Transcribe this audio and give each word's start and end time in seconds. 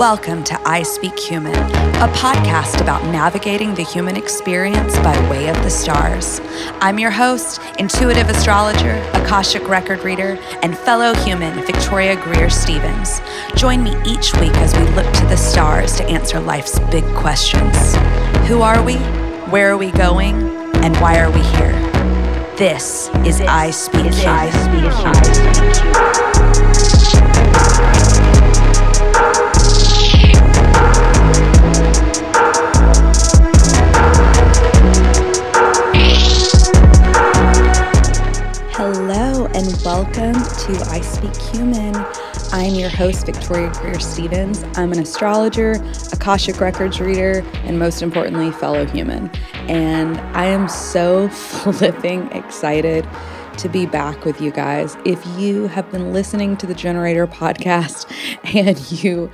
Welcome 0.00 0.44
to 0.44 0.58
I 0.66 0.82
Speak 0.82 1.18
Human, 1.18 1.54
a 1.54 2.08
podcast 2.14 2.80
about 2.80 3.04
navigating 3.12 3.74
the 3.74 3.82
human 3.82 4.16
experience 4.16 4.98
by 5.00 5.14
way 5.28 5.50
of 5.50 5.56
the 5.56 5.68
stars. 5.68 6.40
I'm 6.80 6.98
your 6.98 7.10
host, 7.10 7.60
intuitive 7.78 8.30
astrologer, 8.30 8.94
Akashic 9.12 9.68
record 9.68 10.00
reader, 10.00 10.38
and 10.62 10.74
fellow 10.74 11.12
human 11.12 11.52
Victoria 11.66 12.16
Greer 12.16 12.48
Stevens. 12.48 13.20
Join 13.56 13.82
me 13.82 13.94
each 14.06 14.34
week 14.36 14.54
as 14.54 14.74
we 14.74 14.84
look 14.94 15.12
to 15.12 15.26
the 15.26 15.36
stars 15.36 15.94
to 15.96 16.04
answer 16.04 16.40
life's 16.40 16.78
big 16.90 17.04
questions 17.14 17.94
Who 18.48 18.62
are 18.62 18.82
we? 18.82 18.96
Where 19.50 19.70
are 19.70 19.76
we 19.76 19.90
going? 19.90 20.34
And 20.76 20.96
why 20.96 21.20
are 21.20 21.30
we 21.30 21.42
here? 21.42 21.78
This 22.56 23.10
is 23.26 23.36
this 23.36 23.42
I 23.42 23.70
Speak 23.70 24.06
is 24.06 24.16
Human. 24.16 24.34
I 24.34 24.50
Speak 26.14 26.19
to 40.74 40.90
I 40.90 41.00
Speak 41.00 41.34
Human. 41.52 41.96
I'm 42.52 42.74
your 42.74 42.90
host, 42.90 43.26
Victoria 43.26 43.72
Greer 43.80 43.98
Stevens. 43.98 44.62
I'm 44.76 44.92
an 44.92 45.00
astrologer, 45.00 45.72
Akashic 46.12 46.60
Records 46.60 47.00
reader, 47.00 47.44
and 47.64 47.78
most 47.78 48.02
importantly, 48.02 48.52
fellow 48.52 48.86
human. 48.86 49.30
And 49.68 50.18
I 50.36 50.44
am 50.44 50.68
so 50.68 51.28
flipping 51.30 52.30
excited 52.30 53.08
to 53.58 53.68
be 53.68 53.86
back 53.86 54.24
with 54.24 54.40
you 54.40 54.52
guys. 54.52 54.96
If 55.04 55.24
you 55.38 55.66
have 55.68 55.90
been 55.90 56.12
listening 56.12 56.56
to 56.58 56.66
the 56.66 56.74
Generator 56.74 57.26
podcast 57.26 58.06
and 58.54 59.02
you 59.02 59.30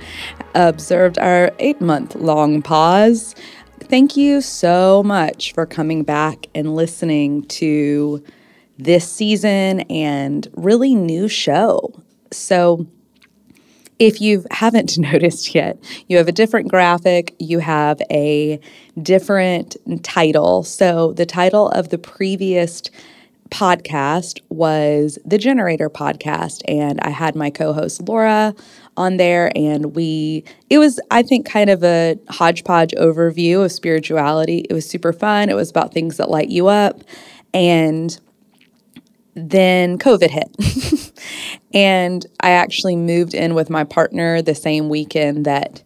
observed 0.55 1.19
our 1.19 1.51
eight 1.59 1.81
month 1.81 2.15
long 2.15 2.63
pause, 2.63 3.35
thank 3.81 4.17
you 4.17 4.41
so 4.41 5.03
much 5.03 5.53
for 5.53 5.67
coming 5.67 6.03
back 6.03 6.47
and 6.55 6.75
listening 6.75 7.43
to 7.43 8.23
this 8.77 9.09
season 9.11 9.81
and 9.81 10.47
really 10.55 10.95
new 10.95 11.27
show. 11.27 11.93
So, 12.31 12.87
if 13.99 14.21
you 14.21 14.45
haven't 14.51 14.97
noticed 14.97 15.55
yet, 15.55 15.77
you 16.07 16.17
have 16.17 16.27
a 16.27 16.31
different 16.31 16.69
graphic, 16.69 17.35
you 17.39 17.59
have 17.59 18.01
a 18.11 18.59
different 19.01 19.75
title. 20.03 20.63
So, 20.63 21.13
the 21.13 21.25
title 21.25 21.69
of 21.69 21.89
the 21.89 21.97
previous 21.97 22.83
podcast 23.49 24.41
was 24.49 25.17
the 25.25 25.37
Generator 25.37 25.89
podcast, 25.89 26.61
and 26.67 26.99
I 27.01 27.09
had 27.09 27.35
my 27.35 27.49
co 27.49 27.73
host 27.73 28.01
Laura 28.07 28.53
on 28.95 29.17
there, 29.17 29.51
and 29.55 29.95
we, 29.95 30.43
it 30.69 30.79
was, 30.79 30.99
I 31.11 31.23
think, 31.23 31.47
kind 31.47 31.69
of 31.69 31.83
a 31.83 32.17
hodgepodge 32.29 32.91
overview 32.97 33.63
of 33.63 33.71
spirituality. 33.71 34.65
It 34.69 34.73
was 34.73 34.87
super 34.87 35.13
fun. 35.13 35.49
It 35.49 35.55
was 35.55 35.69
about 35.69 35.93
things 35.93 36.17
that 36.17 36.29
light 36.29 36.49
you 36.49 36.67
up. 36.67 37.01
And 37.53 38.19
then 39.37 39.99
COVID 39.99 40.29
hit. 40.29 41.13
and 41.73 42.25
I 42.41 42.51
actually 42.51 42.95
moved 42.95 43.33
in 43.33 43.53
with 43.53 43.69
my 43.69 43.83
partner 43.83 44.41
the 44.41 44.55
same 44.55 44.89
weekend 44.89 45.45
that 45.45 45.83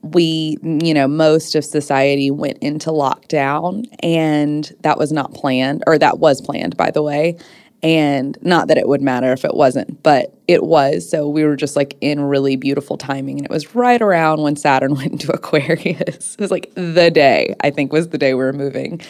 we, 0.00 0.56
you 0.62 0.94
know, 0.94 1.06
most 1.06 1.54
of 1.54 1.64
society 1.64 2.30
went 2.30 2.58
into 2.58 2.90
lockdown. 2.90 3.84
And 4.02 4.72
that 4.80 4.98
was 4.98 5.12
not 5.12 5.34
planned, 5.34 5.84
or 5.86 5.98
that 5.98 6.18
was 6.18 6.40
planned, 6.40 6.76
by 6.76 6.90
the 6.90 7.02
way. 7.02 7.38
And 7.84 8.38
not 8.42 8.68
that 8.68 8.78
it 8.78 8.86
would 8.86 9.02
matter 9.02 9.32
if 9.32 9.44
it 9.44 9.54
wasn't, 9.54 10.02
but 10.02 10.32
it 10.46 10.62
was. 10.62 11.08
So 11.08 11.28
we 11.28 11.44
were 11.44 11.56
just 11.56 11.74
like 11.74 11.96
in 12.00 12.20
really 12.20 12.54
beautiful 12.56 12.96
timing. 12.96 13.38
And 13.38 13.44
it 13.44 13.50
was 13.50 13.74
right 13.74 14.00
around 14.00 14.40
when 14.40 14.56
Saturn 14.56 14.94
went 14.96 15.12
into 15.12 15.32
Aquarius. 15.32 16.34
it 16.34 16.40
was 16.40 16.50
like 16.50 16.72
the 16.74 17.10
day, 17.10 17.54
I 17.60 17.70
think, 17.70 17.92
was 17.92 18.08
the 18.08 18.18
day 18.18 18.34
we 18.34 18.44
were 18.44 18.52
moving. 18.52 19.00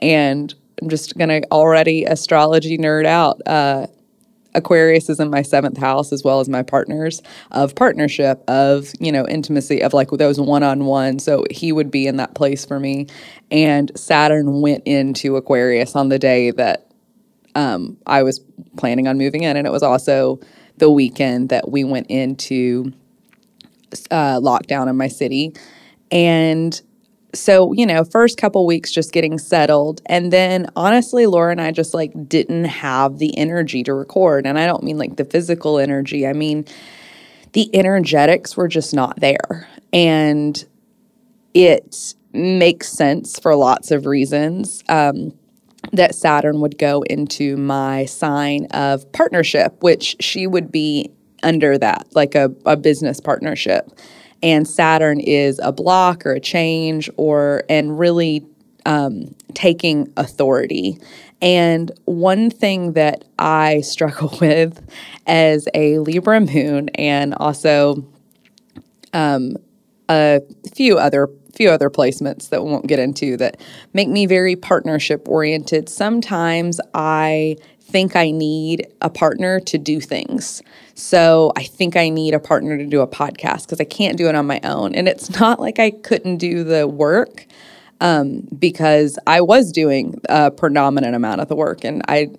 And 0.00 0.54
I'm 0.82 0.88
just 0.88 1.16
going 1.16 1.28
to 1.28 1.46
already 1.52 2.04
astrology 2.04 2.76
nerd 2.76 3.06
out. 3.06 3.40
Uh, 3.46 3.86
Aquarius 4.52 5.08
is 5.08 5.20
in 5.20 5.30
my 5.30 5.42
seventh 5.42 5.78
house 5.78 6.12
as 6.12 6.24
well 6.24 6.40
as 6.40 6.48
my 6.48 6.62
partners 6.62 7.22
of 7.52 7.74
partnership, 7.76 8.42
of, 8.48 8.90
you 8.98 9.12
know, 9.12 9.26
intimacy, 9.28 9.80
of 9.80 9.94
like 9.94 10.10
those 10.10 10.40
one 10.40 10.64
on 10.64 10.84
one. 10.84 11.20
So 11.20 11.44
he 11.50 11.70
would 11.70 11.90
be 11.90 12.08
in 12.08 12.16
that 12.16 12.34
place 12.34 12.64
for 12.64 12.80
me. 12.80 13.06
And 13.52 13.92
Saturn 13.94 14.60
went 14.60 14.82
into 14.84 15.36
Aquarius 15.36 15.94
on 15.94 16.08
the 16.08 16.18
day 16.18 16.50
that 16.50 16.90
um, 17.54 17.96
I 18.04 18.24
was 18.24 18.40
planning 18.76 19.06
on 19.06 19.16
moving 19.16 19.44
in. 19.44 19.56
And 19.56 19.66
it 19.66 19.70
was 19.70 19.84
also 19.84 20.40
the 20.78 20.90
weekend 20.90 21.50
that 21.50 21.70
we 21.70 21.84
went 21.84 22.08
into 22.08 22.92
uh, 24.10 24.40
lockdown 24.40 24.88
in 24.88 24.96
my 24.96 25.08
city. 25.08 25.54
And 26.10 26.78
so 27.34 27.72
you 27.72 27.86
know 27.86 28.04
first 28.04 28.38
couple 28.38 28.66
weeks 28.66 28.90
just 28.90 29.12
getting 29.12 29.38
settled. 29.38 30.02
And 30.06 30.32
then 30.32 30.70
honestly 30.76 31.26
laura 31.26 31.52
and 31.52 31.60
i 31.60 31.70
just 31.70 31.94
like 31.94 32.12
didn't 32.28 32.64
have 32.64 33.18
the 33.18 33.36
energy 33.36 33.82
to 33.84 33.94
record. 33.94 34.46
And 34.46 34.58
i 34.58 34.66
don't 34.66 34.82
mean 34.82 34.98
like 34.98 35.16
the 35.16 35.24
physical 35.24 35.78
energy. 35.78 36.26
I 36.26 36.32
mean 36.32 36.66
the 37.52 37.74
energetics 37.74 38.56
were 38.56 38.68
just 38.68 38.94
not 38.94 39.20
there. 39.20 39.68
And 39.92 40.64
it 41.54 42.14
makes 42.32 42.88
sense 42.88 43.38
for 43.38 43.54
lots 43.54 43.90
of 43.90 44.06
reasons 44.06 44.82
um, 44.88 45.32
that 45.92 46.14
saturn 46.14 46.60
would 46.60 46.78
go 46.78 47.02
into 47.02 47.56
my 47.56 48.06
sign 48.06 48.66
of 48.70 49.10
partnership 49.12 49.76
which 49.82 50.16
she 50.20 50.46
would 50.46 50.72
be 50.72 51.10
under 51.42 51.76
that 51.76 52.06
like 52.14 52.34
a, 52.34 52.50
a 52.64 52.76
business 52.76 53.20
partnership 53.20 53.90
and 54.42 54.66
Saturn 54.66 55.20
is 55.20 55.60
a 55.62 55.72
block 55.72 56.26
or 56.26 56.32
a 56.32 56.40
change 56.40 57.08
or 57.16 57.64
and 57.68 57.98
really 57.98 58.44
um, 58.86 59.34
taking 59.54 60.12
authority. 60.16 60.98
And 61.40 61.90
one 62.04 62.50
thing 62.50 62.92
that 62.92 63.24
I 63.38 63.80
struggle 63.82 64.36
with 64.40 64.80
as 65.26 65.68
a 65.74 65.98
Libra 65.98 66.40
moon 66.40 66.88
and 66.90 67.34
also 67.34 68.04
um, 69.12 69.56
a 70.08 70.40
few 70.74 70.98
other 70.98 71.28
few 71.54 71.68
other 71.68 71.90
placements 71.90 72.48
that 72.48 72.64
we 72.64 72.70
won't 72.70 72.86
get 72.86 72.98
into 72.98 73.36
that 73.36 73.60
make 73.92 74.08
me 74.08 74.24
very 74.24 74.56
partnership 74.56 75.28
oriented. 75.28 75.86
Sometimes 75.86 76.80
I 76.94 77.56
think 77.82 78.16
I 78.16 78.30
need 78.30 78.86
a 79.02 79.10
partner 79.10 79.60
to 79.60 79.76
do 79.76 80.00
things. 80.00 80.62
So 80.94 81.52
I 81.56 81.64
think 81.64 81.96
I 81.96 82.08
need 82.08 82.34
a 82.34 82.40
partner 82.40 82.76
to 82.76 82.86
do 82.86 83.00
a 83.00 83.06
podcast 83.06 83.62
because 83.62 83.80
I 83.80 83.84
can't 83.84 84.16
do 84.16 84.28
it 84.28 84.34
on 84.34 84.46
my 84.46 84.60
own. 84.64 84.94
And 84.94 85.08
it's 85.08 85.38
not 85.40 85.60
like 85.60 85.78
I 85.78 85.90
couldn't 85.90 86.38
do 86.38 86.64
the 86.64 86.86
work 86.86 87.46
um, 88.00 88.48
because 88.58 89.18
I 89.26 89.40
was 89.40 89.72
doing 89.72 90.20
a 90.28 90.50
predominant 90.50 91.14
amount 91.14 91.40
of 91.40 91.48
the 91.48 91.56
work, 91.56 91.84
and 91.84 92.02
I 92.08 92.30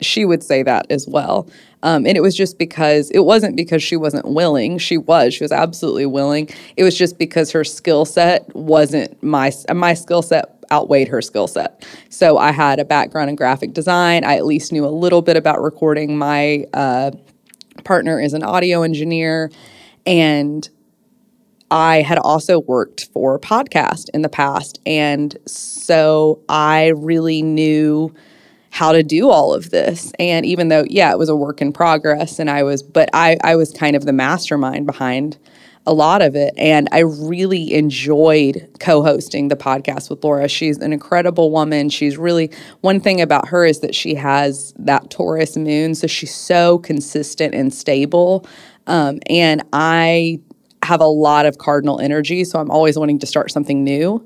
she 0.00 0.24
would 0.24 0.42
say 0.42 0.62
that 0.62 0.86
as 0.90 1.06
well. 1.06 1.46
Um, 1.82 2.06
and 2.06 2.16
it 2.16 2.22
was 2.22 2.34
just 2.34 2.58
because 2.58 3.10
it 3.10 3.20
wasn't 3.20 3.56
because 3.56 3.82
she 3.82 3.96
wasn't 3.96 4.26
willing. 4.26 4.78
She 4.78 4.96
was. 4.96 5.34
She 5.34 5.44
was 5.44 5.52
absolutely 5.52 6.06
willing. 6.06 6.48
It 6.76 6.84
was 6.84 6.96
just 6.96 7.18
because 7.18 7.50
her 7.52 7.64
skill 7.64 8.04
set 8.06 8.54
wasn't 8.56 9.22
my 9.22 9.52
my 9.74 9.94
skill 9.94 10.22
set 10.22 10.56
outweighed 10.72 11.08
her 11.08 11.20
skill 11.20 11.48
set. 11.48 11.86
So 12.08 12.38
I 12.38 12.52
had 12.52 12.78
a 12.78 12.84
background 12.84 13.28
in 13.28 13.36
graphic 13.36 13.72
design. 13.72 14.24
I 14.24 14.36
at 14.36 14.46
least 14.46 14.72
knew 14.72 14.86
a 14.86 14.88
little 14.88 15.20
bit 15.20 15.36
about 15.36 15.60
recording. 15.60 16.16
My 16.16 16.64
uh, 16.72 17.10
partner 17.80 18.20
is 18.20 18.34
an 18.34 18.42
audio 18.42 18.82
engineer, 18.82 19.50
and 20.06 20.68
I 21.70 22.02
had 22.02 22.18
also 22.18 22.60
worked 22.60 23.08
for 23.12 23.36
a 23.36 23.38
podcast 23.38 24.08
in 24.12 24.22
the 24.22 24.28
past. 24.28 24.80
And 24.84 25.36
so 25.46 26.40
I 26.48 26.88
really 26.88 27.42
knew 27.42 28.12
how 28.70 28.92
to 28.92 29.02
do 29.02 29.28
all 29.28 29.54
of 29.54 29.70
this. 29.70 30.12
And 30.18 30.44
even 30.46 30.68
though, 30.68 30.84
yeah, 30.88 31.12
it 31.12 31.18
was 31.18 31.28
a 31.28 31.36
work 31.36 31.60
in 31.60 31.72
progress, 31.72 32.38
and 32.38 32.50
I 32.50 32.62
was, 32.62 32.82
but 32.82 33.08
I, 33.12 33.36
I 33.42 33.56
was 33.56 33.72
kind 33.72 33.94
of 33.96 34.04
the 34.04 34.12
mastermind 34.12 34.86
behind 34.86 35.38
a 35.86 35.92
lot 35.92 36.22
of 36.22 36.36
it. 36.36 36.52
And 36.56 36.88
I 36.92 37.00
really 37.00 37.72
enjoyed 37.74 38.68
co 38.80 39.02
hosting 39.02 39.48
the 39.48 39.56
podcast 39.56 40.10
with 40.10 40.22
Laura. 40.22 40.48
She's 40.48 40.78
an 40.78 40.92
incredible 40.92 41.50
woman. 41.50 41.88
She's 41.88 42.18
really, 42.18 42.50
one 42.82 43.00
thing 43.00 43.20
about 43.20 43.48
her 43.48 43.64
is 43.64 43.80
that 43.80 43.94
she 43.94 44.14
has 44.14 44.74
that 44.78 45.10
Taurus 45.10 45.56
moon. 45.56 45.94
So 45.94 46.06
she's 46.06 46.34
so 46.34 46.78
consistent 46.78 47.54
and 47.54 47.72
stable. 47.72 48.46
Um, 48.86 49.20
and 49.28 49.62
I 49.72 50.40
have 50.82 51.00
a 51.00 51.06
lot 51.06 51.46
of 51.46 51.58
cardinal 51.58 52.00
energy. 52.00 52.44
So 52.44 52.58
I'm 52.58 52.70
always 52.70 52.98
wanting 52.98 53.18
to 53.20 53.26
start 53.26 53.50
something 53.50 53.82
new. 53.84 54.24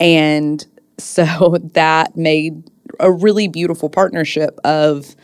And 0.00 0.66
so 0.98 1.58
that 1.74 2.16
made 2.16 2.70
a 3.00 3.10
really 3.10 3.48
beautiful 3.48 3.90
partnership 3.90 4.58
of 4.64 5.16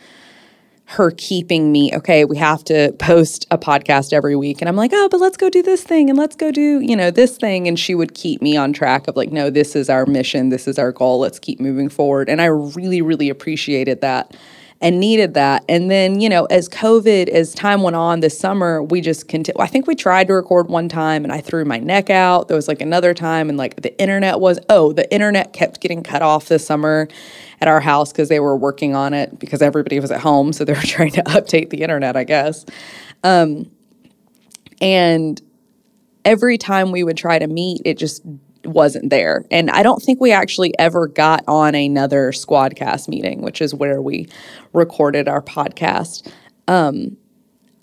her 0.91 1.11
keeping 1.11 1.71
me, 1.71 1.95
okay, 1.95 2.25
we 2.25 2.35
have 2.37 2.65
to 2.65 2.91
post 2.99 3.47
a 3.49 3.57
podcast 3.57 4.11
every 4.11 4.35
week. 4.35 4.61
And 4.61 4.67
I'm 4.67 4.75
like, 4.75 4.91
oh, 4.93 5.07
but 5.09 5.21
let's 5.21 5.37
go 5.37 5.49
do 5.49 5.63
this 5.63 5.83
thing 5.83 6.09
and 6.09 6.19
let's 6.19 6.35
go 6.35 6.51
do, 6.51 6.81
you 6.81 6.97
know, 6.97 7.09
this 7.09 7.37
thing. 7.37 7.65
And 7.69 7.79
she 7.79 7.95
would 7.95 8.13
keep 8.13 8.41
me 8.41 8.57
on 8.57 8.73
track 8.73 9.07
of 9.07 9.15
like, 9.15 9.31
no, 9.31 9.49
this 9.49 9.73
is 9.73 9.89
our 9.89 10.05
mission. 10.05 10.49
This 10.49 10.67
is 10.67 10.77
our 10.77 10.91
goal. 10.91 11.19
Let's 11.19 11.39
keep 11.39 11.61
moving 11.61 11.87
forward. 11.87 12.27
And 12.27 12.41
I 12.41 12.47
really, 12.47 13.01
really 13.01 13.29
appreciated 13.29 14.01
that. 14.01 14.35
And 14.81 14.99
needed 14.99 15.35
that. 15.35 15.63
And 15.69 15.91
then, 15.91 16.19
you 16.19 16.27
know, 16.27 16.45
as 16.45 16.67
COVID, 16.67 17.27
as 17.29 17.53
time 17.53 17.83
went 17.83 17.95
on 17.95 18.19
this 18.19 18.37
summer, 18.37 18.81
we 18.81 18.99
just 18.99 19.27
continued. 19.27 19.61
I 19.61 19.67
think 19.67 19.85
we 19.85 19.93
tried 19.93 20.27
to 20.27 20.33
record 20.33 20.69
one 20.69 20.89
time 20.89 21.23
and 21.23 21.31
I 21.31 21.39
threw 21.39 21.63
my 21.65 21.77
neck 21.77 22.09
out. 22.09 22.47
There 22.47 22.55
was 22.55 22.67
like 22.67 22.81
another 22.81 23.13
time 23.13 23.47
and 23.47 23.59
like 23.59 23.81
the 23.81 23.97
internet 24.01 24.39
was, 24.39 24.59
oh, 24.69 24.91
the 24.91 25.11
internet 25.13 25.53
kept 25.53 25.81
getting 25.81 26.01
cut 26.01 26.23
off 26.23 26.47
this 26.47 26.65
summer 26.65 27.07
at 27.61 27.67
our 27.67 27.79
house 27.79 28.11
because 28.11 28.27
they 28.27 28.39
were 28.39 28.57
working 28.57 28.95
on 28.95 29.13
it 29.13 29.37
because 29.37 29.61
everybody 29.61 29.99
was 29.99 30.09
at 30.09 30.19
home. 30.19 30.51
So 30.51 30.65
they 30.65 30.73
were 30.73 30.81
trying 30.83 31.11
to 31.11 31.23
update 31.23 31.69
the 31.69 31.83
internet, 31.83 32.17
I 32.17 32.23
guess. 32.23 32.65
Um, 33.23 33.69
and 34.81 35.39
every 36.25 36.57
time 36.57 36.91
we 36.91 37.03
would 37.03 37.17
try 37.17 37.37
to 37.37 37.45
meet, 37.45 37.83
it 37.85 37.99
just 37.99 38.23
wasn't 38.65 39.09
there. 39.09 39.45
And 39.51 39.69
I 39.69 39.83
don't 39.83 40.01
think 40.01 40.19
we 40.19 40.31
actually 40.31 40.77
ever 40.79 41.07
got 41.07 41.43
on 41.47 41.75
another 41.75 42.31
Squadcast 42.31 43.07
meeting, 43.07 43.41
which 43.41 43.61
is 43.61 43.73
where 43.73 44.01
we 44.01 44.27
recorded 44.73 45.27
our 45.27 45.41
podcast. 45.41 46.31
Um, 46.67 47.17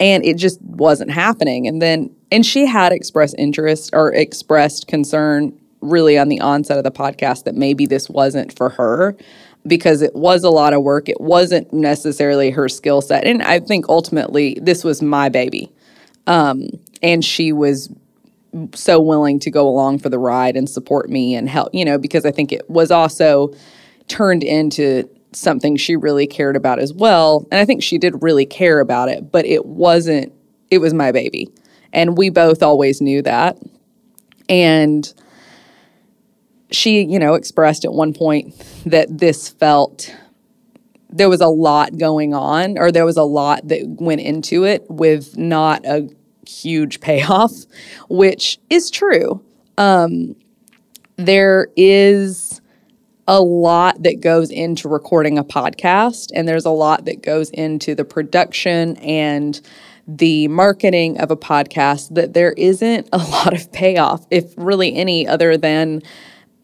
and 0.00 0.25
it 0.25 0.36
just 0.36 0.60
wasn't 0.62 1.10
happening. 1.10 1.66
And 1.66 1.82
then, 1.82 2.14
and 2.30 2.46
she 2.46 2.66
had 2.66 2.92
expressed 2.92 3.34
interest 3.38 3.90
or 3.92 4.12
expressed 4.12 4.86
concern 4.86 5.58
really 5.80 6.19
on 6.19 6.28
the 6.28 6.40
onset 6.40 6.78
of 6.78 6.84
the 6.84 6.90
podcast 6.90 7.44
that 7.44 7.54
maybe 7.54 7.86
this 7.86 8.08
wasn't 8.08 8.56
for 8.56 8.69
her 8.70 9.16
because 9.66 10.02
it 10.02 10.14
was 10.14 10.44
a 10.44 10.50
lot 10.50 10.72
of 10.72 10.82
work. 10.82 11.08
It 11.08 11.20
wasn't 11.20 11.72
necessarily 11.72 12.50
her 12.50 12.69
skill 12.69 13.00
set. 13.00 13.25
And 13.25 13.42
I 13.42 13.60
think 13.60 13.88
ultimately 13.88 14.58
this 14.60 14.84
was 14.84 15.02
my 15.02 15.28
baby. 15.28 15.70
Um, 16.26 16.69
and 17.02 17.25
she 17.25 17.52
was 17.52 17.90
so 18.74 19.00
willing 19.00 19.38
to 19.40 19.50
go 19.50 19.68
along 19.68 19.98
for 19.98 20.08
the 20.08 20.18
ride 20.18 20.56
and 20.56 20.68
support 20.68 21.10
me 21.10 21.34
and 21.34 21.48
help, 21.48 21.74
you 21.74 21.84
know, 21.84 21.98
because 21.98 22.24
I 22.24 22.30
think 22.30 22.52
it 22.52 22.68
was 22.68 22.90
also 22.90 23.52
turned 24.08 24.42
into 24.42 25.08
something 25.32 25.76
she 25.76 25.96
really 25.96 26.26
cared 26.26 26.56
about 26.56 26.78
as 26.78 26.92
well. 26.92 27.46
And 27.50 27.60
I 27.60 27.64
think 27.64 27.82
she 27.82 27.98
did 27.98 28.22
really 28.22 28.46
care 28.46 28.80
about 28.80 29.08
it, 29.08 29.30
but 29.30 29.44
it 29.44 29.66
wasn't, 29.66 30.32
it 30.70 30.78
was 30.78 30.94
my 30.94 31.12
baby. 31.12 31.48
And 31.92 32.16
we 32.16 32.30
both 32.30 32.62
always 32.62 33.00
knew 33.00 33.22
that. 33.22 33.58
And 34.48 35.12
she, 36.70 37.02
you 37.02 37.18
know, 37.18 37.34
expressed 37.34 37.84
at 37.84 37.92
one 37.92 38.12
point 38.12 38.54
that 38.86 39.18
this 39.18 39.48
felt 39.48 40.14
there 41.10 41.28
was 41.28 41.40
a 41.40 41.48
lot 41.48 41.96
going 41.96 42.34
on 42.34 42.76
or 42.78 42.92
there 42.92 43.06
was 43.06 43.16
a 43.16 43.22
lot 43.22 43.66
that 43.68 43.82
went 43.86 44.20
into 44.20 44.64
it 44.64 44.84
with 44.88 45.36
not 45.36 45.84
a 45.86 46.08
huge 46.48 47.00
payoff, 47.00 47.52
which 48.08 48.58
is 48.70 48.90
true. 48.90 49.42
Um, 49.76 50.34
there 51.16 51.68
is 51.76 52.60
a 53.26 53.42
lot 53.42 54.02
that 54.04 54.20
goes 54.20 54.50
into 54.50 54.88
recording 54.88 55.36
a 55.38 55.44
podcast, 55.44 56.30
and 56.34 56.48
there's 56.48 56.64
a 56.64 56.70
lot 56.70 57.04
that 57.04 57.22
goes 57.22 57.50
into 57.50 57.94
the 57.94 58.04
production 58.04 58.96
and 58.96 59.60
the 60.06 60.48
marketing 60.48 61.20
of 61.20 61.30
a 61.30 61.36
podcast 61.36 62.14
that 62.14 62.32
there 62.32 62.52
isn't 62.52 63.06
a 63.12 63.18
lot 63.30 63.52
of 63.52 63.70
payoff, 63.72 64.26
if 64.30 64.54
really 64.56 64.94
any, 64.94 65.26
other 65.26 65.58
than, 65.58 66.00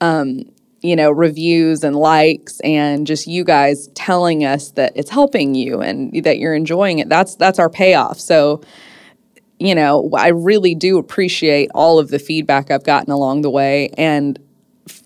um, 0.00 0.44
you 0.80 0.96
know, 0.96 1.10
reviews 1.10 1.84
and 1.84 1.96
likes 1.96 2.60
and 2.60 3.06
just 3.06 3.26
you 3.26 3.44
guys 3.44 3.88
telling 3.88 4.44
us 4.44 4.70
that 4.72 4.92
it's 4.94 5.10
helping 5.10 5.54
you 5.54 5.80
and 5.80 6.24
that 6.24 6.38
you're 6.38 6.54
enjoying 6.54 6.98
it. 6.98 7.08
That's 7.08 7.36
that's 7.36 7.58
our 7.58 7.68
payoff. 7.70 8.18
So 8.18 8.62
you 9.58 9.74
know, 9.74 10.10
I 10.16 10.28
really 10.28 10.74
do 10.74 10.98
appreciate 10.98 11.70
all 11.74 11.98
of 11.98 12.08
the 12.08 12.18
feedback 12.18 12.70
I've 12.70 12.84
gotten 12.84 13.12
along 13.12 13.42
the 13.42 13.50
way 13.50 13.90
and 13.96 14.38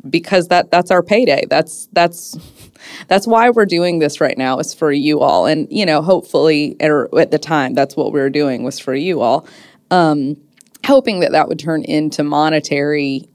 because 0.09 0.49
that 0.49 0.71
that's 0.71 0.91
our 0.91 1.03
payday. 1.03 1.45
That's 1.49 1.89
that's 1.93 2.37
that's 3.09 3.27
why 3.27 3.51
we're 3.51 3.67
doing 3.67 3.99
this 3.99 4.21
right 4.21 4.37
now 4.37 4.59
is 4.59 4.75
for 4.75 4.91
you 4.91 5.21
all 5.21 5.47
and 5.47 5.69
you 5.71 5.87
know, 5.87 6.03
hopefully 6.03 6.77
er, 6.83 7.09
at 7.19 7.31
the 7.31 7.39
time 7.39 7.75
that's 7.75 7.97
what 7.97 8.13
we 8.13 8.21
were 8.21 8.31
doing 8.31 8.63
was 8.65 8.79
for 8.79 8.95
you 8.95 9.21
all. 9.21 9.47
Um, 9.91 10.37
hoping 10.85 11.21
that 11.21 11.33
that 11.33 11.49
would 11.49 11.59
turn 11.59 11.85
into 11.85 12.23
monetary 12.23 13.29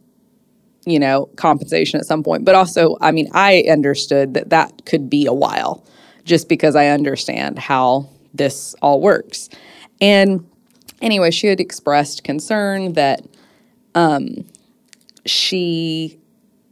you 0.85 0.99
know, 0.99 1.27
compensation 1.37 1.99
at 1.99 2.05
some 2.05 2.23
point. 2.23 2.45
But 2.45 2.55
also, 2.55 2.97
I 3.01 3.11
mean, 3.11 3.29
I 3.33 3.63
understood 3.69 4.33
that 4.33 4.49
that 4.49 4.85
could 4.85 5.09
be 5.09 5.25
a 5.25 5.33
while 5.33 5.85
just 6.25 6.49
because 6.49 6.75
I 6.75 6.87
understand 6.87 7.59
how 7.59 8.09
this 8.33 8.75
all 8.81 9.01
works. 9.01 9.49
And 10.01 10.45
anyway, 11.03 11.29
she 11.29 11.47
had 11.47 11.59
expressed 11.59 12.23
concern 12.23 12.93
that 12.93 13.21
um, 13.93 14.45
she, 15.25 16.17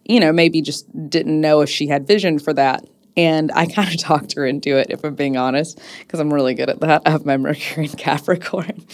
you 0.06 0.20
know, 0.20 0.32
maybe 0.32 0.62
just 0.62 0.88
didn't 1.10 1.40
know 1.40 1.62
if 1.62 1.70
she 1.70 1.88
had 1.88 2.08
vision 2.08 2.40
for 2.40 2.54
that. 2.54 2.86
And 3.18 3.52
I 3.54 3.66
kind 3.76 3.94
of 3.94 4.00
talked 4.00 4.34
her 4.34 4.46
into 4.46 4.78
it, 4.78 4.88
if 4.90 5.04
I'm 5.04 5.14
being 5.14 5.38
honest, 5.38 5.80
because 6.00 6.20
I'm 6.20 6.34
really 6.34 6.56
good 6.56 6.70
at 6.70 6.80
that. 6.80 7.04
I 7.06 7.12
have 7.12 7.26
my 7.26 7.38
Mercury 7.52 7.86
in 7.86 7.92
Capricorn, 7.92 8.86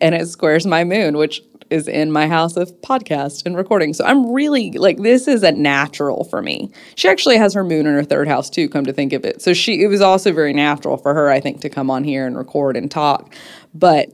and 0.00 0.14
it 0.14 0.28
squares 0.28 0.66
my 0.66 0.84
moon, 0.84 1.16
which 1.16 1.40
is 1.70 1.86
in 1.86 2.10
my 2.10 2.26
house 2.26 2.56
of 2.56 2.72
podcast 2.80 3.46
and 3.46 3.56
recording. 3.56 3.94
So 3.94 4.04
I'm 4.04 4.32
really 4.32 4.72
like 4.72 4.98
this 4.98 5.28
is 5.28 5.44
a 5.44 5.52
natural 5.52 6.24
for 6.24 6.42
me. 6.42 6.72
She 6.96 7.08
actually 7.08 7.36
has 7.36 7.54
her 7.54 7.62
moon 7.62 7.86
in 7.86 7.94
her 7.94 8.02
third 8.02 8.26
house 8.26 8.50
too, 8.50 8.68
come 8.68 8.84
to 8.86 8.92
think 8.92 9.12
of 9.12 9.24
it. 9.24 9.40
So 9.40 9.54
she 9.54 9.82
it 9.82 9.86
was 9.86 10.00
also 10.00 10.32
very 10.32 10.52
natural 10.52 10.96
for 10.96 11.14
her, 11.14 11.30
I 11.30 11.38
think, 11.38 11.60
to 11.60 11.68
come 11.68 11.88
on 11.88 12.02
here 12.02 12.26
and 12.26 12.36
record 12.36 12.76
and 12.76 12.90
talk. 12.90 13.32
But 13.72 14.08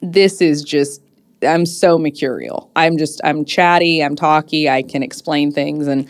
this 0.00 0.40
is 0.40 0.62
just 0.62 1.02
I'm 1.42 1.66
so 1.66 1.98
mercurial. 1.98 2.70
I'm 2.76 2.96
just 2.96 3.20
I'm 3.24 3.44
chatty, 3.44 4.02
I'm 4.02 4.16
talky, 4.16 4.68
I 4.68 4.82
can 4.82 5.02
explain 5.02 5.52
things 5.52 5.86
and 5.86 6.08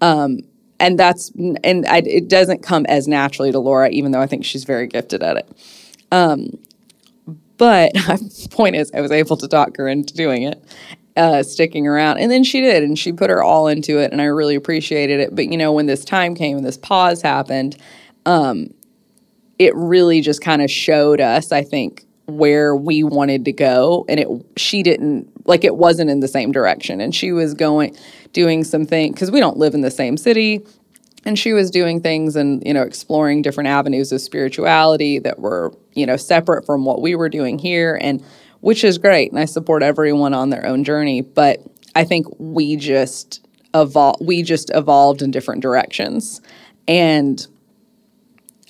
um 0.00 0.40
and 0.78 0.98
that's 0.98 1.30
and 1.30 1.86
I, 1.86 1.98
it 1.98 2.28
doesn't 2.28 2.62
come 2.62 2.86
as 2.86 3.08
naturally 3.08 3.52
to 3.52 3.58
Laura 3.58 3.88
even 3.90 4.12
though 4.12 4.20
I 4.20 4.26
think 4.26 4.44
she's 4.44 4.64
very 4.64 4.86
gifted 4.86 5.22
at 5.22 5.36
it. 5.36 5.48
Um 6.12 6.58
but 7.56 7.92
the 7.94 8.48
point 8.50 8.76
is 8.76 8.90
I 8.94 9.00
was 9.00 9.12
able 9.12 9.36
to 9.38 9.48
talk 9.48 9.76
her 9.76 9.88
into 9.88 10.14
doing 10.14 10.42
it. 10.42 10.62
Uh, 11.16 11.42
sticking 11.42 11.88
around 11.88 12.18
and 12.18 12.30
then 12.30 12.44
she 12.44 12.60
did 12.60 12.84
and 12.84 12.96
she 12.96 13.12
put 13.12 13.28
her 13.28 13.42
all 13.42 13.66
into 13.66 13.98
it 13.98 14.12
and 14.12 14.22
i 14.22 14.24
really 14.24 14.54
appreciated 14.54 15.18
it 15.18 15.34
but 15.34 15.50
you 15.50 15.56
know 15.58 15.72
when 15.72 15.86
this 15.86 16.04
time 16.04 16.36
came 16.36 16.56
and 16.56 16.64
this 16.64 16.78
pause 16.78 17.20
happened 17.20 17.76
um, 18.26 18.72
it 19.58 19.74
really 19.74 20.20
just 20.20 20.40
kind 20.40 20.62
of 20.62 20.70
showed 20.70 21.20
us 21.20 21.50
i 21.50 21.62
think 21.62 22.06
where 22.30 22.74
we 22.74 23.02
wanted 23.02 23.44
to 23.44 23.52
go 23.52 24.04
and 24.08 24.20
it 24.20 24.28
she 24.56 24.82
didn't 24.82 25.30
like 25.46 25.64
it 25.64 25.76
wasn't 25.76 26.10
in 26.10 26.20
the 26.20 26.28
same 26.28 26.52
direction. 26.52 27.00
And 27.00 27.14
she 27.14 27.32
was 27.32 27.54
going 27.54 27.96
doing 28.32 28.64
some 28.64 28.84
things 28.86 29.14
because 29.14 29.30
we 29.30 29.40
don't 29.40 29.56
live 29.56 29.74
in 29.74 29.80
the 29.80 29.90
same 29.90 30.16
city. 30.16 30.64
And 31.24 31.38
she 31.38 31.52
was 31.52 31.70
doing 31.70 32.00
things 32.00 32.36
and 32.36 32.62
you 32.66 32.72
know 32.72 32.82
exploring 32.82 33.42
different 33.42 33.68
avenues 33.68 34.12
of 34.12 34.20
spirituality 34.20 35.18
that 35.18 35.38
were 35.38 35.74
you 35.94 36.06
know 36.06 36.16
separate 36.16 36.64
from 36.64 36.84
what 36.84 37.02
we 37.02 37.14
were 37.14 37.28
doing 37.28 37.58
here 37.58 37.98
and 38.00 38.24
which 38.60 38.84
is 38.84 38.98
great 38.98 39.30
and 39.30 39.40
i 39.40 39.44
support 39.44 39.82
everyone 39.82 40.34
on 40.34 40.50
their 40.50 40.64
own 40.66 40.84
journey. 40.84 41.20
But 41.20 41.60
i 41.94 42.04
think 42.04 42.26
we 42.38 42.76
just 42.76 43.46
evolved 43.74 44.24
we 44.24 44.42
just 44.42 44.70
evolved 44.74 45.22
in 45.22 45.30
different 45.30 45.62
directions. 45.62 46.40
And 46.88 47.46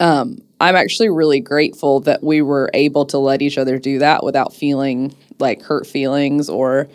um 0.01 0.39
I'm 0.61 0.77
actually 0.77 1.09
really 1.09 1.41
grateful 1.41 2.01
that 2.01 2.23
we 2.23 2.43
were 2.43 2.71
able 2.75 3.07
to 3.07 3.19
let 3.19 3.41
each 3.41 3.57
other 3.57 3.79
do 3.79 3.99
that 4.01 4.23
without 4.23 4.53
feeling 4.53 5.15
like 5.39 5.63
hurt 5.63 5.87
feelings 5.87 6.51
or 6.51 6.89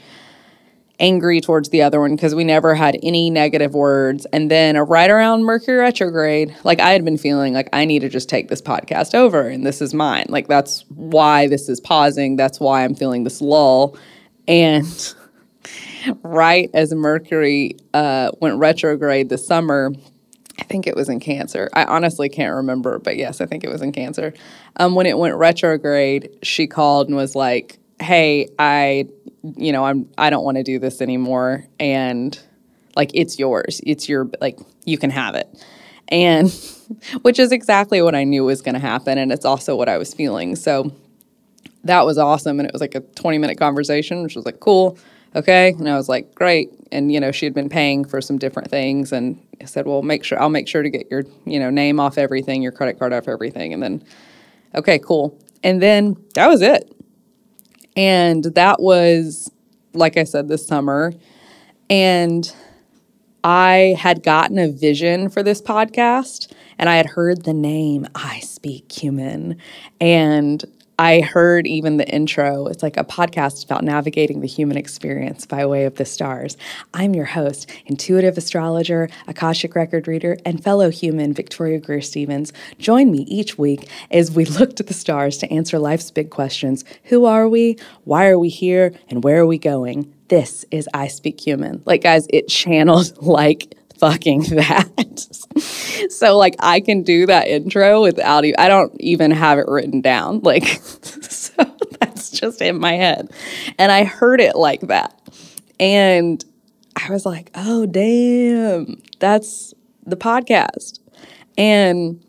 angry 1.00 1.42
towards 1.42 1.70
the 1.70 1.82
other 1.82 2.00
one 2.00 2.16
because 2.16 2.36
we 2.36 2.44
never 2.44 2.76
had 2.76 2.98
any 3.04 3.30
negative 3.30 3.74
words. 3.74 4.26
And 4.32 4.50
then 4.50 4.78
right 4.78 5.10
around 5.10 5.44
Mercury 5.44 5.78
retrograde, 5.78 6.56
like 6.64 6.80
I 6.80 6.92
had 6.92 7.04
been 7.04 7.18
feeling 7.18 7.54
like 7.54 7.70
I 7.74 7.86
need 7.86 8.00
to 8.00 8.10
just 8.10 8.30
take 8.30 8.50
this 8.50 8.62
podcast 8.62 9.16
over 9.16 9.48
and 9.48 9.66
this 9.66 9.82
is 9.82 9.94
mine. 9.94 10.26
Like 10.30 10.48
that's 10.48 10.86
why 10.90 11.48
this 11.48 11.68
is 11.68 11.80
pausing. 11.80 12.36
That's 12.36 12.60
why 12.60 12.84
I'm 12.84 12.96
feeling 12.96 13.24
this 13.24 13.42
lull. 13.42 13.98
And 14.48 15.16
right 16.24 16.70
as 16.74 16.94
Mercury 16.94 17.78
uh, 17.94 18.32
went 18.40 18.60
retrograde 18.60 19.30
this 19.30 19.46
summer, 19.46 19.92
I 20.60 20.64
think 20.64 20.88
it 20.88 20.96
was 20.96 21.10
in 21.10 21.20
Cancer. 21.20 21.70
I 21.74 21.84
honestly 21.86 22.30
can't 22.30 22.56
remember, 22.56 23.00
but 23.00 23.18
yes, 23.18 23.42
I 23.42 23.46
think 23.46 23.64
it 23.64 23.70
was 23.70 23.82
in 23.82 23.92
Cancer. 23.92 24.34
Um, 24.78 24.96
when 24.96 25.06
it 25.06 25.18
went 25.18 25.36
retrograde, 25.36 26.30
she 26.44 26.68
called 26.68 27.08
and 27.08 27.16
was 27.16 27.36
like, 27.36 27.78
"Hey, 28.00 28.48
I, 28.58 29.08
you 29.58 29.72
know, 29.72 29.84
I'm 29.84 30.10
I 30.18 30.30
don't 30.30 30.46
want 30.46 30.58
to 30.58 30.64
do 30.64 30.80
this 30.80 31.02
anymore, 31.02 31.66
and 31.80 32.40
like 32.96 33.12
it's 33.14 33.38
yours. 33.38 33.82
It's 33.86 34.08
your 34.08 34.30
like 34.40 34.60
you 34.86 34.98
can 34.98 35.10
have 35.10 35.36
it." 35.36 35.48
And 36.08 36.54
which 37.24 37.40
is 37.40 37.52
exactly 37.52 38.02
what 38.02 38.16
I 38.16 38.24
knew 38.24 38.46
was 38.46 38.62
going 38.62 38.76
to 38.76 38.80
happen, 38.80 39.18
and 39.18 39.32
it's 39.32 39.46
also 39.46 39.76
what 39.76 39.90
I 39.90 39.98
was 39.98 40.14
feeling. 40.14 40.56
So 40.56 40.94
that 41.84 42.06
was 42.06 42.18
awesome, 42.18 42.60
and 42.60 42.68
it 42.68 42.74
was 42.74 42.82
like 42.82 42.96
a 42.96 43.02
20 43.02 43.40
minute 43.40 43.58
conversation, 43.58 44.24
which 44.24 44.36
was 44.36 44.46
like 44.46 44.62
cool 44.62 44.98
okay 45.36 45.70
and 45.78 45.90
i 45.90 45.96
was 45.96 46.08
like 46.08 46.34
great 46.34 46.70
and 46.92 47.12
you 47.12 47.20
know 47.20 47.32
she 47.32 47.46
had 47.46 47.54
been 47.54 47.70
paying 47.70 48.06
for 48.06 48.22
some 48.22 48.38
different 48.38 48.70
things 48.70 49.12
and 49.12 49.40
i 49.62 49.66
said 49.66 49.86
well 49.86 50.02
make 50.02 50.24
sure 50.24 50.42
i'll 50.42 50.50
make 50.50 50.68
sure 50.68 50.82
to 50.82 50.90
get 50.90 51.10
your 51.10 51.24
you 51.46 51.60
know 51.60 51.70
name 51.70 52.00
off 52.00 52.18
everything 52.18 52.62
your 52.62 52.72
credit 52.72 53.00
card 53.00 53.14
off 53.14 53.28
everything 53.28 53.74
and 53.74 53.82
then 53.82 54.04
okay 54.76 55.00
cool. 55.00 55.38
And 55.64 55.82
then 55.82 56.16
that 56.36 56.48
was 56.48 56.62
it. 56.62 56.94
And 57.96 58.44
that 58.44 58.82
was 58.82 59.52
like 59.94 60.18
i 60.18 60.24
said 60.24 60.48
this 60.48 60.68
summer. 60.68 61.14
And 61.90 62.52
I 63.44 63.96
had 64.00 64.24
gotten 64.24 64.58
a 64.58 64.72
vision 64.72 65.30
for 65.30 65.44
this 65.44 65.62
podcast 65.62 66.52
and 66.78 66.90
I 66.90 66.96
had 66.96 67.06
heard 67.06 67.44
the 67.44 67.54
name 67.54 68.08
I 68.16 68.40
Speak 68.40 68.92
Human. 68.92 69.58
And 70.02 70.64
I 70.98 71.20
heard 71.20 71.68
even 71.68 71.98
the 71.98 72.08
intro. 72.08 72.68
It's 72.68 72.82
like 72.82 72.96
a 72.96 73.04
podcast 73.04 73.66
about 73.66 73.84
navigating 73.84 74.40
the 74.40 74.48
human 74.48 74.78
experience 74.78 75.46
by 75.46 75.66
way 75.66 75.84
of 75.84 75.96
the 75.96 76.06
stars. 76.06 76.56
I'm 76.94 77.14
your 77.14 77.26
host, 77.26 77.70
intuitive 77.86 78.38
astrologer, 78.38 79.10
Akashic 79.28 79.76
record 79.76 80.08
reader, 80.08 80.38
and 80.46 80.64
fellow 80.64 80.90
human 80.90 81.34
Victoria 81.34 81.80
Greer 81.80 82.02
Stevens. 82.02 82.54
Join 82.80 83.12
me 83.12 83.20
each 83.28 83.58
week 83.58 83.90
as 84.10 84.32
we 84.32 84.46
look 84.46 84.78
to 84.78 84.84
the 84.84 84.94
stars 84.94 85.38
to 85.40 85.52
answer 85.52 85.80
life's 85.80 86.12
big 86.12 86.30
questions 86.30 86.86
Who 87.06 87.26
are 87.26 87.50
we? 87.50 87.78
Why 88.06 88.28
are 88.28 88.40
we 88.40 88.50
here? 88.50 88.94
And 89.10 89.24
where 89.24 89.42
are 89.42 89.48
we 89.48 89.58
going? 89.58 90.14
This 90.30 90.66
is 90.72 90.88
I 90.94 91.08
Speak 91.08 91.46
Human. 91.46 91.84
Like, 91.86 92.04
guys, 92.04 92.26
it 92.30 92.48
channeled 92.48 93.18
like 93.22 93.76
fucking 94.12 94.42
that. 94.52 95.20
so 96.10 96.38
like 96.38 96.56
I 96.60 96.80
can 96.80 97.04
do 97.04 97.26
that 97.26 97.48
intro 97.48 98.02
without 98.02 98.46
even, 98.46 98.60
I 98.60 98.68
don't 98.68 98.94
even 99.00 99.32
have 99.32 99.58
it 99.58 99.66
written 99.68 100.02
down. 100.02 100.40
Like 100.42 100.68
so 100.84 101.54
that's 102.00 102.30
just 102.30 102.62
in 102.62 102.80
my 102.80 102.94
head. 102.94 103.32
And 103.80 103.92
I 103.92 104.04
heard 104.04 104.42
it 104.42 104.56
like 104.56 104.82
that. 104.82 105.20
And 105.80 106.44
I 106.96 107.12
was 107.12 107.26
like, 107.26 107.52
"Oh 107.56 107.86
damn. 107.86 109.02
That's 109.20 109.74
the 110.06 110.16
podcast." 110.16 111.00
And 111.58 112.24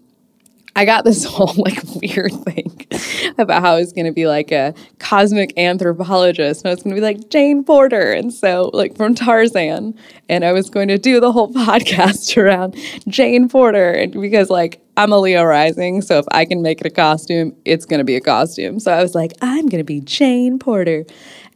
I 0.76 0.84
got 0.84 1.04
this 1.04 1.24
whole 1.28 1.54
like 1.56 1.82
weird 2.00 2.32
thing 2.44 2.86
about 3.38 3.62
how 3.62 3.74
I 3.74 3.80
was 3.80 3.92
going 3.92 4.04
to 4.04 4.12
be 4.12 4.26
like 4.26 4.52
a 4.52 4.74
cosmic 4.98 5.58
anthropologist 5.58 6.62
and 6.62 6.70
I 6.70 6.74
was 6.74 6.82
going 6.82 6.94
to 6.94 7.00
be 7.00 7.04
like 7.04 7.30
Jane 7.30 7.64
Porter 7.64 8.12
and 8.12 8.32
so 8.32 8.70
like 8.74 8.94
from 8.94 9.14
Tarzan 9.14 9.98
and 10.28 10.44
I 10.44 10.52
was 10.52 10.70
going 10.70 10.88
to 10.88 10.98
do 10.98 11.18
the 11.18 11.32
whole 11.32 11.52
podcast 11.52 12.36
around 12.40 12.76
Jane 13.08 13.48
Porter 13.48 13.90
and 13.90 14.12
because 14.12 14.50
like 14.50 14.82
I'm 14.98 15.12
a 15.12 15.18
Leo 15.18 15.44
rising 15.44 16.02
so 16.02 16.18
if 16.18 16.26
I 16.30 16.44
can 16.44 16.62
make 16.62 16.80
it 16.80 16.86
a 16.86 16.90
costume 16.90 17.56
it's 17.64 17.86
going 17.86 17.98
to 17.98 18.04
be 18.04 18.16
a 18.16 18.20
costume. 18.20 18.78
So 18.78 18.92
I 18.92 19.02
was 19.02 19.14
like 19.14 19.32
I'm 19.40 19.66
going 19.66 19.80
to 19.80 19.84
be 19.84 20.00
Jane 20.02 20.58
Porter 20.58 21.06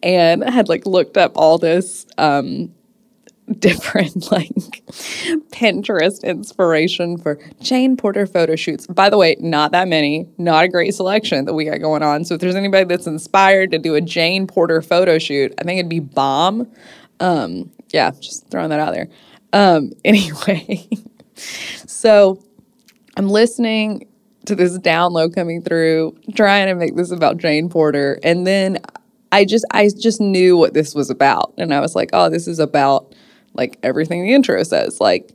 and 0.03 0.43
I 0.43 0.51
had 0.51 0.71
like 0.71 0.87
looked 0.87 1.19
up 1.19 1.33
all 1.37 1.59
this 1.59 2.07
um 2.17 2.73
different 3.59 4.31
like 4.31 4.51
Pinterest 5.53 6.23
inspiration 6.23 7.19
for 7.19 7.39
Jane 7.61 7.97
Porter 7.97 8.27
photo 8.27 8.57
shoots. 8.57 8.87
By 8.87 9.11
the 9.11 9.19
way, 9.19 9.37
not 9.41 9.73
that 9.73 9.89
many, 9.89 10.29
not 10.39 10.65
a 10.65 10.69
great 10.69 10.95
selection 10.95 11.45
that 11.47 11.55
we 11.55 11.65
got 11.65 11.81
going 11.81 12.03
on. 12.03 12.25
So 12.25 12.35
if 12.35 12.41
there's 12.41 12.55
anybody 12.55 12.85
that's 12.85 13.07
inspired 13.07 13.73
to 13.73 13.79
do 13.79 13.95
a 13.95 14.01
Jane 14.01 14.47
Porter 14.47 14.83
photo 14.83 15.19
shoot, 15.19 15.53
I 15.59 15.65
think 15.65 15.79
it'd 15.79 15.91
be 15.91 16.01
bomb. 16.01 16.71
Um, 17.19 17.71
yeah, 17.91 18.13
just 18.21 18.49
throwing 18.49 18.71
that 18.71 18.81
out 18.81 18.95
there. 18.95 19.09
Um, 19.53 19.93
anyway, 20.05 20.89
so 21.35 22.43
I'm 23.17 23.29
listening 23.29 24.07
to 24.47 24.55
this 24.55 24.79
download 24.79 25.35
coming 25.35 25.63
through, 25.63 26.17
trying 26.35 26.67
to 26.69 26.75
make 26.75 26.97
this 26.97 27.11
about 27.11 27.37
Jane 27.37 27.69
Porter, 27.69 28.19
and 28.23 28.47
then 28.47 28.79
I 29.33 29.45
just 29.45 29.65
I 29.71 29.89
just 29.89 30.21
knew 30.21 30.57
what 30.57 30.73
this 30.73 30.95
was 30.95 31.11
about, 31.11 31.53
and 31.59 31.75
I 31.75 31.81
was 31.81 31.95
like, 31.95 32.11
oh, 32.13 32.31
this 32.31 32.47
is 32.49 32.59
about 32.59 33.15
like 33.55 33.79
everything 33.83 34.23
the 34.23 34.35
intro 34.35 34.63
says. 34.63 35.01
Like, 35.01 35.33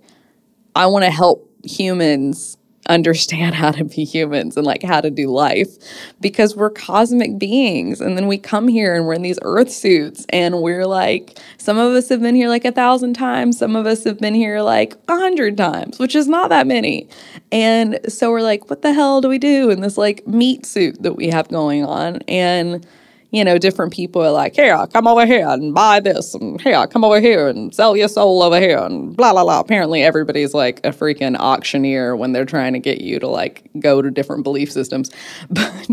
I 0.75 0.87
want 0.87 1.05
to 1.05 1.11
help 1.11 1.49
humans 1.63 2.57
understand 2.87 3.55
how 3.55 3.71
to 3.71 3.83
be 3.83 4.03
humans 4.03 4.57
and 4.57 4.65
like 4.65 4.83
how 4.83 5.01
to 5.01 5.09
do 5.09 5.27
life 5.27 5.69
because 6.21 6.55
we're 6.55 6.69
cosmic 6.69 7.37
beings. 7.39 7.99
And 8.01 8.17
then 8.17 8.27
we 8.27 8.37
come 8.37 8.67
here 8.67 8.93
and 8.93 9.05
we're 9.05 9.13
in 9.13 9.21
these 9.21 9.39
earth 9.41 9.71
suits 9.71 10.25
and 10.29 10.61
we're 10.61 10.85
like 10.85 11.39
some 11.57 11.77
of 11.77 11.93
us 11.93 12.09
have 12.09 12.21
been 12.21 12.35
here 12.35 12.49
like 12.49 12.65
a 12.65 12.71
thousand 12.71 13.13
times. 13.13 13.57
Some 13.57 13.75
of 13.75 13.85
us 13.85 14.03
have 14.03 14.19
been 14.19 14.35
here 14.35 14.61
like 14.61 14.95
a 15.07 15.15
hundred 15.15 15.57
times 15.57 15.99
which 15.99 16.15
is 16.15 16.27
not 16.27 16.49
that 16.49 16.67
many. 16.67 17.07
And 17.51 17.99
so 18.07 18.31
we're 18.31 18.41
like 18.41 18.69
what 18.69 18.81
the 18.81 18.93
hell 18.93 19.21
do 19.21 19.29
we 19.29 19.39
do 19.39 19.69
in 19.69 19.81
this 19.81 19.97
like 19.97 20.27
meat 20.27 20.65
suit 20.65 21.01
that 21.01 21.13
we 21.13 21.29
have 21.29 21.47
going 21.47 21.83
on? 21.83 22.17
And 22.27 22.85
you 23.35 23.43
know, 23.43 23.57
different 23.57 23.91
people 23.91 24.21
are 24.23 24.31
like, 24.31 24.55
here, 24.55 24.85
come 24.93 25.07
over 25.07 25.25
here 25.25 25.47
and 25.47 25.73
buy 25.73 25.99
this, 25.99 26.33
and 26.33 26.61
here, 26.61 26.87
come 26.87 27.03
over 27.03 27.19
here 27.19 27.47
and 27.47 27.73
sell 27.75 27.97
your 27.97 28.07
soul 28.07 28.41
over 28.41 28.59
here, 28.59 28.79
and 28.79 29.15
blah, 29.15 29.33
blah, 29.33 29.43
blah. 29.43 29.59
Apparently, 29.59 30.03
everybody's 30.03 30.53
like 30.53 30.79
a 30.85 30.89
freaking 30.89 31.35
auctioneer 31.37 32.15
when 32.15 32.31
they're 32.31 32.45
trying 32.45 32.73
to 32.73 32.79
get 32.79 33.01
you 33.01 33.19
to 33.19 33.27
like 33.27 33.69
go 33.79 34.01
to 34.01 34.09
different 34.09 34.43
belief 34.43 34.71
systems. 34.71 35.11
But, 35.49 35.89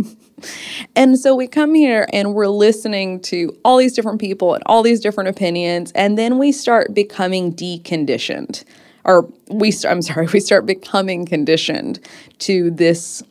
and 0.96 1.18
so 1.18 1.36
we 1.36 1.46
come 1.46 1.74
here 1.74 2.08
and 2.12 2.34
we're 2.34 2.48
listening 2.48 3.20
to 3.20 3.56
all 3.64 3.76
these 3.76 3.92
different 3.92 4.20
people 4.20 4.54
and 4.54 4.62
all 4.66 4.82
these 4.82 5.00
different 5.00 5.28
opinions, 5.28 5.92
and 5.92 6.18
then 6.18 6.38
we 6.38 6.52
start 6.52 6.94
becoming 6.94 7.52
deconditioned. 7.52 8.64
Or 9.04 9.28
we, 9.48 9.72
I'm 9.88 10.02
sorry, 10.02 10.26
we 10.32 10.40
start 10.40 10.66
becoming 10.66 11.26
conditioned 11.26 12.00
to 12.40 12.70
this 12.70 13.22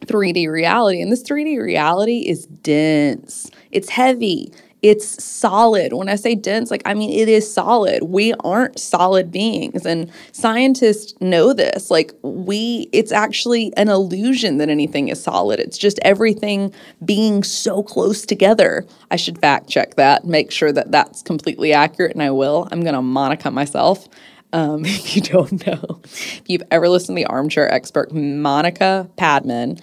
3D 0.00 0.50
reality. 0.50 1.00
And 1.00 1.10
this 1.10 1.22
3D 1.22 1.60
reality 1.60 2.20
is 2.20 2.46
dense, 2.46 3.50
it's 3.70 3.88
heavy, 3.88 4.52
it's 4.84 5.24
solid. 5.24 5.94
When 5.94 6.10
I 6.10 6.16
say 6.16 6.34
dense, 6.34 6.70
like, 6.70 6.82
I 6.84 6.92
mean, 6.92 7.10
it 7.18 7.26
is 7.26 7.50
solid. 7.50 8.02
We 8.02 8.34
aren't 8.40 8.78
solid 8.78 9.32
beings. 9.32 9.86
And 9.86 10.12
scientists 10.32 11.14
know 11.22 11.54
this. 11.54 11.90
Like, 11.90 12.12
we, 12.20 12.90
it's 12.92 13.10
actually 13.10 13.72
an 13.78 13.88
illusion 13.88 14.58
that 14.58 14.68
anything 14.68 15.08
is 15.08 15.22
solid. 15.22 15.58
It's 15.58 15.78
just 15.78 15.98
everything 16.02 16.70
being 17.02 17.42
so 17.42 17.82
close 17.82 18.26
together. 18.26 18.84
I 19.10 19.16
should 19.16 19.38
fact 19.38 19.70
check 19.70 19.94
that, 19.94 20.26
make 20.26 20.50
sure 20.50 20.70
that 20.70 20.92
that's 20.92 21.22
completely 21.22 21.72
accurate, 21.72 22.12
and 22.12 22.22
I 22.22 22.30
will. 22.30 22.68
I'm 22.70 22.82
going 22.82 22.94
to 22.94 23.00
Monica 23.00 23.50
myself. 23.50 24.06
Um, 24.54 24.84
if 24.86 25.14
you 25.14 25.20
don't 25.20 25.66
know, 25.66 26.00
if 26.04 26.42
you've 26.46 26.62
ever 26.70 26.88
listened 26.88 27.18
to 27.18 27.22
the 27.22 27.26
armchair 27.26 27.70
expert, 27.70 28.12
Monica 28.14 29.10
Padman 29.16 29.78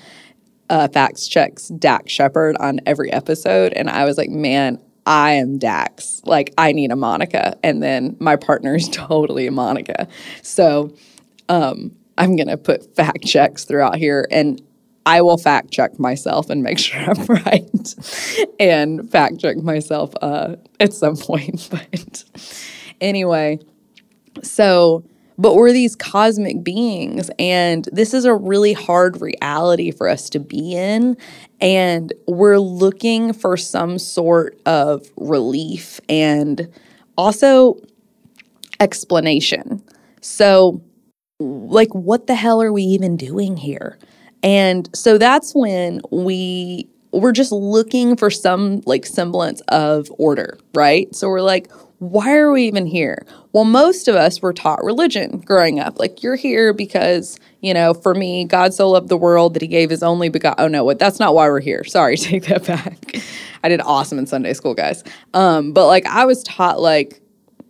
uh, 0.72 0.88
facts 0.88 1.28
checks 1.28 1.68
Dax 1.68 2.12
Shepard 2.12 2.56
on 2.58 2.80
every 2.86 3.12
episode. 3.12 3.74
And 3.74 3.90
I 3.90 4.06
was 4.06 4.18
like, 4.18 4.30
man, 4.30 4.82
I 5.06 5.34
am 5.34 5.58
Dax. 5.58 6.22
Like, 6.24 6.54
I 6.58 6.72
need 6.72 6.92
a 6.92 6.96
Monica. 6.96 7.58
And 7.62 7.84
then 7.84 8.16
my 8.20 8.38
partner 8.38 8.76
is 8.76 8.88
totally 8.92 9.46
a 9.46 9.52
Monica. 9.52 10.08
So 10.42 10.96
um, 11.50 11.92
I'm 12.18 12.38
going 12.38 12.48
to 12.48 12.58
put 12.58 12.96
fact 12.96 13.26
checks 13.26 13.66
throughout 13.66 13.98
here. 13.98 14.26
And 14.32 14.62
I 15.06 15.22
will 15.22 15.38
fact 15.38 15.72
check 15.72 16.00
myself 16.00 16.50
and 16.50 16.64
make 16.64 16.80
sure 16.80 17.02
I'm 17.02 17.26
right 17.26 17.96
and 18.60 19.12
fact 19.12 19.40
check 19.40 19.58
myself 19.58 20.14
uh, 20.22 20.56
at 20.80 20.94
some 20.94 21.18
point. 21.18 21.68
But 21.70 22.24
anyway, 23.02 23.60
so, 24.44 25.04
but 25.38 25.56
we're 25.56 25.72
these 25.72 25.96
cosmic 25.96 26.64
beings, 26.64 27.32
and 27.40 27.88
this 27.92 28.14
is 28.14 28.26
a 28.26 28.36
really 28.36 28.74
hard 28.74 29.22
reality 29.22 29.92
for 29.92 30.08
us 30.08 30.30
to 30.32 30.40
be 30.40 30.76
in. 30.76 31.18
And 31.60 32.14
we're 32.28 32.60
looking 32.60 33.34
for 33.34 33.58
some 33.58 33.98
sort 33.98 34.60
of 34.66 35.08
relief 35.18 36.00
and 36.10 36.68
also 37.18 37.78
explanation. 38.80 39.82
So, 40.22 40.82
like, 41.40 41.94
what 41.94 42.28
the 42.28 42.36
hell 42.36 42.62
are 42.62 42.72
we 42.72 42.84
even 42.84 43.18
doing 43.18 43.58
here? 43.58 43.98
And 44.44 44.90
so 44.94 45.18
that's 45.18 45.54
when 45.54 46.02
we 46.12 46.88
we're 47.12 47.32
just 47.32 47.52
looking 47.52 48.16
for 48.16 48.30
some 48.30 48.82
like 48.86 49.06
semblance 49.06 49.62
of 49.68 50.12
order, 50.18 50.58
right? 50.74 51.14
So 51.14 51.28
we're 51.28 51.42
like, 51.42 51.70
why 52.02 52.36
are 52.36 52.52
we 52.52 52.64
even 52.64 52.88
here? 52.88 53.28
Well, 53.54 53.64
most 53.64 54.08
of 54.08 54.16
us 54.16 54.42
were 54.42 54.54
taught 54.54 54.84
religion 54.84 55.38
growing 55.46 55.80
up. 55.80 56.00
Like, 56.00 56.24
you're 56.24 56.36
here 56.36 56.74
because, 56.74 57.38
you 57.60 57.76
know, 57.76 57.94
for 57.94 58.16
me, 58.16 58.44
God 58.44 58.74
so 58.74 58.90
loved 58.90 59.08
the 59.08 59.18
world 59.18 59.54
that 59.54 59.62
he 59.62 59.68
gave 59.68 59.92
his 59.92 60.02
only 60.02 60.28
begotten. 60.28 60.66
Oh, 60.66 60.68
no, 60.68 60.84
what? 60.84 60.98
That's 60.98 61.20
not 61.20 61.36
why 61.36 61.48
we're 61.48 61.60
here. 61.60 61.84
Sorry, 61.84 62.18
take 62.18 62.46
that 62.46 62.66
back. 62.66 63.18
I 63.64 63.70
did 63.70 63.82
awesome 63.82 64.18
in 64.18 64.26
Sunday 64.26 64.54
school, 64.54 64.74
guys. 64.74 65.04
Um, 65.36 65.74
but 65.74 65.86
like, 65.86 66.08
I 66.08 66.26
was 66.26 66.42
taught, 66.42 66.80
like, 66.80 67.22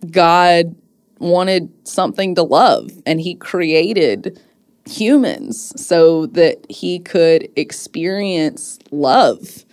God 0.09 0.77
wanted 1.19 1.69
something 1.85 2.33
to 2.35 2.43
love 2.43 2.89
and 3.05 3.19
he 3.19 3.35
created 3.35 4.39
humans 4.85 5.73
so 5.75 6.27
that 6.27 6.65
he 6.69 6.99
could 6.99 7.49
experience 7.57 8.79
love. 8.91 9.65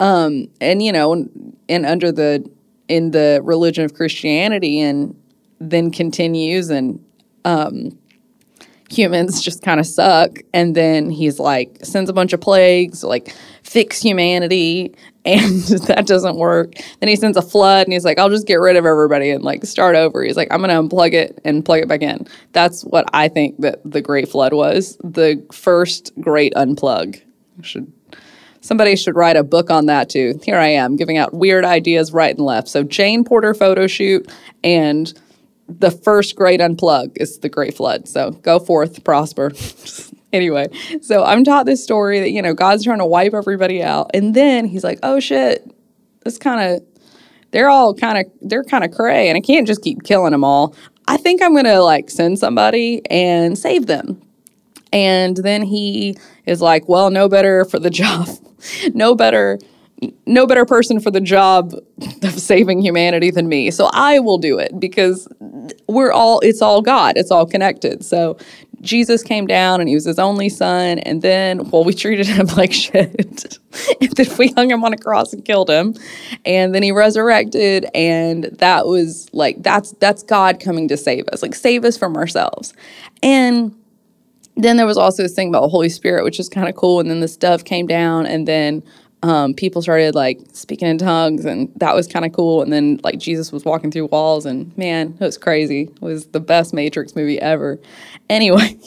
Um, 0.00 0.48
and, 0.60 0.82
you 0.82 0.90
know, 0.90 1.28
and 1.68 1.86
under 1.86 2.10
the 2.10 2.50
in 2.90 3.12
the 3.12 3.40
religion 3.44 3.84
of 3.84 3.94
Christianity 3.94 4.80
and 4.80 5.14
then 5.60 5.92
continues 5.92 6.70
and 6.70 7.02
um, 7.44 7.96
humans 8.90 9.40
just 9.42 9.62
kind 9.62 9.78
of 9.78 9.86
suck. 9.86 10.40
And 10.52 10.74
then 10.74 11.08
he's 11.08 11.38
like, 11.38 11.78
sends 11.84 12.10
a 12.10 12.12
bunch 12.12 12.32
of 12.32 12.40
plagues, 12.40 13.04
like, 13.04 13.34
fix 13.62 14.02
humanity. 14.02 14.94
And 15.22 15.60
that 15.86 16.06
doesn't 16.06 16.36
work. 16.36 16.76
Then 16.98 17.10
he 17.10 17.14
sends 17.14 17.36
a 17.36 17.42
flood 17.42 17.86
and 17.86 17.92
he's 17.92 18.06
like, 18.06 18.18
I'll 18.18 18.30
just 18.30 18.46
get 18.46 18.54
rid 18.54 18.76
of 18.76 18.86
everybody 18.86 19.28
and 19.28 19.44
like 19.44 19.66
start 19.66 19.94
over. 19.94 20.24
He's 20.24 20.34
like, 20.34 20.48
I'm 20.50 20.62
to 20.62 20.68
unplug 20.68 21.12
it 21.12 21.38
and 21.44 21.62
plug 21.62 21.80
it 21.80 21.88
back 21.88 22.00
in. 22.00 22.26
That's 22.52 22.84
what 22.84 23.04
I 23.12 23.28
think 23.28 23.60
that 23.60 23.80
the 23.84 24.00
Great 24.00 24.30
Flood 24.30 24.54
was 24.54 24.96
the 25.04 25.44
first 25.52 26.10
great 26.22 26.54
unplug. 26.54 27.20
I 27.58 27.62
should 27.62 27.92
Somebody 28.60 28.96
should 28.96 29.16
write 29.16 29.36
a 29.36 29.42
book 29.42 29.70
on 29.70 29.86
that 29.86 30.10
too. 30.10 30.38
Here 30.42 30.58
I 30.58 30.68
am 30.68 30.96
giving 30.96 31.16
out 31.16 31.32
weird 31.32 31.64
ideas 31.64 32.12
right 32.12 32.36
and 32.36 32.44
left. 32.44 32.68
So, 32.68 32.82
Jane 32.82 33.24
Porter 33.24 33.54
photo 33.54 33.86
shoot 33.86 34.30
and 34.62 35.12
the 35.78 35.90
first 35.90 36.36
great 36.36 36.60
unplug 36.60 37.12
is 37.16 37.38
the 37.38 37.48
great 37.48 37.76
flood. 37.76 38.08
So 38.08 38.30
go 38.30 38.58
forth, 38.58 39.04
prosper. 39.04 39.52
anyway, 40.32 40.68
so 41.00 41.24
I'm 41.24 41.44
taught 41.44 41.66
this 41.66 41.82
story 41.82 42.20
that, 42.20 42.30
you 42.30 42.42
know, 42.42 42.54
God's 42.54 42.84
trying 42.84 42.98
to 42.98 43.06
wipe 43.06 43.34
everybody 43.34 43.82
out. 43.82 44.10
And 44.14 44.34
then 44.34 44.66
he's 44.66 44.84
like, 44.84 44.98
oh 45.02 45.20
shit, 45.20 45.70
this 46.24 46.38
kind 46.38 46.74
of, 46.74 46.86
they're 47.52 47.68
all 47.68 47.94
kind 47.94 48.18
of, 48.18 48.32
they're 48.40 48.64
kind 48.64 48.84
of 48.84 48.90
cray 48.90 49.28
and 49.28 49.36
I 49.36 49.40
can't 49.40 49.66
just 49.66 49.82
keep 49.82 50.02
killing 50.02 50.32
them 50.32 50.44
all. 50.44 50.74
I 51.06 51.16
think 51.16 51.42
I'm 51.42 51.52
going 51.52 51.64
to 51.64 51.80
like 51.80 52.10
send 52.10 52.38
somebody 52.38 53.02
and 53.10 53.58
save 53.58 53.86
them. 53.86 54.22
And 54.92 55.36
then 55.36 55.62
he 55.62 56.16
is 56.46 56.60
like, 56.60 56.88
well, 56.88 57.10
no 57.10 57.28
better 57.28 57.64
for 57.64 57.78
the 57.78 57.90
job, 58.02 58.28
no 58.94 59.14
better 59.14 59.58
no 60.26 60.46
better 60.46 60.64
person 60.64 61.00
for 61.00 61.10
the 61.10 61.20
job 61.20 61.74
of 62.22 62.32
saving 62.32 62.80
humanity 62.80 63.30
than 63.30 63.48
me. 63.48 63.70
So 63.70 63.90
I 63.92 64.18
will 64.18 64.38
do 64.38 64.58
it 64.58 64.78
because 64.80 65.28
we're 65.88 66.12
all, 66.12 66.40
it's 66.40 66.62
all 66.62 66.80
God, 66.80 67.16
it's 67.16 67.30
all 67.30 67.46
connected. 67.46 68.04
So 68.04 68.38
Jesus 68.80 69.22
came 69.22 69.46
down 69.46 69.80
and 69.80 69.88
he 69.88 69.94
was 69.94 70.06
his 70.06 70.18
only 70.18 70.48
son. 70.48 71.00
And 71.00 71.20
then, 71.20 71.68
well, 71.70 71.84
we 71.84 71.92
treated 71.92 72.26
him 72.26 72.46
like 72.56 72.72
shit. 72.72 73.58
and 74.00 74.10
then 74.12 74.36
we 74.38 74.52
hung 74.56 74.70
him 74.70 74.82
on 74.84 74.92
a 74.92 74.98
cross 74.98 75.32
and 75.32 75.44
killed 75.44 75.68
him. 75.68 75.94
And 76.44 76.74
then 76.74 76.82
he 76.82 76.92
resurrected. 76.92 77.86
And 77.94 78.44
that 78.44 78.86
was 78.86 79.28
like, 79.34 79.62
that's, 79.62 79.92
that's 79.92 80.22
God 80.22 80.60
coming 80.60 80.88
to 80.88 80.96
save 80.96 81.28
us, 81.28 81.42
like 81.42 81.54
save 81.54 81.84
us 81.84 81.98
from 81.98 82.16
ourselves. 82.16 82.72
And 83.22 83.76
then 84.56 84.76
there 84.76 84.86
was 84.86 84.98
also 84.98 85.22
this 85.22 85.34
thing 85.34 85.48
about 85.48 85.62
the 85.62 85.68
Holy 85.68 85.88
Spirit, 85.88 86.24
which 86.24 86.40
is 86.40 86.48
kind 86.48 86.68
of 86.68 86.74
cool. 86.74 87.00
And 87.00 87.10
then 87.10 87.20
this 87.20 87.36
dove 87.36 87.64
came 87.64 87.86
down, 87.86 88.26
and 88.26 88.46
then 88.46 88.82
um, 89.22 89.54
people 89.54 89.82
started 89.82 90.14
like 90.14 90.40
speaking 90.52 90.88
in 90.88 90.98
tongues, 90.98 91.44
and 91.44 91.70
that 91.76 91.94
was 91.94 92.06
kind 92.06 92.24
of 92.24 92.32
cool. 92.32 92.62
And 92.62 92.72
then 92.72 93.00
like 93.02 93.18
Jesus 93.18 93.52
was 93.52 93.64
walking 93.64 93.90
through 93.90 94.06
walls, 94.06 94.46
and 94.46 94.76
man, 94.76 95.16
it 95.20 95.24
was 95.24 95.38
crazy. 95.38 95.82
It 95.82 96.00
was 96.00 96.26
the 96.28 96.40
best 96.40 96.72
Matrix 96.72 97.14
movie 97.14 97.40
ever. 97.40 97.78
Anyway, 98.28 98.78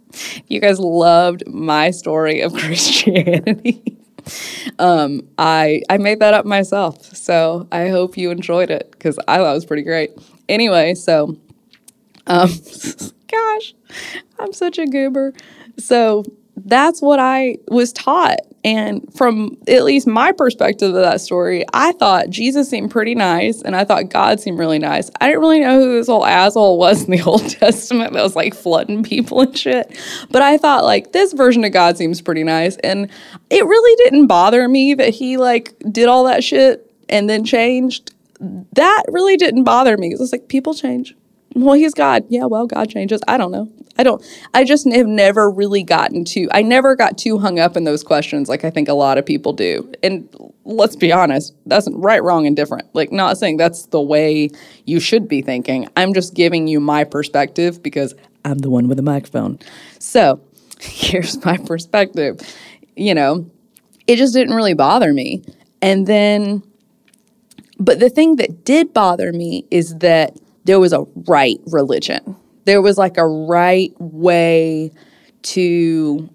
you 0.48 0.60
guys 0.60 0.78
loved 0.78 1.44
my 1.46 1.90
story 1.90 2.40
of 2.40 2.54
Christianity. 2.56 3.98
um, 4.78 5.28
I 5.38 5.82
I 5.90 5.98
made 5.98 6.20
that 6.20 6.34
up 6.34 6.46
myself, 6.46 7.14
so 7.16 7.68
I 7.70 7.88
hope 7.88 8.16
you 8.16 8.30
enjoyed 8.30 8.70
it 8.70 8.90
because 8.92 9.18
I 9.28 9.38
thought 9.38 9.50
it 9.50 9.54
was 9.54 9.66
pretty 9.66 9.82
great. 9.82 10.10
Anyway, 10.48 10.94
so 10.94 11.36
um, 12.26 12.50
gosh, 13.32 13.74
I'm 14.38 14.52
such 14.52 14.78
a 14.78 14.86
goober. 14.86 15.32
So 15.78 16.24
that's 16.56 17.00
what 17.00 17.18
I 17.18 17.56
was 17.68 17.92
taught. 17.92 18.40
And 18.64 19.02
from 19.14 19.56
at 19.66 19.82
least 19.82 20.06
my 20.06 20.30
perspective 20.30 20.94
of 20.94 21.02
that 21.02 21.20
story, 21.20 21.64
I 21.72 21.92
thought 21.92 22.30
Jesus 22.30 22.68
seemed 22.68 22.92
pretty 22.92 23.14
nice 23.14 23.60
and 23.60 23.74
I 23.74 23.84
thought 23.84 24.08
God 24.08 24.38
seemed 24.38 24.58
really 24.58 24.78
nice. 24.78 25.10
I 25.20 25.26
didn't 25.26 25.40
really 25.40 25.60
know 25.60 25.80
who 25.80 25.94
this 25.94 26.06
whole 26.06 26.24
asshole 26.24 26.78
was 26.78 27.04
in 27.04 27.10
the 27.10 27.22
Old 27.26 27.48
Testament 27.48 28.12
that 28.12 28.22
was 28.22 28.36
like 28.36 28.54
flooding 28.54 29.02
people 29.02 29.40
and 29.40 29.56
shit. 29.58 29.98
But 30.30 30.42
I 30.42 30.58
thought 30.58 30.84
like 30.84 31.12
this 31.12 31.32
version 31.32 31.64
of 31.64 31.72
God 31.72 31.96
seems 31.98 32.20
pretty 32.20 32.44
nice. 32.44 32.76
And 32.76 33.10
it 33.50 33.64
really 33.64 34.04
didn't 34.04 34.28
bother 34.28 34.68
me 34.68 34.94
that 34.94 35.10
he 35.10 35.38
like 35.38 35.74
did 35.90 36.08
all 36.08 36.24
that 36.24 36.44
shit 36.44 36.88
and 37.08 37.28
then 37.28 37.44
changed. 37.44 38.14
That 38.40 39.04
really 39.08 39.36
didn't 39.36 39.64
bother 39.64 39.96
me. 39.96 40.12
It 40.12 40.20
was 40.20 40.30
like 40.30 40.48
people 40.48 40.74
change. 40.74 41.16
Well, 41.54 41.74
he's 41.74 41.94
God. 41.94 42.24
Yeah, 42.28 42.46
well, 42.46 42.66
God 42.66 42.88
changes. 42.88 43.20
I 43.28 43.36
don't 43.36 43.50
know. 43.50 43.70
I 43.98 44.04
don't, 44.04 44.24
I 44.54 44.64
just 44.64 44.90
have 44.90 45.06
never 45.06 45.50
really 45.50 45.82
gotten 45.82 46.24
to, 46.26 46.48
I 46.50 46.62
never 46.62 46.96
got 46.96 47.18
too 47.18 47.38
hung 47.38 47.58
up 47.58 47.76
in 47.76 47.84
those 47.84 48.02
questions 48.02 48.48
like 48.48 48.64
I 48.64 48.70
think 48.70 48.88
a 48.88 48.94
lot 48.94 49.18
of 49.18 49.26
people 49.26 49.52
do. 49.52 49.92
And 50.02 50.28
let's 50.64 50.96
be 50.96 51.12
honest, 51.12 51.54
that's 51.66 51.88
right, 51.92 52.22
wrong, 52.22 52.46
and 52.46 52.56
different. 52.56 52.88
Like, 52.94 53.12
not 53.12 53.36
saying 53.36 53.58
that's 53.58 53.86
the 53.86 54.00
way 54.00 54.50
you 54.86 54.98
should 54.98 55.28
be 55.28 55.42
thinking. 55.42 55.88
I'm 55.96 56.14
just 56.14 56.34
giving 56.34 56.66
you 56.66 56.80
my 56.80 57.04
perspective 57.04 57.82
because 57.82 58.14
I'm 58.44 58.58
the 58.58 58.70
one 58.70 58.88
with 58.88 58.96
the 58.96 59.02
microphone. 59.02 59.58
So 59.98 60.40
here's 60.80 61.44
my 61.44 61.58
perspective. 61.58 62.40
You 62.96 63.14
know, 63.14 63.50
it 64.06 64.16
just 64.16 64.34
didn't 64.34 64.54
really 64.54 64.74
bother 64.74 65.12
me. 65.12 65.42
And 65.80 66.06
then, 66.06 66.62
but 67.78 68.00
the 68.00 68.08
thing 68.08 68.36
that 68.36 68.64
did 68.64 68.94
bother 68.94 69.32
me 69.32 69.66
is 69.70 69.96
that 69.96 70.36
there 70.64 70.80
was 70.80 70.92
a 70.92 71.04
right 71.26 71.58
religion 71.66 72.36
there 72.64 72.82
was 72.82 72.98
like 72.98 73.16
a 73.16 73.26
right 73.26 73.92
way 73.98 74.92
to 75.42 76.28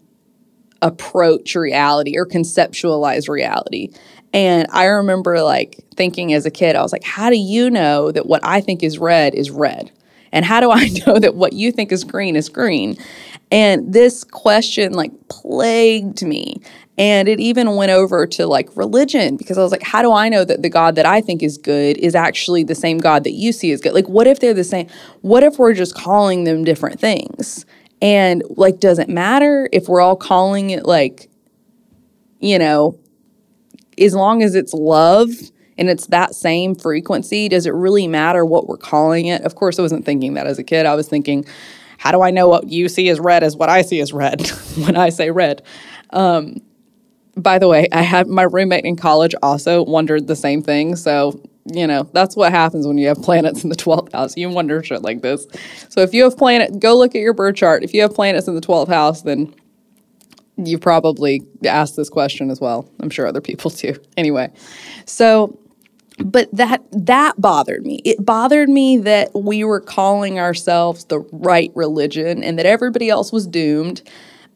approach 0.82 1.56
reality 1.56 2.18
or 2.18 2.26
conceptualize 2.26 3.30
reality. 3.30 3.90
And 4.34 4.68
I 4.72 4.86
remember 4.86 5.42
like 5.42 5.84
thinking 5.96 6.34
as 6.34 6.46
a 6.46 6.52
kid, 6.52 6.76
I 6.76 6.82
was 6.82 6.92
like, 6.92 7.04
how 7.04 7.30
do 7.30 7.38
you 7.38 7.70
know 7.70 8.12
that 8.12 8.26
what 8.26 8.42
I 8.44 8.62
think 8.62 8.84
is 8.84 9.00
red 9.00 9.34
is 9.34 9.50
red? 9.50 9.92
And 10.32 10.44
how 10.44 10.60
do 10.60 10.70
I 10.72 10.88
know 11.08 11.18
that 11.20 11.36
what 11.36 11.54
you 11.54 11.72
think 11.72 11.92
is 11.92 12.04
green 12.04 12.36
is 12.36 12.50
green? 12.50 12.98
And 13.52 13.94
this 13.94 14.24
question 14.24 14.94
like 14.94 15.12
plagued 15.30 16.24
me. 16.24 16.62
And 16.98 17.28
it 17.28 17.40
even 17.40 17.76
went 17.76 17.92
over 17.92 18.26
to 18.26 18.48
like 18.48 18.76
religion 18.76 19.38
because 19.38 19.58
I 19.58 19.62
was 19.62 19.72
like, 19.72 19.84
how 19.84 20.02
do 20.02 20.12
I 20.12 20.30
know 20.30 20.44
that 20.44 20.64
the 20.64 20.70
God 20.70 20.96
that 20.96 21.06
I 21.06 21.22
think 21.22 21.44
is 21.44 21.58
good 21.58 21.98
is 21.98 22.16
actually 22.16 22.64
the 22.64 22.74
same 22.74 22.98
God 22.98 23.24
that 23.24 23.34
you 23.34 23.52
see 23.52 23.70
is 23.70 23.82
good? 23.82 23.94
Like, 23.94 24.10
what 24.10 24.26
if 24.26 24.40
they're 24.40 24.54
the 24.54 24.64
same? 24.64 24.88
What 25.22 25.44
if 25.44 25.60
we're 25.60 25.74
just 25.74 25.94
calling 25.94 26.46
them 26.46 26.64
different 26.64 27.00
things? 27.00 27.66
And 28.02 28.44
like, 28.50 28.80
does 28.80 28.98
it 28.98 29.10
matter 29.10 29.70
if 29.72 29.88
we're 29.88 30.02
all 30.02 30.16
calling 30.16 30.72
it 30.72 30.86
like, 30.86 31.30
you 32.40 32.58
know, 32.58 33.00
as 34.00 34.16
long 34.16 34.42
as 34.42 34.56
it's 34.56 34.74
love 34.74 35.30
and 35.78 35.90
it's 35.90 36.08
that 36.08 36.34
same 36.34 36.74
frequency, 36.74 37.48
does 37.48 37.68
it 37.68 37.74
really 37.74 38.08
matter 38.08 38.44
what 38.44 38.68
we're 38.68 38.78
calling 38.78 39.28
it? 39.28 39.44
Of 39.44 39.56
course, 39.56 39.78
I 39.78 39.84
wasn't 39.84 40.06
thinking 40.06 40.34
that 40.34 40.48
as 40.48 40.58
a 40.58 40.64
kid. 40.64 40.88
I 40.88 40.96
was 40.96 41.08
thinking, 41.08 41.46
how 42.00 42.12
do 42.12 42.22
I 42.22 42.32
know 42.32 42.48
what 42.48 42.70
you 42.70 42.90
see 42.90 43.10
as 43.10 43.20
red 43.20 43.44
is 43.44 43.56
what 43.56 43.70
I 43.70 43.84
see 43.84 44.00
as 44.00 44.14
red 44.14 44.48
when 44.78 44.96
I 44.96 45.10
say 45.10 45.30
red? 45.30 45.64
Um, 46.12 46.62
by 47.38 47.60
the 47.60 47.68
way, 47.68 47.88
I 47.92 48.02
had 48.02 48.28
my 48.28 48.44
roommate 48.44 48.86
in 48.86 48.96
college 48.96 49.36
also 49.42 49.84
wondered 49.84 50.28
the 50.28 50.36
same 50.36 50.62
thing. 50.62 50.96
So, 50.96 51.40
you 51.72 51.86
know, 51.86 52.10
that's 52.14 52.36
what 52.36 52.52
happens 52.52 52.88
when 52.88 52.98
you 52.98 53.08
have 53.08 53.22
planets 53.22 53.64
in 53.64 53.70
the 53.70 53.76
12th 53.76 54.12
house. 54.14 54.36
You 54.36 54.50
wonder 54.50 54.84
shit 54.84 55.02
like 55.02 55.22
this. 55.22 55.48
So, 55.90 56.02
if 56.02 56.14
you 56.14 56.24
have 56.24 56.38
planet, 56.38 56.80
go 56.80 56.98
look 56.98 57.16
at 57.16 57.22
your 57.22 57.34
birth 57.34 57.56
chart. 57.56 57.84
If 57.84 57.94
you 57.94 58.02
have 58.02 58.14
planets 58.14 58.48
in 58.48 58.56
the 58.56 58.62
12th 58.62 58.90
house, 58.90 59.22
then 59.22 59.54
you 60.58 60.80
probably 60.80 61.44
asked 61.66 61.96
this 61.96 62.10
question 62.10 62.50
as 62.50 62.60
well. 62.60 62.90
I'm 63.00 63.10
sure 63.10 63.28
other 63.28 63.42
people 63.42 63.70
too. 63.72 63.96
Anyway, 64.18 64.52
so 65.06 65.60
but 66.20 66.50
that 66.52 66.84
that 66.92 67.40
bothered 67.40 67.86
me. 67.86 68.02
It 68.04 68.26
bothered 68.26 68.70
me 68.70 68.98
that 68.98 69.30
we 69.36 69.64
were 69.64 69.80
calling 69.80 70.40
ourselves 70.40 71.06
the 71.06 71.20
right 71.32 71.72
religion 71.76 72.44
and 72.44 72.58
that 72.58 72.66
everybody 72.66 73.10
else 73.10 73.32
was 73.32 73.46
doomed 73.46 74.02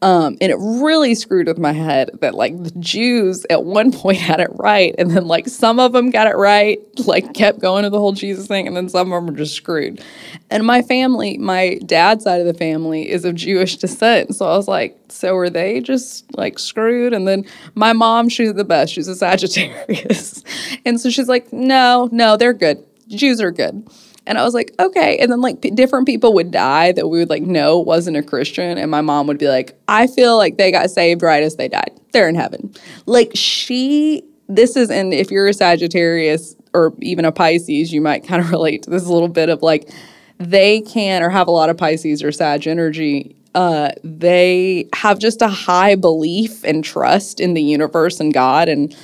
um, 0.04 0.38
and 0.42 0.52
it 0.52 0.58
really 0.60 1.14
screwed 1.14 1.48
with 1.48 1.60
my 1.60 1.74
head 1.74 2.10
that 2.22 2.34
like 2.34 2.62
the 2.64 2.72
Jews 2.80 3.46
at 3.52 3.64
one 3.64 3.92
point 3.92 4.18
had 4.18 4.40
it 4.40 4.50
right, 4.56 4.96
and 4.98 5.12
then 5.12 5.28
like 5.28 5.48
some 5.48 5.80
of 5.80 5.94
them 5.94 6.10
got 6.10 6.26
it 6.26 6.36
right, 6.36 6.80
like 7.06 7.34
kept 7.36 7.60
going 7.60 7.84
to 7.84 7.90
the 7.92 8.00
whole 8.00 8.14
Jesus 8.14 8.48
thing, 8.48 8.66
and 8.66 8.76
then 8.76 8.90
some 8.90 9.12
of 9.12 9.18
them 9.18 9.28
were 9.28 9.38
just 9.38 9.54
screwed. 9.54 10.04
And 10.50 10.66
my 10.66 10.82
family, 10.82 11.38
my 11.38 11.80
dad's 11.86 12.24
side 12.24 12.42
of 12.42 12.48
the 12.48 12.54
family 12.54 13.10
is 13.10 13.26
of 13.26 13.36
Jewish 13.36 13.78
descent, 13.78 14.36
so 14.36 14.48
I 14.48 14.58
was 14.58 14.68
like, 14.68 14.98
so 15.10 15.36
are 15.36 15.50
they 15.52 15.82
just 15.82 16.26
like 16.36 16.58
screwed? 16.58 17.14
And 17.14 17.28
then 17.28 17.46
my 17.76 17.94
mom, 17.94 18.28
she's 18.30 18.54
the 18.54 18.64
best. 18.64 18.94
She's 18.94 19.08
a 19.08 19.16
Sagittarius, 19.16 20.44
and 20.86 21.00
so 21.00 21.12
she's 21.12 21.28
like, 21.28 21.54
no, 21.54 22.10
no, 22.12 22.38
they're 22.38 22.54
good. 22.54 22.84
Jews 23.08 23.40
are 23.40 23.52
good. 23.52 23.88
And 24.28 24.38
I 24.38 24.44
was 24.44 24.54
like, 24.54 24.74
okay. 24.80 25.18
And 25.18 25.32
then 25.32 25.42
like 25.42 25.62
p- 25.62 25.72
different 25.72 26.06
people 26.06 26.34
would 26.34 26.52
die 26.52 26.92
that 26.92 27.08
we 27.08 27.20
would 27.20 27.30
like 27.30 27.44
know 27.44 27.80
wasn't 27.80 28.18
a 28.18 28.24
Christian. 28.24 28.78
And 28.78 28.92
my 28.92 29.02
mom 29.02 29.28
would 29.28 29.40
be 29.40 29.48
like, 29.48 29.78
I 29.88 30.08
feel 30.08 30.38
like 30.38 30.58
they 30.58 30.72
got 30.72 30.92
saved 30.92 31.24
right 31.24 31.44
as 31.44 31.56
they 31.56 31.68
died. 31.68 32.00
They're 32.12 32.30
in 32.30 32.36
heaven. 32.36 32.74
Like 33.08 33.32
she, 33.34 34.24
this 34.48 34.76
is, 34.76 34.92
and 34.92 35.14
if 35.14 35.32
you're 35.32 35.48
a 35.48 35.54
Sagittarius 35.54 36.56
or 36.74 36.94
even 37.02 37.26
a 37.26 37.32
Pisces, 37.32 37.92
you 37.92 38.02
might 38.02 38.28
kind 38.28 38.42
of 38.42 38.52
relate 38.52 38.84
to 38.84 38.90
this 38.90 39.06
a 39.06 39.12
little 39.12 39.28
bit 39.28 39.50
of 39.50 39.64
like, 39.64 39.90
they 40.38 40.82
can 40.82 41.22
or 41.22 41.30
have 41.30 41.48
a 41.48 41.52
lot 41.52 41.70
of 41.70 41.78
Pisces 41.78 42.24
or 42.24 42.32
Sag 42.32 42.68
energy. 42.68 43.36
Uh, 43.54 43.92
they 44.04 44.88
have 44.94 45.20
just 45.20 45.42
a 45.42 45.48
high 45.48 45.96
belief 45.96 46.64
and 46.64 46.84
trust 46.84 47.40
in 47.40 47.54
the 47.54 47.62
universe 47.62 48.20
and 48.20 48.34
God, 48.34 48.70
and 48.70 48.96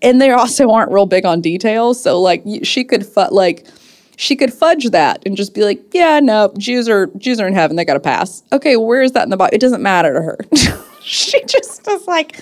and 0.00 0.20
they 0.20 0.30
also 0.30 0.70
aren't 0.70 0.90
real 0.90 1.06
big 1.06 1.26
on 1.26 1.40
details. 1.40 2.02
So 2.02 2.20
like 2.20 2.42
she 2.62 2.84
could 2.84 3.06
fu- 3.06 3.30
like 3.30 3.66
she 4.22 4.36
could 4.36 4.54
fudge 4.54 4.88
that 4.90 5.20
and 5.26 5.36
just 5.36 5.52
be 5.52 5.64
like, 5.64 5.82
yeah, 5.92 6.20
no, 6.20 6.54
Jews 6.56 6.88
are 6.88 7.08
Jews 7.18 7.40
are 7.40 7.48
in 7.48 7.54
heaven, 7.54 7.74
they 7.74 7.84
got 7.84 7.94
to 7.94 8.00
pass. 8.00 8.44
Okay, 8.52 8.76
where 8.76 9.02
is 9.02 9.12
that 9.12 9.24
in 9.24 9.30
the 9.30 9.36
Bible? 9.36 9.52
It 9.52 9.60
doesn't 9.60 9.82
matter 9.82 10.14
to 10.14 10.22
her. 10.22 10.38
she 11.02 11.44
just 11.44 11.88
is 11.88 12.06
like 12.06 12.40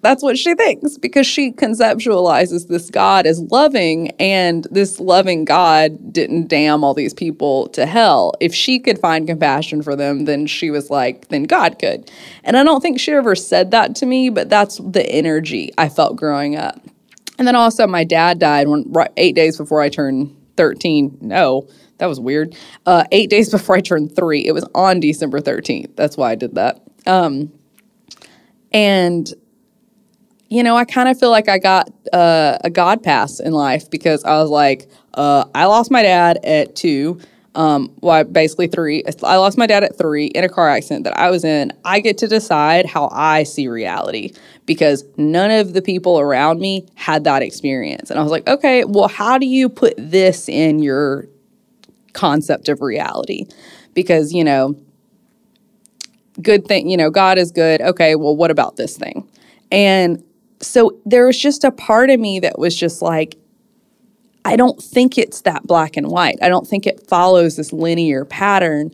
that's 0.00 0.22
what 0.22 0.38
she 0.38 0.54
thinks 0.54 0.96
because 0.96 1.26
she 1.26 1.52
conceptualizes 1.52 2.68
this 2.68 2.88
God 2.88 3.26
as 3.26 3.40
loving, 3.50 4.12
and 4.12 4.66
this 4.70 4.98
loving 4.98 5.44
God 5.44 6.10
didn't 6.10 6.48
damn 6.48 6.82
all 6.84 6.94
these 6.94 7.12
people 7.12 7.68
to 7.68 7.84
hell. 7.84 8.32
If 8.40 8.54
she 8.54 8.78
could 8.78 8.98
find 8.98 9.26
compassion 9.26 9.82
for 9.82 9.94
them, 9.94 10.24
then 10.24 10.46
she 10.46 10.70
was 10.70 10.88
like, 10.88 11.28
then 11.28 11.42
God 11.42 11.78
could. 11.78 12.10
And 12.44 12.56
I 12.56 12.64
don't 12.64 12.80
think 12.80 12.98
she 12.98 13.12
ever 13.12 13.34
said 13.34 13.72
that 13.72 13.94
to 13.96 14.06
me, 14.06 14.30
but 14.30 14.48
that's 14.48 14.78
the 14.78 15.06
energy 15.06 15.70
I 15.76 15.90
felt 15.90 16.16
growing 16.16 16.56
up. 16.56 16.80
And 17.38 17.46
then 17.46 17.56
also, 17.56 17.86
my 17.86 18.04
dad 18.04 18.38
died 18.38 18.68
when 18.68 18.84
right, 18.88 19.12
eight 19.18 19.34
days 19.34 19.58
before 19.58 19.82
I 19.82 19.90
turned 19.90 20.34
13. 20.56 21.18
No, 21.20 21.68
that 21.98 22.06
was 22.06 22.20
weird. 22.20 22.56
Uh, 22.86 23.04
eight 23.12 23.30
days 23.30 23.50
before 23.50 23.76
I 23.76 23.80
turned 23.80 24.14
three. 24.14 24.46
It 24.46 24.52
was 24.52 24.68
on 24.74 25.00
December 25.00 25.40
13th. 25.40 25.96
That's 25.96 26.16
why 26.16 26.32
I 26.32 26.34
did 26.34 26.54
that. 26.54 26.80
Um, 27.06 27.52
and, 28.72 29.32
you 30.48 30.62
know, 30.62 30.76
I 30.76 30.84
kind 30.84 31.08
of 31.08 31.18
feel 31.18 31.30
like 31.30 31.48
I 31.48 31.58
got 31.58 31.90
uh, 32.12 32.58
a 32.64 32.70
God 32.70 33.02
pass 33.02 33.40
in 33.40 33.52
life 33.52 33.90
because 33.90 34.24
I 34.24 34.36
was 34.36 34.50
like, 34.50 34.88
uh, 35.14 35.44
I 35.54 35.66
lost 35.66 35.90
my 35.90 36.02
dad 36.02 36.38
at 36.44 36.74
two. 36.74 37.20
Um, 37.54 37.94
well, 38.00 38.24
basically 38.24 38.68
three. 38.68 39.04
I 39.22 39.36
lost 39.36 39.58
my 39.58 39.66
dad 39.66 39.84
at 39.84 39.98
three 39.98 40.26
in 40.26 40.42
a 40.42 40.48
car 40.48 40.70
accident 40.70 41.04
that 41.04 41.18
I 41.18 41.30
was 41.30 41.44
in. 41.44 41.72
I 41.84 42.00
get 42.00 42.16
to 42.18 42.28
decide 42.28 42.86
how 42.86 43.10
I 43.12 43.42
see 43.42 43.68
reality 43.68 44.32
because 44.66 45.04
none 45.16 45.50
of 45.50 45.72
the 45.72 45.82
people 45.82 46.20
around 46.20 46.60
me 46.60 46.86
had 46.94 47.24
that 47.24 47.42
experience. 47.42 48.10
And 48.10 48.18
I 48.18 48.22
was 48.22 48.30
like, 48.30 48.46
okay, 48.48 48.84
well, 48.84 49.08
how 49.08 49.38
do 49.38 49.46
you 49.46 49.68
put 49.68 49.94
this 49.98 50.48
in 50.48 50.82
your 50.82 51.26
concept 52.12 52.68
of 52.68 52.80
reality? 52.80 53.46
Because, 53.94 54.32
you 54.32 54.44
know, 54.44 54.76
good 56.40 56.66
thing, 56.66 56.88
you 56.88 56.96
know, 56.96 57.10
God 57.10 57.38
is 57.38 57.50
good. 57.50 57.80
Okay, 57.80 58.14
well, 58.14 58.36
what 58.36 58.50
about 58.50 58.76
this 58.76 58.96
thing? 58.96 59.28
And 59.70 60.22
so 60.60 60.98
there 61.04 61.26
was 61.26 61.38
just 61.38 61.64
a 61.64 61.70
part 61.70 62.10
of 62.10 62.20
me 62.20 62.40
that 62.40 62.58
was 62.58 62.76
just 62.76 63.02
like, 63.02 63.36
I 64.44 64.56
don't 64.56 64.80
think 64.82 65.18
it's 65.18 65.42
that 65.42 65.66
black 65.66 65.96
and 65.96 66.08
white. 66.08 66.38
I 66.42 66.48
don't 66.48 66.66
think 66.66 66.86
it 66.86 67.06
follows 67.06 67.56
this 67.56 67.72
linear 67.72 68.24
pattern. 68.24 68.90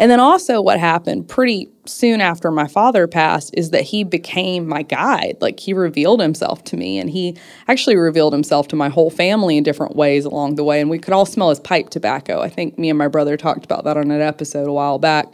And 0.00 0.10
then 0.10 0.18
also, 0.18 0.62
what 0.62 0.80
happened 0.80 1.28
pretty 1.28 1.68
soon 1.84 2.22
after 2.22 2.50
my 2.50 2.66
father 2.66 3.06
passed 3.06 3.50
is 3.52 3.68
that 3.68 3.82
he 3.82 4.02
became 4.02 4.66
my 4.66 4.80
guide. 4.80 5.36
Like, 5.42 5.60
he 5.60 5.74
revealed 5.74 6.22
himself 6.22 6.64
to 6.64 6.76
me, 6.78 6.98
and 6.98 7.10
he 7.10 7.36
actually 7.68 7.96
revealed 7.96 8.32
himself 8.32 8.66
to 8.68 8.76
my 8.76 8.88
whole 8.88 9.10
family 9.10 9.58
in 9.58 9.62
different 9.62 9.94
ways 9.94 10.24
along 10.24 10.54
the 10.54 10.64
way. 10.64 10.80
And 10.80 10.88
we 10.88 10.98
could 10.98 11.12
all 11.12 11.26
smell 11.26 11.50
his 11.50 11.60
pipe 11.60 11.90
tobacco. 11.90 12.40
I 12.40 12.48
think 12.48 12.78
me 12.78 12.88
and 12.88 12.98
my 12.98 13.08
brother 13.08 13.36
talked 13.36 13.66
about 13.66 13.84
that 13.84 13.98
on 13.98 14.10
an 14.10 14.22
episode 14.22 14.66
a 14.66 14.72
while 14.72 14.98
back. 14.98 15.26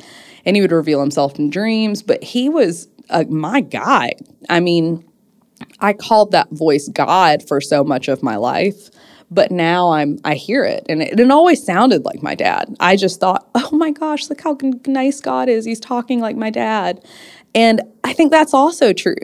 And 0.45 0.57
he 0.57 0.63
would 0.63 0.73
reveal 0.73 1.01
himself 1.01 1.39
in 1.39 1.49
dreams, 1.49 2.03
but 2.03 2.25
he 2.25 2.49
was 2.49 2.89
uh, 3.09 3.23
my 3.29 3.61
guide. 3.61 4.21
I 4.51 4.59
mean, 4.59 5.05
I 5.79 5.93
called 5.93 6.33
that 6.33 6.51
voice 6.51 6.89
God 6.89 7.47
for 7.47 7.61
so 7.61 7.85
much 7.85 8.09
of 8.09 8.21
my 8.21 8.35
life 8.35 8.91
but 9.31 9.51
now 9.51 9.93
I'm 9.93 10.19
I 10.25 10.35
hear 10.35 10.65
it 10.65 10.87
and 10.89 11.03
it, 11.03 11.19
it 11.19 11.31
always 11.31 11.65
sounded 11.65 12.05
like 12.05 12.23
my 12.23 12.35
dad. 12.35 12.77
I 12.81 12.97
just 12.97 13.21
thought, 13.21 13.49
"Oh 13.55 13.71
my 13.73 13.91
gosh, 13.91 14.29
look 14.29 14.41
how 14.41 14.59
nice 14.87 15.21
God 15.21 15.49
is. 15.49 15.65
He's 15.65 15.81
talking 15.81 16.21
like 16.21 16.37
my 16.37 16.51
dad." 16.51 17.05
And 17.55 17.83
I 18.05 18.13
think 18.13 18.31
that's 18.31 18.55
also 18.55 18.93
true. 18.93 19.17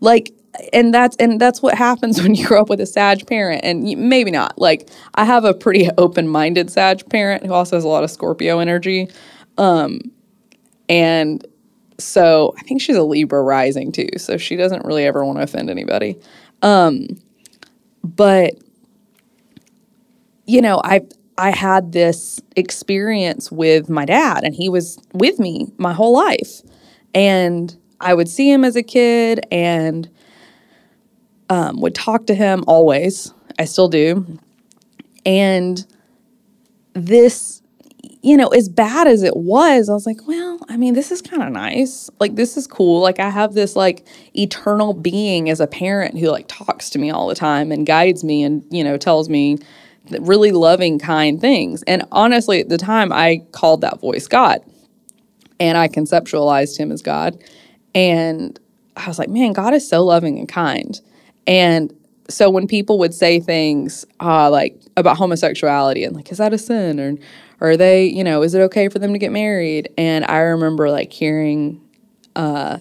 Like 0.00 0.32
and 0.72 0.92
that's 0.94 1.16
and 1.16 1.40
that's 1.40 1.62
what 1.62 1.74
happens 1.74 2.22
when 2.22 2.34
you 2.34 2.46
grow 2.46 2.60
up 2.60 2.68
with 2.68 2.80
a 2.80 2.86
Sag 2.86 3.26
parent, 3.26 3.62
and 3.64 3.82
maybe 4.08 4.30
not. 4.30 4.58
Like 4.58 4.88
I 5.14 5.24
have 5.24 5.44
a 5.44 5.54
pretty 5.54 5.88
open-minded 5.98 6.70
Sag 6.70 7.08
parent 7.08 7.44
who 7.44 7.52
also 7.52 7.76
has 7.76 7.84
a 7.84 7.88
lot 7.88 8.04
of 8.04 8.10
Scorpio 8.10 8.58
energy, 8.58 9.08
um, 9.58 10.00
and 10.88 11.46
so 11.98 12.54
I 12.58 12.62
think 12.62 12.80
she's 12.80 12.96
a 12.96 13.02
Libra 13.02 13.42
rising 13.42 13.92
too. 13.92 14.08
So 14.16 14.36
she 14.36 14.56
doesn't 14.56 14.84
really 14.84 15.04
ever 15.04 15.24
want 15.24 15.38
to 15.38 15.42
offend 15.42 15.70
anybody, 15.70 16.18
um, 16.62 17.08
but 18.02 18.54
you 20.46 20.60
know, 20.60 20.80
I 20.84 21.02
I 21.36 21.50
had 21.50 21.92
this 21.92 22.40
experience 22.56 23.50
with 23.50 23.88
my 23.88 24.04
dad 24.04 24.44
and 24.44 24.54
he 24.54 24.68
was 24.68 24.98
with 25.12 25.38
me 25.38 25.72
my 25.78 25.92
whole 25.92 26.12
life. 26.12 26.62
And 27.12 27.76
I 28.00 28.14
would 28.14 28.28
see 28.28 28.50
him 28.50 28.64
as 28.64 28.76
a 28.76 28.82
kid 28.82 29.44
and 29.50 30.08
um, 31.50 31.80
would 31.80 31.94
talk 31.94 32.26
to 32.26 32.34
him 32.34 32.64
always. 32.66 33.32
I 33.58 33.64
still 33.64 33.88
do. 33.88 34.38
And 35.26 35.84
this, 36.92 37.62
you 38.22 38.36
know, 38.36 38.48
as 38.48 38.68
bad 38.68 39.06
as 39.06 39.22
it 39.22 39.36
was, 39.36 39.88
I 39.88 39.92
was 39.92 40.06
like, 40.06 40.26
well, 40.26 40.60
I 40.68 40.76
mean, 40.76 40.94
this 40.94 41.10
is 41.10 41.20
kind 41.20 41.42
of 41.42 41.50
nice. 41.50 42.10
Like, 42.20 42.36
this 42.36 42.56
is 42.56 42.66
cool. 42.66 43.00
Like, 43.00 43.18
I 43.18 43.30
have 43.30 43.54
this 43.54 43.74
like 43.74 44.06
eternal 44.36 44.94
being 44.94 45.50
as 45.50 45.60
a 45.60 45.66
parent 45.66 46.18
who 46.18 46.28
like 46.28 46.46
talks 46.46 46.90
to 46.90 46.98
me 46.98 47.10
all 47.10 47.26
the 47.28 47.34
time 47.34 47.72
and 47.72 47.86
guides 47.86 48.22
me 48.22 48.42
and, 48.42 48.64
you 48.70 48.84
know, 48.84 48.96
tells 48.96 49.28
me, 49.28 49.58
really 50.20 50.52
loving, 50.52 50.98
kind 50.98 51.40
things. 51.40 51.82
And 51.84 52.04
honestly, 52.12 52.60
at 52.60 52.68
the 52.68 52.78
time, 52.78 53.12
I 53.12 53.42
called 53.52 53.80
that 53.82 54.00
voice 54.00 54.26
God 54.26 54.60
and 55.60 55.78
I 55.78 55.88
conceptualized 55.88 56.76
him 56.76 56.92
as 56.92 57.02
God. 57.02 57.42
And 57.94 58.58
I 58.96 59.08
was 59.08 59.18
like, 59.18 59.28
man, 59.28 59.52
God 59.52 59.74
is 59.74 59.88
so 59.88 60.04
loving 60.04 60.38
and 60.38 60.48
kind. 60.48 61.00
And 61.46 61.92
so 62.28 62.50
when 62.50 62.66
people 62.66 62.98
would 62.98 63.14
say 63.14 63.40
things 63.40 64.04
uh, 64.20 64.50
like 64.50 64.80
about 64.96 65.16
homosexuality 65.16 66.04
and 66.04 66.14
like, 66.14 66.30
is 66.32 66.38
that 66.38 66.52
a 66.52 66.58
sin? 66.58 66.98
Or, 67.00 67.14
or 67.60 67.70
are 67.70 67.76
they, 67.76 68.06
you 68.06 68.24
know, 68.24 68.42
is 68.42 68.54
it 68.54 68.60
okay 68.60 68.88
for 68.88 68.98
them 68.98 69.12
to 69.12 69.18
get 69.18 69.32
married? 69.32 69.90
And 69.96 70.24
I 70.24 70.38
remember 70.38 70.90
like 70.90 71.12
hearing 71.12 71.80
uh, 72.36 72.78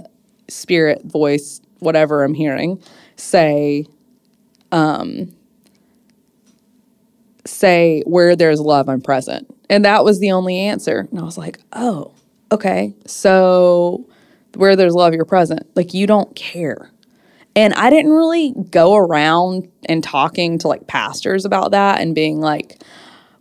spirit 0.48 1.04
voice, 1.04 1.62
whatever 1.80 2.24
I'm 2.24 2.34
hearing, 2.34 2.82
say, 3.16 3.86
um, 4.72 5.34
say, 7.46 8.04
where 8.06 8.36
there's 8.36 8.60
love, 8.60 8.90
I'm 8.90 9.02
present. 9.02 9.54
And 9.70 9.86
that 9.86 10.04
was 10.04 10.20
the 10.20 10.32
only 10.32 10.60
answer. 10.60 11.08
And 11.12 11.20
I 11.20 11.24
was 11.24 11.38
like, 11.38 11.60
oh, 11.74 12.14
okay. 12.52 12.94
So 13.06 14.08
where 14.56 14.76
there's 14.76 14.94
love, 14.94 15.14
you're 15.14 15.26
present. 15.26 15.68
Like 15.76 15.94
you 15.94 16.08
don't 16.08 16.36
care. 16.36 16.92
And 17.56 17.74
I 17.76 17.90
didn't 17.90 18.12
really 18.12 18.54
go 18.72 18.96
around 18.96 19.70
and 19.86 20.04
talking 20.04 20.58
to 20.60 20.68
like 20.68 20.88
pastors 20.88 21.46
about 21.46 21.72
that 21.72 22.02
and 22.02 22.16
being 22.16 22.40
like, 22.40 22.82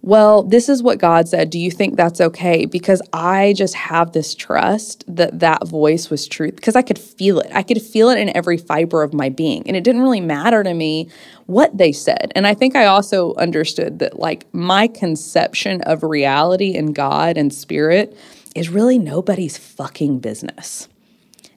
well, 0.05 0.43
this 0.43 0.69
is 0.69 0.83
what 0.83 0.99
God 0.99 1.29
said. 1.29 1.49
Do 1.49 1.61
you 1.61 1.71
think 1.71 1.97
that's 1.97 2.21
okay? 2.21 2.67
Because 2.67 3.01
I 3.13 3.55
just 3.57 3.75
have 3.75 4.11
this 4.11 4.35
trust 4.35 5.05
that 5.07 5.39
that 5.39 5.69
voice 5.69 6.11
was 6.11 6.27
truth 6.27 6.57
because 6.57 6.75
I 6.75 6.83
could 6.83 6.99
feel 6.99 7.39
it. 7.39 7.51
I 7.55 7.63
could 7.63 7.81
feel 7.81 8.09
it 8.09 8.19
in 8.19 8.37
every 8.37 8.57
fiber 8.59 9.05
of 9.05 9.15
my 9.15 9.29
being. 9.29 9.63
And 9.69 9.77
it 9.77 9.85
didn't 9.85 10.03
really 10.03 10.21
matter 10.21 10.65
to 10.65 10.75
me 10.75 11.09
what 11.47 11.79
they 11.79 11.93
said. 11.93 12.33
And 12.35 12.49
I 12.49 12.55
think 12.55 12.75
I 12.75 12.87
also 12.87 13.35
understood 13.35 14.01
that, 14.01 14.19
like, 14.19 14.53
my 14.53 14.89
conception 14.89 15.83
of 15.83 16.03
reality 16.03 16.77
and 16.77 16.97
God 16.97 17.39
and 17.39 17.55
spirit 17.55 18.19
is 18.57 18.69
really 18.69 18.99
nobody's 18.99 19.57
fucking 19.57 20.19
business. 20.19 20.89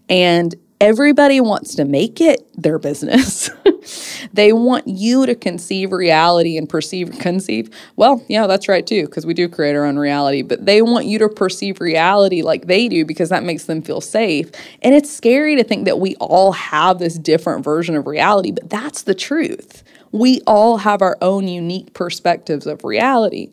And 0.08 0.54
everybody 0.82 1.40
wants 1.40 1.76
to 1.76 1.86
make 1.86 2.20
it 2.20 2.46
their 2.62 2.78
business. 2.78 3.50
they 4.34 4.52
want 4.52 4.88
you 4.88 5.26
to 5.26 5.36
conceive 5.36 5.92
reality 5.92 6.58
and 6.58 6.68
perceive 6.68 7.12
conceive. 7.20 7.70
Well, 7.96 8.24
yeah, 8.28 8.48
that's 8.48 8.68
right 8.68 8.86
too 8.86 9.06
because 9.06 9.26
we 9.26 9.34
do 9.34 9.48
create 9.48 9.76
our 9.76 9.86
own 9.86 9.98
reality, 9.98 10.42
but 10.42 10.66
they 10.66 10.82
want 10.82 11.06
you 11.06 11.18
to 11.20 11.30
perceive 11.30 11.80
reality 11.80 12.42
like 12.42 12.68
they 12.68 12.88
do 12.88 13.06
because 13.06 13.30
that 13.30 13.44
makes 13.44 13.66
them 13.66 13.82
feel 13.82 14.02
safe. 14.02 14.52
And 14.82 14.94
it's 14.94 15.12
scary 15.12 15.56
to 15.56 15.64
think 15.64 15.86
that 15.86 16.00
we 16.00 16.16
all 16.16 16.52
have 16.52 17.00
this 17.00 17.18
different 17.18 17.64
version 17.64 17.96
of 17.96 18.08
reality, 18.08 18.52
but 18.52 18.70
that's 18.70 19.04
the 19.04 19.16
truth. 19.16 19.84
We 20.12 20.42
all 20.46 20.78
have 20.78 21.02
our 21.02 21.18
own 21.22 21.48
unique 21.48 21.94
perspectives 21.94 22.68
of 22.68 22.84
reality. 22.84 23.52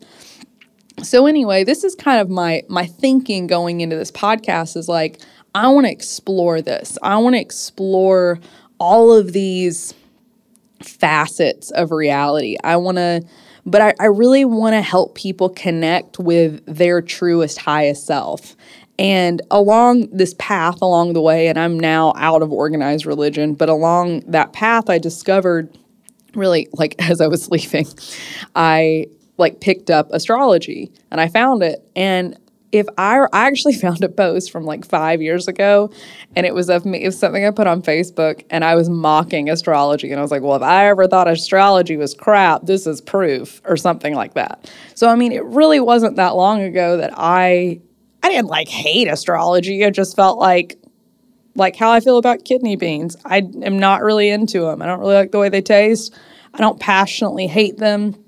So 1.01 1.25
anyway, 1.25 1.63
this 1.63 1.83
is 1.83 1.95
kind 1.95 2.21
of 2.21 2.29
my 2.29 2.63
my 2.69 2.85
thinking 2.85 3.47
going 3.47 3.81
into 3.81 3.95
this 3.95 4.11
podcast 4.11 4.77
is 4.77 4.87
like 4.87 5.19
I 5.55 5.67
want 5.67 5.85
to 5.85 5.91
explore 5.91 6.61
this. 6.61 6.97
I 7.03 7.17
want 7.17 7.35
to 7.35 7.41
explore 7.41 8.39
all 8.79 9.13
of 9.13 9.33
these 9.33 9.93
facets 10.81 11.71
of 11.71 11.91
reality. 11.91 12.57
I 12.63 12.77
want 12.77 12.97
to, 12.97 13.23
but 13.65 13.81
I, 13.81 13.93
I 13.99 14.05
really 14.05 14.45
want 14.45 14.73
to 14.73 14.81
help 14.81 15.15
people 15.15 15.49
connect 15.49 16.19
with 16.19 16.65
their 16.65 17.01
truest, 17.01 17.59
highest 17.59 18.05
self. 18.05 18.55
And 18.99 19.41
along 19.49 20.09
this 20.11 20.35
path, 20.37 20.81
along 20.81 21.13
the 21.13 21.21
way, 21.21 21.47
and 21.47 21.57
I'm 21.57 21.79
now 21.79 22.13
out 22.15 22.41
of 22.41 22.51
organized 22.51 23.05
religion, 23.05 23.53
but 23.53 23.69
along 23.69 24.21
that 24.21 24.53
path, 24.53 24.89
I 24.89 24.97
discovered 24.97 25.75
really, 26.35 26.67
like 26.73 26.95
as 26.99 27.21
I 27.21 27.27
was 27.27 27.49
leaving, 27.49 27.87
I 28.55 29.07
like 29.37 29.61
picked 29.61 29.89
up 29.89 30.11
astrology 30.11 30.91
and 31.09 31.19
I 31.19 31.27
found 31.27 31.63
it. 31.63 31.87
And 31.95 32.37
if 32.73 32.87
I, 32.97 33.19
I 33.31 33.45
actually 33.45 33.73
found 33.85 34.03
a 34.03 34.09
post 34.09 34.51
from 34.51 34.65
like 34.65 34.83
five 34.83 35.21
years 35.21 35.47
ago 35.47 35.91
and 36.35 36.45
it 36.45 36.53
was 36.53 36.69
of 36.69 36.85
me, 36.85 37.03
it 37.03 37.05
was 37.05 37.17
something 37.17 37.45
I 37.45 37.51
put 37.51 37.67
on 37.67 37.81
Facebook 37.81 38.43
and 38.49 38.65
I 38.65 38.75
was 38.75 38.89
mocking 38.89 39.49
astrology. 39.49 40.11
And 40.11 40.19
I 40.19 40.21
was 40.21 40.31
like, 40.31 40.41
well, 40.41 40.55
if 40.55 40.63
I 40.63 40.87
ever 40.87 41.07
thought 41.07 41.27
astrology 41.27 41.95
was 41.95 42.13
crap, 42.13 42.65
this 42.65 42.85
is 42.85 42.99
proof 42.99 43.61
or 43.65 43.77
something 43.77 44.15
like 44.15 44.33
that. 44.33 44.69
So, 44.95 45.07
I 45.07 45.15
mean, 45.15 45.31
it 45.31 45.45
really 45.45 45.79
wasn't 45.79 46.17
that 46.17 46.35
long 46.35 46.61
ago 46.61 46.97
that 46.97 47.13
I, 47.15 47.79
I 48.23 48.29
didn't 48.29 48.47
like 48.47 48.67
hate 48.67 49.07
astrology. 49.07 49.85
I 49.85 49.91
just 49.91 50.15
felt 50.15 50.39
like, 50.39 50.77
like 51.55 51.75
how 51.75 51.91
I 51.91 51.99
feel 51.99 52.17
about 52.17 52.43
kidney 52.43 52.75
beans. 52.75 53.15
I 53.23 53.37
am 53.61 53.77
not 53.77 54.01
really 54.01 54.29
into 54.29 54.61
them. 54.61 54.81
I 54.81 54.87
don't 54.87 54.99
really 54.99 55.13
like 55.13 55.31
the 55.31 55.39
way 55.39 55.49
they 55.49 55.61
taste. 55.61 56.17
I 56.55 56.57
don't 56.57 56.79
passionately 56.79 57.45
hate 57.45 57.77
them 57.77 58.22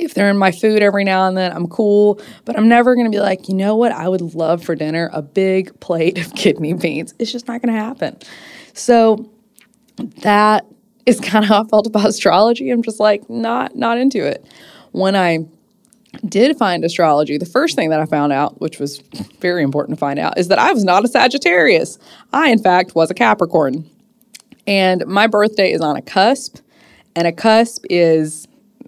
if 0.00 0.14
they're 0.14 0.30
in 0.30 0.38
my 0.38 0.50
food 0.50 0.82
every 0.82 1.04
now 1.04 1.26
and 1.26 1.36
then, 1.36 1.52
I'm 1.52 1.68
cool. 1.68 2.20
But 2.44 2.58
I'm 2.58 2.68
never 2.68 2.94
to 3.06 3.16
be 3.16 3.20
like, 3.20 3.48
you 3.48 3.54
know 3.54 3.76
what? 3.76 3.92
I 3.92 4.08
would 4.08 4.34
love 4.34 4.64
for 4.64 4.74
dinner 4.74 5.10
a 5.12 5.22
big 5.22 5.78
plate 5.80 6.18
of 6.18 6.34
kidney 6.34 6.72
beans. 6.72 7.14
It's 7.18 7.30
just 7.30 7.46
not 7.46 7.60
to 7.74 7.80
happen. 7.80 8.16
So 8.72 9.30
that 10.22 10.66
is 11.06 11.20
kind 11.22 11.44
of 11.44 11.48
how 11.48 11.62
I 11.62 11.66
felt 11.66 11.86
about 11.86 12.06
astrology. 12.06 12.70
I'm 12.70 12.82
just 12.82 13.00
like 13.00 13.28
not 13.28 13.76
not 13.76 13.98
into 13.98 14.24
it. 14.24 14.44
When 14.92 15.14
I 15.14 15.46
did 16.26 16.56
find 16.56 16.84
astrology, 16.84 17.38
the 17.38 17.46
first 17.46 17.76
thing 17.76 17.90
that 17.90 18.00
I 18.00 18.06
found 18.06 18.32
out, 18.32 18.60
which 18.60 18.78
was 18.78 18.98
very 19.40 19.62
important 19.62 19.96
to 19.98 20.00
find 20.00 20.18
out, 20.18 20.38
is 20.38 20.48
that 20.48 20.58
I 20.58 20.72
was 20.72 20.84
not 20.84 21.04
a 21.04 21.08
Sagittarius. 21.08 21.98
I, 22.32 22.50
in 22.50 22.60
fact, 22.60 22.94
was 22.94 23.10
a 23.10 23.14
Capricorn. 23.14 23.88
And 24.66 25.06
my 25.06 25.26
birthday 25.26 25.72
is 25.72 25.80
on 25.80 25.96
a 25.96 26.02
cusp, 26.02 26.58
and 27.16 27.26
a 27.26 27.32
cusp 27.32 27.84
is 27.88 28.46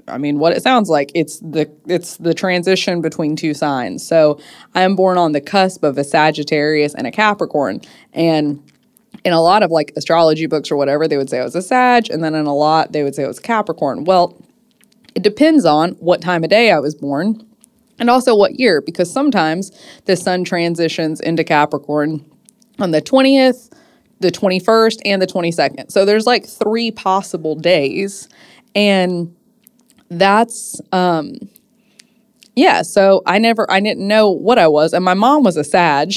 I 0.08 0.18
mean, 0.18 0.38
what 0.38 0.52
it 0.52 0.62
sounds 0.62 0.88
like 0.88 1.12
it's 1.14 1.38
the 1.40 1.70
it's 1.86 2.16
the 2.16 2.34
transition 2.34 3.00
between 3.00 3.36
two 3.36 3.54
signs. 3.54 4.06
So 4.06 4.40
I 4.74 4.82
am 4.82 4.96
born 4.96 5.18
on 5.18 5.32
the 5.32 5.40
cusp 5.40 5.84
of 5.84 5.98
a 5.98 6.04
Sagittarius 6.04 6.94
and 6.94 7.06
a 7.06 7.10
Capricorn, 7.10 7.80
and 8.12 8.62
in 9.24 9.32
a 9.32 9.40
lot 9.40 9.62
of 9.62 9.70
like 9.70 9.92
astrology 9.96 10.46
books 10.46 10.70
or 10.70 10.76
whatever, 10.76 11.06
they 11.06 11.16
would 11.16 11.30
say 11.30 11.40
I 11.40 11.44
was 11.44 11.54
a 11.54 11.62
Sag, 11.62 12.10
and 12.10 12.24
then 12.24 12.34
in 12.34 12.46
a 12.46 12.54
lot 12.54 12.92
they 12.92 13.02
would 13.02 13.14
say 13.14 13.22
it 13.22 13.28
was 13.28 13.38
Capricorn. 13.38 14.04
Well, 14.04 14.36
it 15.14 15.22
depends 15.22 15.64
on 15.64 15.92
what 15.92 16.22
time 16.22 16.42
of 16.42 16.50
day 16.50 16.72
I 16.72 16.78
was 16.78 16.94
born, 16.94 17.46
and 17.98 18.08
also 18.08 18.34
what 18.34 18.58
year, 18.58 18.80
because 18.80 19.12
sometimes 19.12 19.70
the 20.06 20.16
Sun 20.16 20.44
transitions 20.44 21.20
into 21.20 21.44
Capricorn 21.44 22.24
on 22.78 22.92
the 22.92 23.02
twentieth, 23.02 23.70
the 24.20 24.30
twenty 24.30 24.58
first, 24.58 25.02
and 25.04 25.20
the 25.20 25.26
twenty 25.26 25.52
second. 25.52 25.90
So 25.90 26.06
there's 26.06 26.26
like 26.26 26.46
three 26.46 26.90
possible 26.90 27.54
days, 27.54 28.28
and 28.74 29.36
that's 30.18 30.80
um 30.92 31.34
yeah, 32.54 32.82
so 32.82 33.22
I 33.24 33.38
never 33.38 33.70
I 33.70 33.80
didn't 33.80 34.06
know 34.06 34.30
what 34.30 34.58
I 34.58 34.68
was 34.68 34.92
and 34.92 35.04
my 35.04 35.14
mom 35.14 35.42
was 35.42 35.56
a 35.56 35.64
Sag 35.64 36.12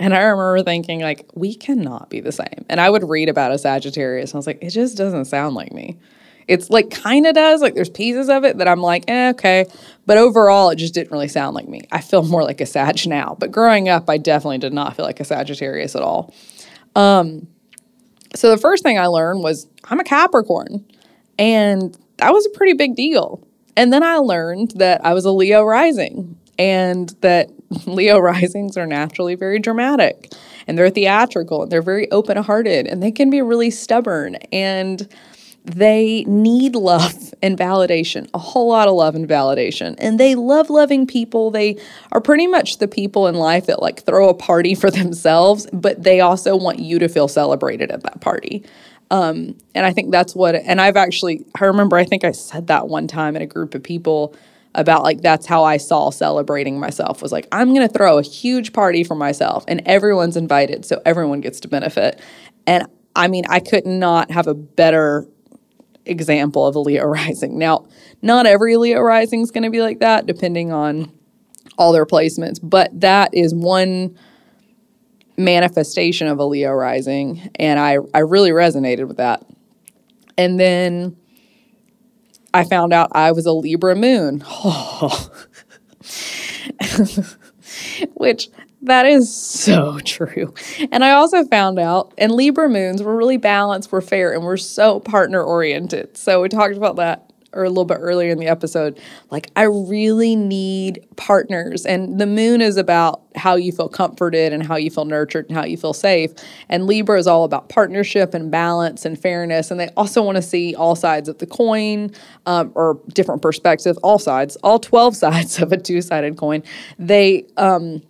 and 0.00 0.14
I 0.14 0.22
remember 0.22 0.62
thinking 0.62 1.00
like 1.00 1.26
we 1.34 1.54
cannot 1.54 2.10
be 2.10 2.20
the 2.20 2.32
same. 2.32 2.64
And 2.68 2.80
I 2.80 2.88
would 2.90 3.08
read 3.08 3.28
about 3.28 3.52
a 3.52 3.58
Sagittarius 3.58 4.30
and 4.30 4.36
I 4.36 4.38
was 4.38 4.46
like 4.46 4.62
it 4.62 4.70
just 4.70 4.96
doesn't 4.96 5.26
sound 5.26 5.54
like 5.54 5.72
me. 5.72 5.98
It's 6.46 6.68
like 6.70 6.90
kind 6.90 7.26
of 7.26 7.34
does 7.34 7.60
like 7.60 7.74
there's 7.74 7.90
pieces 7.90 8.28
of 8.28 8.44
it 8.44 8.58
that 8.58 8.68
I'm 8.68 8.80
like 8.80 9.04
eh, 9.08 9.30
okay, 9.30 9.66
but 10.06 10.16
overall 10.16 10.70
it 10.70 10.76
just 10.76 10.94
didn't 10.94 11.12
really 11.12 11.28
sound 11.28 11.54
like 11.54 11.68
me. 11.68 11.82
I 11.92 12.00
feel 12.00 12.22
more 12.22 12.44
like 12.44 12.60
a 12.60 12.66
Sag 12.66 13.06
now, 13.06 13.36
but 13.38 13.52
growing 13.52 13.88
up 13.88 14.08
I 14.08 14.16
definitely 14.16 14.58
did 14.58 14.72
not 14.72 14.96
feel 14.96 15.04
like 15.04 15.20
a 15.20 15.24
Sagittarius 15.24 15.94
at 15.94 16.02
all. 16.02 16.32
Um 16.96 17.46
so 18.34 18.50
the 18.50 18.58
first 18.58 18.82
thing 18.82 18.98
I 18.98 19.06
learned 19.06 19.42
was 19.42 19.66
I'm 19.84 20.00
a 20.00 20.04
Capricorn. 20.04 20.84
And 21.38 21.96
that 22.18 22.32
was 22.32 22.46
a 22.46 22.50
pretty 22.50 22.74
big 22.74 22.94
deal. 22.94 23.46
And 23.76 23.92
then 23.92 24.02
I 24.02 24.16
learned 24.16 24.72
that 24.76 25.04
I 25.04 25.14
was 25.14 25.24
a 25.24 25.32
Leo 25.32 25.62
rising 25.62 26.38
and 26.58 27.08
that 27.20 27.50
Leo 27.86 28.18
risings 28.18 28.76
are 28.76 28.86
naturally 28.86 29.34
very 29.34 29.58
dramatic 29.58 30.32
and 30.66 30.78
they're 30.78 30.90
theatrical 30.90 31.62
and 31.62 31.72
they're 31.72 31.82
very 31.82 32.10
open 32.10 32.36
hearted 32.36 32.86
and 32.86 33.02
they 33.02 33.10
can 33.10 33.30
be 33.30 33.42
really 33.42 33.70
stubborn 33.70 34.36
and 34.52 35.08
they 35.64 36.24
need 36.24 36.76
love 36.76 37.34
and 37.42 37.58
validation, 37.58 38.28
a 38.34 38.38
whole 38.38 38.68
lot 38.68 38.86
of 38.86 38.94
love 38.94 39.14
and 39.14 39.28
validation. 39.28 39.94
And 39.98 40.20
they 40.20 40.34
love 40.34 40.70
loving 40.70 41.06
people. 41.06 41.50
They 41.50 41.78
are 42.12 42.20
pretty 42.20 42.46
much 42.46 42.78
the 42.78 42.88
people 42.88 43.26
in 43.26 43.34
life 43.34 43.66
that 43.66 43.82
like 43.82 44.04
throw 44.04 44.28
a 44.28 44.34
party 44.34 44.74
for 44.74 44.90
themselves, 44.90 45.66
but 45.72 46.02
they 46.02 46.20
also 46.20 46.56
want 46.56 46.78
you 46.78 46.98
to 46.98 47.08
feel 47.08 47.28
celebrated 47.28 47.90
at 47.90 48.02
that 48.02 48.20
party. 48.20 48.64
Um, 49.14 49.56
and 49.76 49.86
I 49.86 49.92
think 49.92 50.10
that's 50.10 50.34
what, 50.34 50.56
and 50.56 50.80
I've 50.80 50.96
actually, 50.96 51.46
I 51.60 51.66
remember, 51.66 51.96
I 51.96 52.04
think 52.04 52.24
I 52.24 52.32
said 52.32 52.66
that 52.66 52.88
one 52.88 53.06
time 53.06 53.36
in 53.36 53.42
a 53.42 53.46
group 53.46 53.76
of 53.76 53.82
people 53.84 54.34
about 54.74 55.04
like 55.04 55.20
that's 55.20 55.46
how 55.46 55.62
I 55.62 55.76
saw 55.76 56.10
celebrating 56.10 56.80
myself 56.80 57.22
was 57.22 57.30
like, 57.30 57.46
I'm 57.52 57.72
going 57.72 57.86
to 57.86 57.94
throw 57.94 58.18
a 58.18 58.22
huge 58.22 58.72
party 58.72 59.04
for 59.04 59.14
myself 59.14 59.64
and 59.68 59.82
everyone's 59.86 60.36
invited. 60.36 60.84
So 60.84 61.00
everyone 61.06 61.40
gets 61.42 61.60
to 61.60 61.68
benefit. 61.68 62.20
And 62.66 62.88
I 63.14 63.28
mean, 63.28 63.44
I 63.48 63.60
could 63.60 63.86
not 63.86 64.32
have 64.32 64.48
a 64.48 64.54
better 64.54 65.28
example 66.06 66.66
of 66.66 66.74
a 66.74 66.80
Leo 66.80 67.04
rising. 67.06 67.56
Now, 67.56 67.86
not 68.20 68.46
every 68.46 68.76
Leo 68.76 69.00
rising 69.00 69.42
is 69.42 69.52
going 69.52 69.62
to 69.62 69.70
be 69.70 69.80
like 69.80 70.00
that, 70.00 70.26
depending 70.26 70.72
on 70.72 71.12
all 71.78 71.92
their 71.92 72.04
placements, 72.04 72.58
but 72.60 73.00
that 73.00 73.32
is 73.32 73.54
one 73.54 74.18
manifestation 75.36 76.26
of 76.28 76.38
a 76.38 76.44
Leo 76.44 76.72
rising, 76.72 77.50
and 77.56 77.78
I, 77.78 77.98
I 78.12 78.20
really 78.20 78.50
resonated 78.50 79.08
with 79.08 79.16
that. 79.18 79.44
And 80.36 80.58
then 80.58 81.16
I 82.52 82.64
found 82.64 82.92
out 82.92 83.10
I 83.12 83.32
was 83.32 83.46
a 83.46 83.52
Libra 83.52 83.96
moon. 83.96 84.40
Which 88.14 88.48
that 88.82 89.06
is 89.06 89.34
so 89.34 89.98
true. 90.00 90.54
And 90.92 91.02
I 91.04 91.12
also 91.12 91.44
found 91.44 91.78
out, 91.78 92.12
and 92.18 92.32
Libra 92.32 92.68
moons 92.68 93.02
were 93.02 93.16
really 93.16 93.38
balanced, 93.38 93.90
we're 93.90 94.00
fair, 94.00 94.32
and 94.34 94.44
we're 94.44 94.58
so 94.58 95.00
partner 95.00 95.42
oriented. 95.42 96.16
So 96.16 96.42
we 96.42 96.48
talked 96.48 96.76
about 96.76 96.96
that 96.96 97.23
or 97.54 97.64
a 97.64 97.68
little 97.68 97.84
bit 97.84 97.98
earlier 98.00 98.30
in 98.30 98.38
the 98.38 98.46
episode, 98.46 99.00
like 99.30 99.50
I 99.56 99.62
really 99.62 100.36
need 100.36 101.06
partners. 101.16 101.86
And 101.86 102.20
the 102.20 102.26
moon 102.26 102.60
is 102.60 102.76
about 102.76 103.22
how 103.36 103.56
you 103.56 103.72
feel 103.72 103.88
comforted 103.88 104.52
and 104.52 104.62
how 104.62 104.76
you 104.76 104.90
feel 104.90 105.04
nurtured 105.04 105.46
and 105.48 105.56
how 105.56 105.64
you 105.64 105.76
feel 105.76 105.92
safe. 105.92 106.32
And 106.68 106.86
Libra 106.86 107.18
is 107.18 107.26
all 107.26 107.44
about 107.44 107.68
partnership 107.68 108.34
and 108.34 108.50
balance 108.50 109.04
and 109.04 109.18
fairness. 109.18 109.70
And 109.70 109.80
they 109.80 109.88
also 109.96 110.22
want 110.22 110.36
to 110.36 110.42
see 110.42 110.74
all 110.74 110.94
sides 110.94 111.28
of 111.28 111.38
the 111.38 111.46
coin 111.46 112.10
um, 112.46 112.72
or 112.74 113.00
different 113.08 113.42
perspectives, 113.42 113.98
all 113.98 114.18
sides, 114.18 114.56
all 114.56 114.78
12 114.78 115.16
sides 115.24 115.60
of 115.60 115.72
a 115.72 115.76
two 115.76 116.00
sided 116.00 116.36
coin. 116.36 116.62
They, 116.98 117.46
um, 117.56 118.02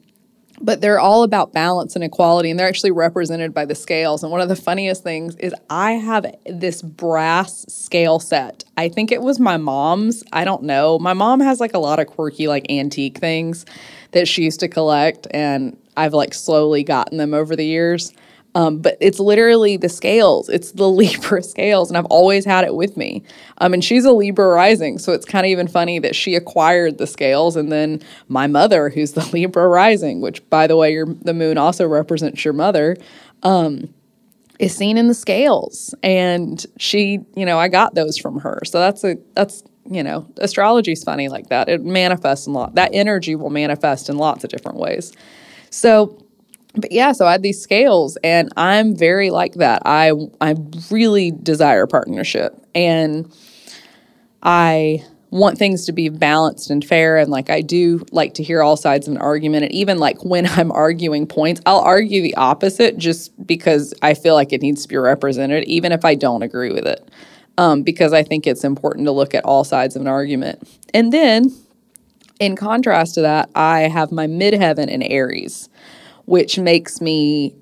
but 0.64 0.80
they're 0.80 0.98
all 0.98 1.22
about 1.22 1.52
balance 1.52 1.94
and 1.94 2.02
equality 2.02 2.50
and 2.50 2.58
they're 2.58 2.68
actually 2.68 2.90
represented 2.90 3.52
by 3.52 3.66
the 3.66 3.74
scales. 3.74 4.22
And 4.22 4.32
one 4.32 4.40
of 4.40 4.48
the 4.48 4.56
funniest 4.56 5.02
things 5.02 5.36
is 5.36 5.54
i 5.68 5.92
have 5.92 6.26
this 6.46 6.80
brass 6.80 7.66
scale 7.68 8.18
set. 8.18 8.64
I 8.76 8.88
think 8.88 9.12
it 9.12 9.20
was 9.20 9.38
my 9.38 9.58
mom's. 9.58 10.24
I 10.32 10.44
don't 10.44 10.62
know. 10.62 10.98
My 10.98 11.12
mom 11.12 11.40
has 11.40 11.60
like 11.60 11.74
a 11.74 11.78
lot 11.78 12.00
of 12.00 12.06
quirky 12.06 12.48
like 12.48 12.66
antique 12.70 13.18
things 13.18 13.66
that 14.12 14.26
she 14.26 14.44
used 14.44 14.60
to 14.60 14.68
collect 14.68 15.26
and 15.32 15.76
i've 15.96 16.14
like 16.14 16.32
slowly 16.32 16.82
gotten 16.84 17.18
them 17.18 17.34
over 17.34 17.54
the 17.54 17.64
years 17.64 18.12
um, 18.54 18.78
but 18.78 18.96
it's 19.00 19.18
literally 19.18 19.76
the 19.76 19.88
scales. 19.88 20.48
It's 20.48 20.72
the 20.72 20.88
Libra 20.88 21.42
scales, 21.42 21.90
and 21.90 21.98
I've 21.98 22.06
always 22.06 22.44
had 22.44 22.64
it 22.64 22.74
with 22.74 22.96
me. 22.96 23.22
Um, 23.58 23.74
and 23.74 23.84
she's 23.84 24.04
a 24.04 24.12
Libra 24.12 24.48
rising, 24.48 24.98
so 24.98 25.12
it's 25.12 25.24
kind 25.24 25.44
of 25.44 25.50
even 25.50 25.68
funny 25.68 25.98
that 25.98 26.14
she 26.14 26.34
acquired 26.34 26.98
the 26.98 27.06
scales, 27.06 27.56
and 27.56 27.70
then 27.72 28.00
my 28.28 28.46
mother, 28.46 28.88
who's 28.88 29.12
the 29.12 29.28
Libra 29.32 29.68
rising, 29.68 30.20
which 30.20 30.48
by 30.50 30.66
the 30.66 30.76
way, 30.76 30.92
your 30.92 31.06
the 31.06 31.34
moon 31.34 31.58
also 31.58 31.86
represents 31.86 32.44
your 32.44 32.54
mother, 32.54 32.96
um, 33.42 33.92
is 34.58 34.74
seen 34.74 34.98
in 34.98 35.08
the 35.08 35.14
scales, 35.14 35.94
and 36.02 36.64
she, 36.78 37.20
you 37.34 37.44
know, 37.44 37.58
I 37.58 37.68
got 37.68 37.94
those 37.94 38.16
from 38.16 38.40
her. 38.40 38.60
So 38.64 38.78
that's 38.78 39.04
a 39.04 39.16
that's 39.34 39.64
you 39.90 40.02
know, 40.02 40.26
astrology's 40.38 41.04
funny 41.04 41.28
like 41.28 41.48
that. 41.48 41.68
It 41.68 41.84
manifests 41.84 42.46
in 42.46 42.54
lot. 42.54 42.74
That 42.74 42.90
energy 42.94 43.34
will 43.34 43.50
manifest 43.50 44.08
in 44.08 44.16
lots 44.16 44.42
of 44.42 44.48
different 44.48 44.78
ways. 44.78 45.12
So 45.68 46.23
but 46.76 46.90
yeah, 46.90 47.12
so 47.12 47.26
I 47.26 47.32
had 47.32 47.42
these 47.42 47.60
scales 47.60 48.18
and 48.24 48.52
I'm 48.56 48.96
very 48.96 49.30
like 49.30 49.54
that. 49.54 49.82
I 49.84 50.12
I 50.40 50.56
really 50.90 51.30
desire 51.30 51.86
partnership 51.86 52.54
and 52.74 53.32
I 54.42 55.04
want 55.30 55.58
things 55.58 55.86
to 55.86 55.92
be 55.92 56.08
balanced 56.08 56.70
and 56.70 56.84
fair 56.84 57.18
and 57.18 57.28
like 57.28 57.50
I 57.50 57.60
do 57.60 58.04
like 58.12 58.34
to 58.34 58.42
hear 58.42 58.62
all 58.62 58.76
sides 58.76 59.08
of 59.08 59.14
an 59.14 59.20
argument 59.20 59.64
and 59.64 59.72
even 59.72 59.98
like 59.98 60.24
when 60.24 60.46
I'm 60.50 60.72
arguing 60.72 61.26
points, 61.26 61.60
I'll 61.66 61.80
argue 61.80 62.22
the 62.22 62.34
opposite 62.36 62.98
just 62.98 63.46
because 63.46 63.94
I 64.02 64.14
feel 64.14 64.34
like 64.34 64.52
it 64.52 64.62
needs 64.62 64.82
to 64.82 64.88
be 64.88 64.96
represented 64.96 65.64
even 65.64 65.92
if 65.92 66.04
I 66.04 66.14
don't 66.14 66.42
agree 66.42 66.72
with 66.72 66.86
it. 66.86 67.08
Um, 67.56 67.84
because 67.84 68.12
I 68.12 68.24
think 68.24 68.48
it's 68.48 68.64
important 68.64 69.06
to 69.06 69.12
look 69.12 69.32
at 69.32 69.44
all 69.44 69.62
sides 69.62 69.94
of 69.94 70.02
an 70.02 70.08
argument. 70.08 70.68
And 70.92 71.12
then 71.12 71.54
in 72.40 72.56
contrast 72.56 73.14
to 73.14 73.20
that, 73.20 73.48
I 73.54 73.82
have 73.82 74.10
my 74.10 74.26
midheaven 74.26 74.88
in 74.88 75.02
Aries 75.02 75.68
which 76.26 76.58
makes 76.58 77.00
me 77.00 77.54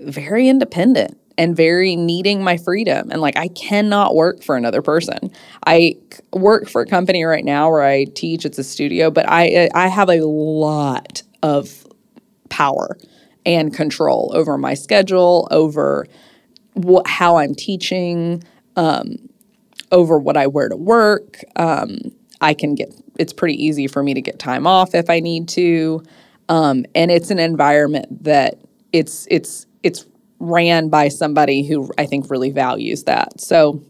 very 0.00 0.48
independent 0.48 1.18
and 1.38 1.56
very 1.56 1.96
needing 1.96 2.44
my 2.44 2.56
freedom 2.56 3.10
and 3.10 3.20
like 3.20 3.36
I 3.36 3.48
cannot 3.48 4.14
work 4.14 4.42
for 4.42 4.56
another 4.56 4.82
person. 4.82 5.30
I 5.66 5.96
work 6.32 6.68
for 6.68 6.82
a 6.82 6.86
company 6.86 7.24
right 7.24 7.44
now 7.44 7.70
where 7.70 7.82
I 7.82 8.04
teach 8.04 8.44
it's 8.44 8.58
a 8.58 8.64
studio, 8.64 9.10
but 9.10 9.26
I 9.28 9.68
I 9.74 9.88
have 9.88 10.08
a 10.08 10.24
lot 10.24 11.22
of 11.42 11.86
power 12.48 12.98
and 13.44 13.74
control 13.74 14.30
over 14.34 14.56
my 14.58 14.74
schedule, 14.74 15.48
over 15.50 16.06
how 17.06 17.36
I'm 17.36 17.54
teaching, 17.54 18.44
um, 18.76 19.16
over 19.90 20.18
what 20.18 20.36
I 20.36 20.46
wear 20.46 20.68
to 20.68 20.76
work. 20.76 21.40
Um, 21.56 21.98
I 22.40 22.54
can 22.54 22.74
get 22.74 22.92
it's 23.18 23.32
pretty 23.32 23.62
easy 23.62 23.86
for 23.86 24.02
me 24.02 24.14
to 24.14 24.20
get 24.20 24.38
time 24.38 24.66
off 24.66 24.94
if 24.94 25.10
I 25.10 25.20
need 25.20 25.48
to. 25.50 26.02
Um, 26.52 26.84
and 26.94 27.10
it's 27.10 27.30
an 27.30 27.38
environment 27.38 28.24
that 28.24 28.58
it's 28.92 29.26
it's 29.30 29.66
it's 29.82 30.04
ran 30.38 30.90
by 30.90 31.08
somebody 31.08 31.66
who 31.66 31.90
I 31.96 32.04
think 32.04 32.28
really 32.30 32.50
values 32.50 33.04
that. 33.04 33.40
So 33.40 33.82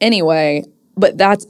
anyway, 0.00 0.64
but 0.96 1.18
that's 1.18 1.46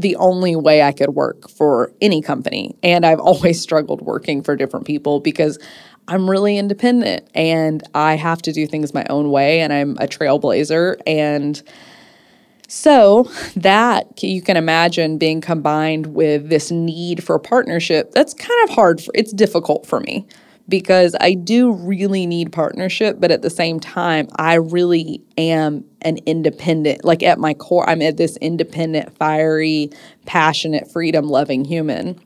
the 0.00 0.16
only 0.16 0.56
way 0.56 0.80
I 0.80 0.92
could 0.92 1.10
work 1.10 1.50
for 1.50 1.92
any 2.00 2.22
company. 2.22 2.76
And 2.82 3.04
I've 3.04 3.20
always 3.30 3.60
struggled 3.60 4.00
working 4.00 4.42
for 4.42 4.56
different 4.56 4.86
people 4.86 5.20
because 5.20 5.58
I'm 6.06 6.30
really 6.30 6.56
independent 6.56 7.28
and 7.34 7.82
I 7.94 8.14
have 8.14 8.40
to 8.42 8.52
do 8.52 8.66
things 8.66 8.94
my 8.94 9.04
own 9.10 9.30
way 9.30 9.60
and 9.60 9.70
I'm 9.70 9.98
a 9.98 10.06
trailblazer 10.06 10.98
and 11.06 11.62
So, 12.70 13.30
that 13.56 14.22
you 14.22 14.42
can 14.42 14.58
imagine 14.58 15.16
being 15.16 15.40
combined 15.40 16.08
with 16.08 16.50
this 16.50 16.70
need 16.70 17.24
for 17.24 17.38
partnership, 17.38 18.12
that's 18.12 18.34
kind 18.34 18.68
of 18.68 18.74
hard 18.74 19.00
for 19.00 19.10
it's 19.14 19.32
difficult 19.32 19.86
for 19.86 20.00
me 20.00 20.26
because 20.68 21.16
I 21.18 21.32
do 21.32 21.72
really 21.72 22.26
need 22.26 22.52
partnership, 22.52 23.16
but 23.18 23.30
at 23.30 23.40
the 23.40 23.48
same 23.48 23.80
time, 23.80 24.28
I 24.36 24.54
really 24.56 25.22
am 25.38 25.82
an 26.02 26.18
independent, 26.26 27.04
like 27.04 27.22
at 27.22 27.38
my 27.38 27.54
core, 27.54 27.88
I'm 27.88 28.02
at 28.02 28.18
this 28.18 28.36
independent, 28.36 29.16
fiery, 29.16 29.90
passionate, 30.26 30.90
freedom 30.90 31.26
loving 31.26 31.64
human 31.64 32.20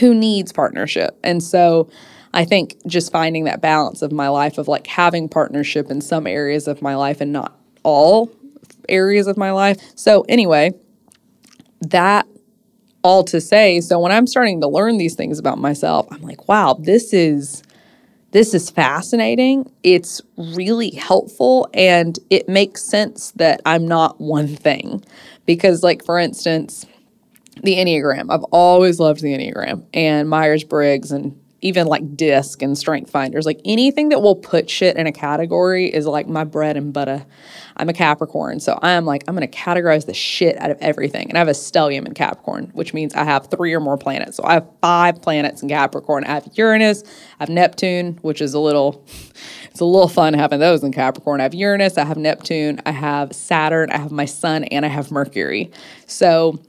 who 0.00 0.12
needs 0.12 0.52
partnership. 0.52 1.16
And 1.22 1.40
so 1.40 1.88
I 2.34 2.44
think 2.44 2.76
just 2.86 3.12
finding 3.12 3.44
that 3.44 3.60
balance 3.60 4.02
of 4.02 4.10
my 4.10 4.28
life 4.28 4.58
of 4.58 4.66
like 4.66 4.88
having 4.88 5.28
partnership 5.28 5.88
in 5.88 6.00
some 6.00 6.26
areas 6.26 6.66
of 6.66 6.82
my 6.82 6.96
life 6.96 7.20
and 7.20 7.32
not 7.32 7.56
all 7.84 8.32
areas 8.88 9.26
of 9.26 9.36
my 9.36 9.52
life. 9.52 9.78
So, 9.94 10.24
anyway, 10.28 10.72
that 11.80 12.26
all 13.02 13.24
to 13.24 13.40
say, 13.40 13.80
so 13.80 13.98
when 13.98 14.12
I'm 14.12 14.26
starting 14.26 14.60
to 14.60 14.68
learn 14.68 14.98
these 14.98 15.14
things 15.14 15.38
about 15.38 15.58
myself, 15.58 16.06
I'm 16.10 16.22
like, 16.22 16.48
wow, 16.48 16.78
this 16.80 17.12
is 17.12 17.62
this 18.30 18.54
is 18.54 18.70
fascinating. 18.70 19.70
It's 19.82 20.22
really 20.36 20.90
helpful 20.90 21.68
and 21.74 22.18
it 22.30 22.48
makes 22.48 22.82
sense 22.82 23.32
that 23.32 23.60
I'm 23.66 23.86
not 23.86 24.20
one 24.20 24.48
thing. 24.48 25.04
Because 25.44 25.82
like 25.82 26.04
for 26.04 26.18
instance, 26.18 26.86
the 27.62 27.74
Enneagram. 27.74 28.30
I've 28.30 28.44
always 28.44 28.98
loved 28.98 29.20
the 29.20 29.36
Enneagram 29.36 29.84
and 29.92 30.28
Myers-Briggs 30.28 31.12
and 31.12 31.38
even 31.62 31.86
like 31.86 32.16
disc 32.16 32.60
and 32.60 32.76
strength 32.76 33.10
finders 33.10 33.46
like 33.46 33.60
anything 33.64 34.10
that 34.10 34.20
will 34.20 34.34
put 34.34 34.68
shit 34.68 34.96
in 34.96 35.06
a 35.06 35.12
category 35.12 35.86
is 35.86 36.06
like 36.06 36.26
my 36.26 36.44
bread 36.44 36.76
and 36.76 36.92
butter 36.92 37.24
i'm 37.76 37.88
a 37.88 37.92
capricorn 37.92 38.60
so 38.60 38.78
i'm 38.82 39.06
like 39.06 39.22
i'm 39.26 39.34
going 39.34 39.48
to 39.48 39.56
categorize 39.56 40.06
the 40.06 40.12
shit 40.12 40.60
out 40.60 40.70
of 40.70 40.76
everything 40.80 41.28
and 41.28 41.38
i 41.38 41.40
have 41.40 41.48
a 41.48 41.52
stellium 41.52 42.04
in 42.04 42.12
capricorn 42.12 42.70
which 42.74 42.92
means 42.92 43.14
i 43.14 43.24
have 43.24 43.46
three 43.46 43.72
or 43.72 43.80
more 43.80 43.96
planets 43.96 44.36
so 44.36 44.44
i 44.44 44.54
have 44.54 44.68
five 44.80 45.22
planets 45.22 45.62
in 45.62 45.68
capricorn 45.68 46.24
i 46.24 46.34
have 46.34 46.48
uranus 46.54 47.04
i 47.04 47.42
have 47.42 47.48
neptune 47.48 48.18
which 48.22 48.40
is 48.42 48.54
a 48.54 48.60
little 48.60 49.06
it's 49.70 49.80
a 49.80 49.84
little 49.84 50.08
fun 50.08 50.34
having 50.34 50.58
those 50.58 50.82
in 50.82 50.92
capricorn 50.92 51.40
i 51.40 51.44
have 51.44 51.54
uranus 51.54 51.96
i 51.96 52.04
have 52.04 52.16
neptune 52.16 52.80
i 52.84 52.90
have 52.90 53.32
saturn 53.32 53.90
i 53.90 53.96
have 53.96 54.10
my 54.12 54.24
sun 54.24 54.64
and 54.64 54.84
i 54.84 54.88
have 54.88 55.10
mercury 55.10 55.70
so 56.06 56.60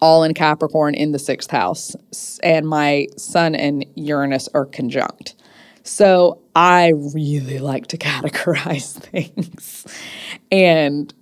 all 0.00 0.24
in 0.24 0.34
Capricorn 0.34 0.94
in 0.94 1.12
the 1.12 1.18
sixth 1.18 1.50
house, 1.50 1.94
and 2.42 2.66
my 2.66 3.06
Sun 3.16 3.54
and 3.54 3.84
Uranus 3.94 4.48
are 4.54 4.66
conjunct. 4.66 5.34
So 5.82 6.40
I 6.54 6.92
really 7.14 7.58
like 7.58 7.86
to 7.88 7.98
categorize 7.98 8.92
things, 8.92 9.86
and 10.50 11.12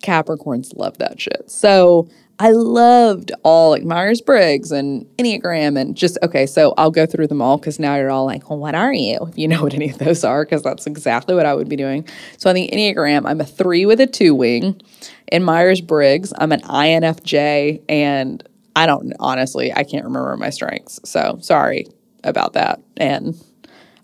Capricorns 0.00 0.76
love 0.76 0.98
that 0.98 1.20
shit. 1.20 1.50
So 1.50 2.08
I 2.38 2.50
loved 2.50 3.30
all 3.44 3.70
like 3.70 3.84
Myers 3.84 4.20
Briggs 4.20 4.72
and 4.72 5.06
Enneagram 5.18 5.80
and 5.80 5.96
just 5.96 6.18
okay. 6.22 6.46
So 6.46 6.74
I'll 6.76 6.90
go 6.90 7.06
through 7.06 7.28
them 7.28 7.40
all 7.40 7.58
because 7.58 7.78
now 7.78 7.96
you're 7.96 8.10
all 8.10 8.24
like, 8.24 8.50
well, 8.50 8.58
what 8.58 8.74
are 8.74 8.92
you? 8.92 9.18
If 9.28 9.38
you 9.38 9.46
know 9.46 9.62
what 9.62 9.74
any 9.74 9.90
of 9.90 9.98
those 9.98 10.24
are, 10.24 10.44
because 10.44 10.62
that's 10.62 10.86
exactly 10.86 11.34
what 11.34 11.46
I 11.46 11.54
would 11.54 11.68
be 11.68 11.76
doing. 11.76 12.08
So 12.38 12.50
on 12.50 12.56
the 12.56 12.68
Enneagram, 12.72 13.28
I'm 13.28 13.40
a 13.40 13.44
three 13.44 13.86
with 13.86 14.00
a 14.00 14.06
two 14.06 14.34
wing. 14.34 14.80
In 15.28 15.42
Myers 15.42 15.80
Briggs, 15.80 16.32
I'm 16.36 16.52
an 16.52 16.60
INFJ, 16.62 17.82
and 17.88 18.46
I 18.76 18.86
don't 18.86 19.12
honestly, 19.20 19.72
I 19.72 19.84
can't 19.84 20.04
remember 20.04 20.36
my 20.36 20.50
strengths. 20.50 21.00
So 21.04 21.38
sorry 21.40 21.86
about 22.24 22.54
that. 22.54 22.80
And 22.96 23.40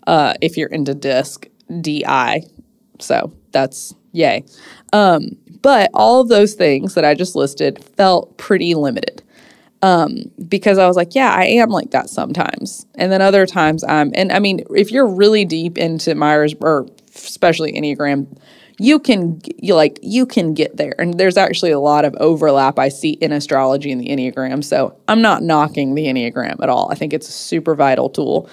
uh, 0.07 0.33
if 0.41 0.57
you're 0.57 0.69
into 0.69 0.93
disc, 0.93 1.47
DI. 1.81 2.43
So 2.99 3.33
that's 3.51 3.93
yay. 4.11 4.45
Um, 4.93 5.37
but 5.61 5.89
all 5.93 6.21
of 6.21 6.29
those 6.29 6.53
things 6.53 6.95
that 6.95 7.05
I 7.05 7.13
just 7.13 7.35
listed 7.35 7.83
felt 7.83 8.37
pretty 8.37 8.75
limited 8.75 9.23
um, 9.81 10.31
because 10.47 10.77
I 10.77 10.87
was 10.87 10.95
like, 10.95 11.15
yeah, 11.15 11.33
I 11.33 11.45
am 11.45 11.69
like 11.69 11.91
that 11.91 12.09
sometimes. 12.09 12.85
And 12.95 13.11
then 13.11 13.21
other 13.21 13.45
times 13.45 13.83
I'm, 13.83 14.11
and 14.13 14.31
I 14.31 14.39
mean, 14.39 14.63
if 14.75 14.91
you're 14.91 15.07
really 15.07 15.45
deep 15.45 15.77
into 15.77 16.13
Myers 16.15 16.53
or 16.61 16.87
especially 17.15 17.73
Enneagram, 17.73 18.27
you 18.79 18.99
can 18.99 19.39
you 19.57 19.75
like 19.75 19.99
you 20.01 20.25
can 20.25 20.53
get 20.55 20.77
there. 20.77 20.95
And 20.97 21.19
there's 21.19 21.37
actually 21.37 21.69
a 21.69 21.79
lot 21.79 22.03
of 22.03 22.15
overlap 22.15 22.79
i 22.79 22.89
see 22.89 23.11
in 23.11 23.31
astrology 23.31 23.91
and 23.91 24.01
the 24.01 24.07
enneagram. 24.07 24.63
So 24.63 24.97
i'm 25.07 25.21
not 25.21 25.43
knocking 25.43 25.93
the 25.93 26.05
enneagram 26.05 26.59
at 26.63 26.69
all. 26.69 26.91
I 26.91 26.95
think 26.95 27.13
it's 27.13 27.29
a 27.29 27.31
super 27.31 27.75
vital 27.75 28.09
tool. 28.09 28.49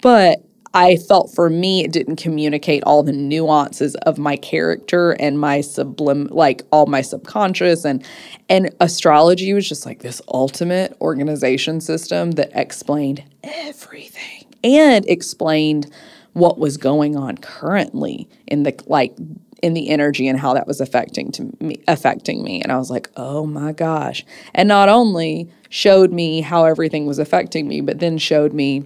But 0.00 0.42
I 0.72 0.96
felt 0.96 1.34
for 1.34 1.50
me 1.50 1.84
it 1.84 1.92
didn't 1.92 2.16
communicate 2.16 2.84
all 2.84 3.02
the 3.02 3.12
nuances 3.12 3.96
of 3.96 4.18
my 4.18 4.36
character 4.36 5.12
and 5.12 5.38
my 5.38 5.58
sublim 5.58 6.30
like 6.30 6.62
all 6.70 6.86
my 6.86 7.02
subconscious 7.02 7.84
and 7.84 8.04
and 8.48 8.74
astrology 8.80 9.52
was 9.52 9.68
just 9.68 9.84
like 9.84 10.00
this 10.00 10.22
ultimate 10.28 10.96
organization 11.00 11.80
system 11.80 12.32
that 12.32 12.50
explained 12.54 13.24
everything 13.42 14.44
and 14.62 15.04
explained 15.08 15.90
what 16.34 16.58
was 16.58 16.76
going 16.76 17.16
on 17.16 17.36
currently 17.38 18.28
in 18.46 18.62
the 18.62 18.80
like 18.86 19.16
in 19.62 19.74
the 19.74 19.90
energy 19.90 20.28
and 20.28 20.38
how 20.38 20.54
that 20.54 20.68
was 20.68 20.80
affecting 20.80 21.32
to 21.32 21.50
me 21.60 21.82
affecting 21.88 22.44
me 22.44 22.62
and 22.62 22.70
I 22.70 22.78
was 22.78 22.90
like, 22.90 23.10
"Oh 23.16 23.44
my 23.44 23.72
gosh." 23.72 24.24
And 24.54 24.68
not 24.68 24.88
only 24.88 25.50
showed 25.68 26.12
me 26.12 26.40
how 26.40 26.64
everything 26.64 27.06
was 27.06 27.18
affecting 27.18 27.68
me, 27.68 27.80
but 27.80 27.98
then 27.98 28.16
showed 28.16 28.52
me 28.52 28.84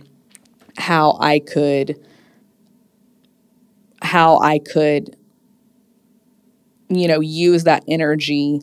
how 0.77 1.17
I 1.21 1.39
could 1.39 1.99
how 4.03 4.39
I 4.39 4.59
could 4.59 5.17
you 6.89 7.09
know 7.09 7.21
use 7.21 7.65
that 7.65 7.85
energy 7.89 8.61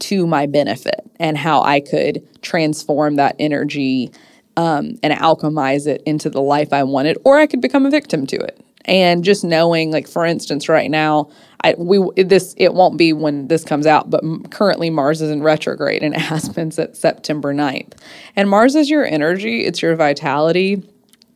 to 0.00 0.26
my 0.26 0.46
benefit 0.46 1.00
and 1.18 1.36
how 1.36 1.62
I 1.62 1.80
could 1.80 2.26
transform 2.42 3.16
that 3.16 3.36
energy 3.38 4.10
um, 4.56 4.98
and 5.02 5.12
alchemize 5.14 5.86
it 5.86 6.02
into 6.06 6.30
the 6.30 6.40
life 6.40 6.72
I 6.72 6.84
wanted, 6.84 7.18
or 7.24 7.38
I 7.38 7.46
could 7.46 7.60
become 7.60 7.86
a 7.86 7.90
victim 7.90 8.26
to 8.26 8.36
it. 8.36 8.60
And 8.84 9.24
just 9.24 9.44
knowing, 9.44 9.90
like 9.90 10.06
for 10.06 10.26
instance, 10.26 10.68
right 10.68 10.90
now, 10.90 11.30
I 11.62 11.74
we 11.78 12.22
this 12.22 12.54
it 12.58 12.74
won't 12.74 12.98
be 12.98 13.14
when 13.14 13.48
this 13.48 13.64
comes 13.64 13.86
out, 13.86 14.10
but 14.10 14.22
currently 14.50 14.90
Mars 14.90 15.22
is 15.22 15.30
in 15.30 15.42
retrograde 15.42 16.02
and 16.02 16.14
been 16.54 16.70
since 16.70 16.98
September 16.98 17.54
9th. 17.54 17.94
And 18.36 18.50
Mars 18.50 18.74
is 18.74 18.90
your 18.90 19.06
energy, 19.06 19.64
it's 19.64 19.80
your 19.80 19.96
vitality, 19.96 20.82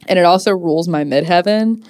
and 0.09 0.19
it 0.19 0.25
also 0.25 0.53
rules 0.53 0.89
my 0.89 1.05
midheaven. 1.05 1.85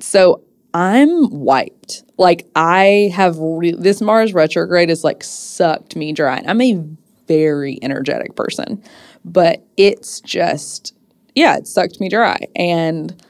So 0.00 0.42
I'm 0.74 1.30
wiped. 1.30 2.04
Like 2.16 2.46
I 2.54 3.10
have 3.14 3.38
re- 3.38 3.72
this 3.72 4.00
Mars 4.00 4.34
retrograde 4.34 4.88
has 4.88 5.04
like 5.04 5.22
sucked 5.22 5.96
me 5.96 6.12
dry. 6.12 6.42
I'm 6.46 6.60
a 6.60 6.82
very 7.26 7.78
energetic 7.82 8.34
person, 8.34 8.82
but 9.24 9.64
it's 9.76 10.20
just 10.20 10.94
yeah, 11.34 11.56
it 11.56 11.66
sucked 11.66 12.00
me 12.00 12.08
dry. 12.08 12.38
And 12.56 13.22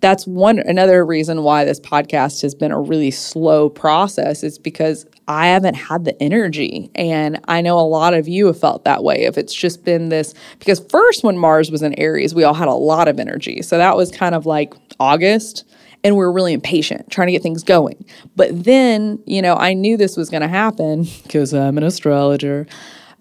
that's 0.00 0.26
one 0.26 0.58
another 0.58 1.04
reason 1.04 1.42
why 1.42 1.64
this 1.64 1.80
podcast 1.80 2.42
has 2.42 2.54
been 2.54 2.72
a 2.72 2.80
really 2.80 3.10
slow 3.10 3.68
process 3.68 4.42
is 4.42 4.58
because 4.58 5.06
I 5.28 5.48
haven't 5.48 5.74
had 5.74 6.04
the 6.04 6.20
energy. 6.22 6.90
And 6.94 7.38
I 7.46 7.60
know 7.60 7.78
a 7.78 7.82
lot 7.82 8.14
of 8.14 8.26
you 8.26 8.46
have 8.46 8.58
felt 8.58 8.84
that 8.84 9.04
way. 9.04 9.24
If 9.24 9.38
it's 9.38 9.54
just 9.54 9.84
been 9.84 10.08
this, 10.08 10.34
because 10.58 10.80
first 10.90 11.22
when 11.22 11.38
Mars 11.38 11.70
was 11.70 11.82
in 11.82 11.98
Aries, 11.98 12.34
we 12.34 12.44
all 12.44 12.54
had 12.54 12.68
a 12.68 12.72
lot 12.74 13.08
of 13.08 13.20
energy. 13.20 13.62
So 13.62 13.78
that 13.78 13.96
was 13.96 14.10
kind 14.10 14.34
of 14.34 14.46
like 14.46 14.74
August. 14.98 15.64
And 16.02 16.16
we 16.16 16.24
are 16.24 16.32
really 16.32 16.54
impatient, 16.54 17.10
trying 17.10 17.28
to 17.28 17.32
get 17.32 17.42
things 17.42 17.62
going. 17.62 18.06
But 18.34 18.64
then, 18.64 19.22
you 19.26 19.42
know, 19.42 19.54
I 19.54 19.74
knew 19.74 19.98
this 19.98 20.16
was 20.16 20.30
going 20.30 20.40
to 20.40 20.48
happen 20.48 21.06
because 21.22 21.52
I'm 21.52 21.76
an 21.76 21.84
astrologer 21.84 22.66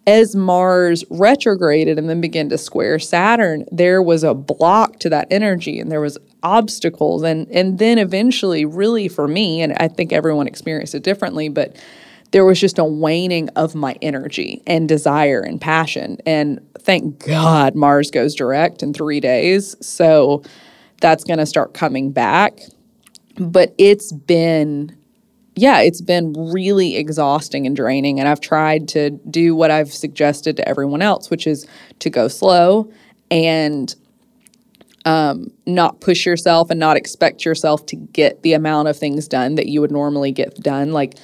as 0.08 0.36
Mars 0.36 1.04
retrograded 1.10 2.00
and 2.00 2.10
then 2.10 2.22
began 2.22 2.50
to 2.50 2.58
square 2.58 3.00
Saturn, 3.00 3.66
there 3.72 4.02
was 4.02 4.24
a 4.24 4.34
block 4.34 5.00
to 5.00 5.10
that 5.10 5.28
energy 5.30 5.80
and 5.80 5.92
there 5.92 6.02
was 6.02 6.18
obstacles 6.42 7.22
and 7.22 7.48
and 7.50 7.80
then 7.80 7.98
eventually 7.98 8.66
really 8.66 9.08
for 9.08 9.28
me 9.28 9.62
and 9.62 9.74
I 9.74 9.88
think 9.88 10.14
everyone 10.14 10.48
experienced 10.48 10.96
it 10.96 11.04
differently, 11.04 11.50
but 11.50 11.76
there 12.32 12.46
was 12.46 12.60
just 12.60 12.80
a 12.80 12.84
waning 12.84 13.50
of 13.50 13.76
my 13.76 13.98
energy 14.02 14.62
and 14.68 14.88
desire 14.88 15.42
and 15.42 15.60
passion. 15.60 16.18
And 16.26 16.60
thank 16.80 17.26
God 17.26 17.76
Mars 17.76 18.12
goes 18.12 18.36
direct 18.36 18.84
in 18.84 18.94
3 18.94 19.20
days. 19.20 19.76
So 19.82 20.44
that's 21.02 21.24
going 21.24 21.40
to 21.40 21.46
start 21.46 21.74
coming 21.74 22.12
back. 22.12 22.60
But 23.38 23.74
it's 23.78 24.12
been 24.12 24.96
yeah, 25.56 25.82
it's 25.82 26.02
been 26.02 26.34
really 26.34 26.96
exhausting 26.96 27.66
and 27.66 27.76
draining. 27.76 28.20
And 28.20 28.30
I've 28.30 28.42
tried 28.42 28.88
to 28.90 29.12
do 29.30 29.56
what 29.56 29.72
I've 29.72 29.94
suggested 29.94 30.58
to 30.58 30.68
everyone 30.68 31.02
else, 31.02 31.30
which 31.30 31.48
is 31.48 31.68
to 32.00 32.10
go 32.10 32.28
slow 32.28 32.92
and 33.30 33.94
um, 35.06 35.48
not 35.66 36.02
push 36.02 36.26
yourself 36.26 36.70
and 36.70 36.80
not 36.80 36.98
expect 36.98 37.46
yourself 37.46 37.86
to 37.88 37.96
get 37.96 38.42
the 38.44 38.54
amount 38.54 38.88
of 38.88 38.98
things 38.98 39.28
done 39.28 39.56
that 39.56 39.68
you 39.68 39.82
would 39.82 39.92
normally 39.92 40.32
get 40.32 40.56
done. 40.62 40.92
Like, 40.92 41.16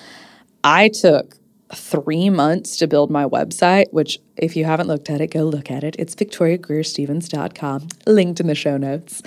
I 0.64 0.90
took 0.90 1.36
three 1.74 2.30
months 2.30 2.78
to 2.78 2.88
build 2.88 3.12
my 3.12 3.26
website, 3.26 3.92
which, 3.92 4.20
if 4.38 4.56
you 4.56 4.66
haven't 4.66 4.88
looked 4.88 5.10
at 5.10 5.22
it, 5.22 5.28
go 5.28 5.44
look 5.44 5.72
at 5.72 5.84
it. 5.84 5.96
It's 5.98 6.16
victoriagreerstevens.com, 6.16 7.88
linked 8.08 8.40
in 8.40 8.48
the 8.48 8.56
show 8.56 8.78
notes. 8.78 9.22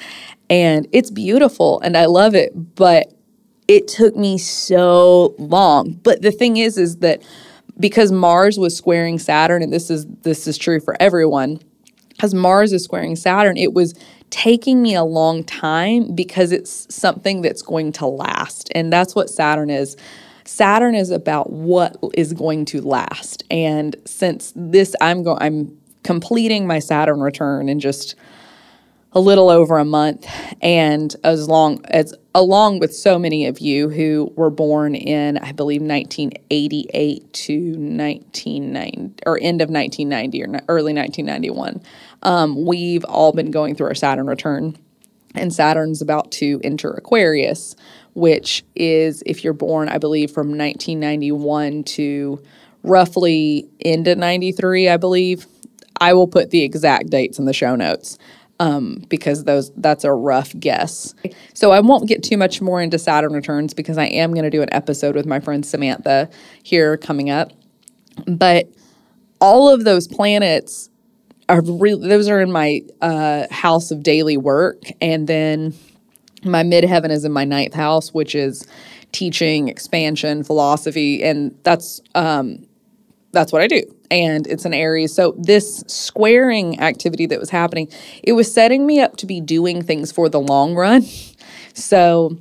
And 0.51 0.87
it's 0.93 1.11
beautiful 1.11 1.81
and 1.81 1.97
I 1.97 2.07
love 2.07 2.35
it. 2.35 2.53
But 2.75 3.13
it 3.69 3.87
took 3.87 4.17
me 4.17 4.39
so 4.39 5.35
long. 5.39 5.93
But 6.03 6.23
the 6.23 6.33
thing 6.33 6.57
is, 6.57 6.79
is 6.79 6.97
that 6.97 7.23
because 7.79 8.11
Mars 8.11 8.59
was 8.59 8.77
squaring 8.77 9.19
Saturn, 9.19 9.63
and 9.63 9.73
this 9.73 9.91
is 9.91 10.07
this 10.23 10.49
is 10.49 10.59
true 10.59 10.81
for 10.81 10.97
everyone, 10.99 11.61
as 12.21 12.35
Mars 12.35 12.73
is 12.73 12.83
squaring 12.83 13.15
Saturn, 13.15 13.57
it 13.57 13.75
was 13.75 13.95
taking 14.31 14.83
me 14.83 14.95
a 14.95 15.05
long 15.05 15.45
time 15.45 16.15
because 16.15 16.53
it's 16.53 16.93
something 16.95 17.41
that's 17.43 17.63
going 17.63 17.93
to 17.93 18.07
last. 18.07 18.71
And 18.75 18.93
that's 18.93 19.15
what 19.15 19.31
Saturn 19.31 19.71
is. 19.71 19.97
Saturn 20.45 20.95
is 20.95 21.11
about 21.11 21.53
what 21.53 21.97
is 22.15 22.33
going 22.33 22.65
to 22.67 22.81
last. 22.81 23.45
And 23.51 23.95
since 24.07 24.53
this 24.57 24.95
I'm 25.01 25.23
going 25.23 25.39
I'm 25.41 25.79
completing 26.03 26.67
my 26.67 26.79
Saturn 26.79 27.21
return 27.21 27.69
in 27.69 27.81
just 27.81 28.15
a 29.13 29.21
little 29.21 29.51
over 29.51 29.79
a 29.79 29.85
month 29.85 30.27
and 30.61 31.15
as 31.25 31.49
long 31.49 31.85
as 31.87 32.15
along 32.39 32.79
with 32.79 32.95
so 32.95 33.19
many 33.19 33.47
of 33.47 33.59
you 33.59 33.89
who 33.89 34.33
were 34.37 34.49
born 34.49 34.95
in 34.95 35.39
I 35.39 35.51
believe 35.51 35.83
1988 35.83 37.33
to 37.33 37.53
1990 37.53 39.15
or 39.27 39.41
end 39.43 39.61
of 39.61 39.69
1990 39.69 40.45
or 40.45 40.61
early 40.69 40.95
1991 40.95 41.83
um, 42.23 42.65
we've 42.65 43.05
all 43.07 43.33
been 43.33 43.51
going 43.51 43.75
through 43.75 43.89
our 43.89 43.95
Saturn 43.97 44.29
return 44.29 44.79
and 45.35 45.53
Saturn's 45.53 46.01
about 46.01 46.31
to 46.33 46.61
enter 46.63 46.93
Aquarius 46.93 47.75
which 48.15 48.65
is 48.77 49.21
if 49.27 49.43
you're 49.43 49.53
born 49.53 49.89
I 49.89 49.99
believe 49.99 50.31
from 50.31 50.57
1991 50.57 51.83
to 51.85 52.41
roughly 52.85 53.69
end 53.85 54.07
of 54.07 54.17
93 54.17 54.89
I 54.89 54.97
believe. 54.97 55.47
I 56.01 56.13
will 56.13 56.29
put 56.29 56.51
the 56.51 56.63
exact 56.63 57.11
dates 57.11 57.41
in 57.41 57.47
the 57.47 57.53
show 57.53 57.75
notes 57.75 58.17
um, 58.61 59.05
because 59.09 59.45
those 59.45 59.71
that's 59.77 60.05
a 60.05 60.13
rough 60.13 60.53
guess. 60.59 61.15
So 61.55 61.71
I 61.71 61.81
won't 61.81 62.09
get 62.09 62.23
too 62.23 62.37
much 62.37 62.61
more 62.61 62.81
into 62.83 62.99
Saturn 62.99 63.33
returns 63.33 63.75
because 63.75 63.99
I 63.99 64.07
am 64.07 64.33
going 64.33 64.45
to 64.45 64.51
do 64.51 64.63
an 64.63 64.73
episode 64.73 65.15
with 65.15 65.27
my 65.27 65.41
friend 65.41 65.65
Samantha 65.65 66.29
here 66.63 66.97
coming 66.97 67.31
up. 67.31 67.53
But 68.27 68.69
all 69.41 69.73
of 69.73 69.85
those 69.85 70.09
planets 70.09 70.91
are 71.49 71.63
really 71.63 72.09
those 72.09 72.29
are 72.29 72.41
in 72.41 72.53
my 72.53 72.83
uh, 73.01 73.47
house 73.51 73.91
of 73.91 74.03
daily 74.03 74.37
work, 74.37 74.83
and 75.01 75.27
then 75.27 75.75
my 76.45 76.63
midheaven 76.63 77.11
is 77.11 77.25
in 77.25 77.33
my 77.33 77.45
ninth 77.45 77.75
house, 77.75 78.13
which 78.13 78.35
is 78.35 78.67
teaching, 79.13 79.69
expansion, 79.69 80.45
philosophy, 80.45 81.23
and 81.23 81.57
that's 81.63 82.01
um, 82.15 82.67
that's 83.33 83.53
what 83.53 83.63
I 83.63 83.67
do. 83.67 83.83
And 84.11 84.47
it's 84.47 84.65
an 84.65 84.75
Aries. 84.75 85.15
So 85.15 85.35
this 85.39 85.85
squaring 85.87 86.81
activity 86.81 87.27
that 87.27 87.39
was 87.39 87.51
happening, 87.51 87.89
it 88.23 88.33
was 88.33 88.53
setting 88.53 88.87
me 88.87 89.01
up 89.01 89.17
to 89.19 89.27
be 89.27 89.41
doing 89.41 89.83
things 89.83 90.13
for 90.13 90.29
the 90.29 90.41
long 90.41 90.75
run. 90.75 91.05
So 91.75 92.37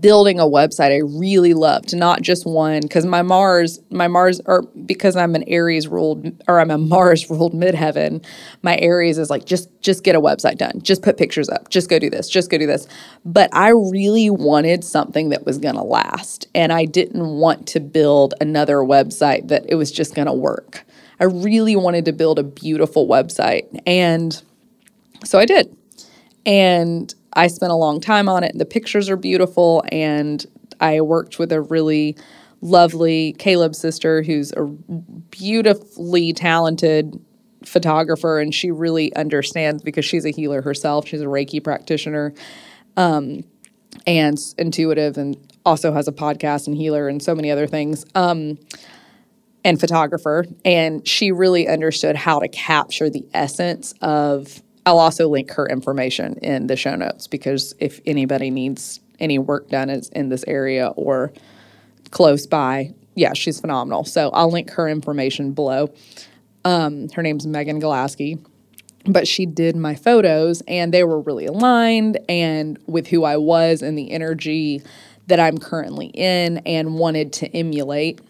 building 0.00 0.38
a 0.38 0.44
website 0.44 0.92
I 0.92 0.98
really 0.98 1.54
loved, 1.54 1.94
not 1.94 2.22
just 2.22 2.46
one 2.46 2.82
because 2.82 3.04
my 3.04 3.22
Mars, 3.22 3.80
my 3.90 4.06
Mars, 4.06 4.40
or 4.46 4.62
because 4.62 5.16
I'm 5.16 5.34
an 5.34 5.44
Aries 5.46 5.88
ruled 5.88 6.30
or 6.46 6.60
I'm 6.60 6.70
a 6.70 6.78
Mars 6.92 7.28
ruled 7.28 7.52
midheaven, 7.52 8.24
my 8.62 8.76
Aries 8.78 9.18
is 9.18 9.30
like 9.30 9.44
just 9.44 9.68
just 9.80 10.04
get 10.04 10.14
a 10.14 10.20
website 10.20 10.58
done, 10.58 10.80
just 10.82 11.02
put 11.02 11.16
pictures 11.16 11.48
up, 11.48 11.68
just 11.68 11.88
go 11.88 11.98
do 11.98 12.10
this, 12.10 12.28
just 12.28 12.50
go 12.50 12.58
do 12.58 12.66
this. 12.66 12.86
But 13.24 13.50
I 13.52 13.70
really 13.70 14.30
wanted 14.30 14.84
something 14.84 15.30
that 15.30 15.44
was 15.44 15.58
going 15.58 15.74
to 15.74 15.82
last, 15.82 16.46
and 16.54 16.72
I 16.72 16.84
didn't 16.84 17.26
want 17.26 17.66
to 17.68 17.80
build 17.80 18.34
another 18.40 18.76
website 18.78 19.48
that 19.48 19.64
it 19.68 19.74
was 19.74 19.90
just 19.90 20.14
going 20.14 20.26
to 20.26 20.32
work. 20.32 20.84
I 21.18 21.24
really 21.24 21.76
wanted 21.76 22.04
to 22.06 22.12
build 22.12 22.38
a 22.38 22.44
beautiful 22.44 23.08
website, 23.08 23.80
and 23.86 24.40
so 25.24 25.38
I 25.38 25.44
did, 25.44 25.76
and 26.46 27.12
I 27.34 27.46
spent 27.46 27.72
a 27.72 27.76
long 27.76 28.00
time 28.00 28.28
on 28.28 28.44
it. 28.44 28.56
The 28.56 28.64
pictures 28.64 29.08
are 29.08 29.16
beautiful, 29.16 29.84
and 29.90 30.44
I 30.80 31.00
worked 31.00 31.38
with 31.38 31.52
a 31.52 31.60
really 31.60 32.16
lovely 32.60 33.34
Caleb 33.38 33.74
sister 33.74 34.22
who's 34.22 34.52
a 34.52 34.64
beautifully 34.64 36.32
talented 36.32 37.18
photographer, 37.64 38.40
and 38.40 38.54
she 38.54 38.70
really 38.70 39.14
understands 39.16 39.82
because 39.82 40.04
she's 40.04 40.24
a 40.24 40.30
healer 40.30 40.62
herself. 40.62 41.08
She's 41.08 41.20
a 41.20 41.26
Reiki 41.26 41.62
practitioner 41.62 42.34
um, 42.96 43.44
and 44.06 44.38
intuitive, 44.58 45.16
and 45.16 45.36
also 45.64 45.92
has 45.92 46.08
a 46.08 46.12
podcast 46.12 46.66
and 46.66 46.76
healer 46.76 47.08
and 47.08 47.22
so 47.22 47.34
many 47.34 47.50
other 47.50 47.66
things. 47.66 48.04
Um, 48.14 48.58
and 49.64 49.78
photographer, 49.78 50.44
and 50.64 51.06
she 51.06 51.30
really 51.30 51.68
understood 51.68 52.16
how 52.16 52.40
to 52.40 52.48
capture 52.48 53.08
the 53.08 53.24
essence 53.32 53.94
of 54.02 54.60
I'll 54.84 54.98
also 54.98 55.28
link 55.28 55.50
her 55.52 55.66
information 55.66 56.34
in 56.42 56.66
the 56.66 56.76
show 56.76 56.96
notes 56.96 57.26
because 57.26 57.74
if 57.78 58.00
anybody 58.04 58.50
needs 58.50 59.00
any 59.20 59.38
work 59.38 59.68
done 59.68 59.90
in 59.90 60.28
this 60.28 60.44
area 60.46 60.88
or 60.88 61.32
close 62.10 62.46
by, 62.46 62.92
yeah, 63.14 63.32
she's 63.34 63.60
phenomenal. 63.60 64.04
So 64.04 64.30
I'll 64.30 64.50
link 64.50 64.70
her 64.70 64.88
information 64.88 65.52
below. 65.52 65.92
Um, 66.64 67.08
her 67.10 67.22
name's 67.22 67.46
Megan 67.46 67.80
Galaski, 67.80 68.44
but 69.06 69.28
she 69.28 69.46
did 69.46 69.76
my 69.76 69.94
photos 69.94 70.62
and 70.66 70.92
they 70.92 71.04
were 71.04 71.20
really 71.20 71.46
aligned 71.46 72.18
and 72.28 72.78
with 72.86 73.06
who 73.08 73.24
I 73.24 73.36
was 73.36 73.82
and 73.82 73.96
the 73.96 74.10
energy 74.10 74.82
that 75.26 75.38
I'm 75.38 75.58
currently 75.58 76.06
in 76.06 76.58
and 76.58 76.94
wanted 76.94 77.32
to 77.34 77.56
emulate. 77.56 78.20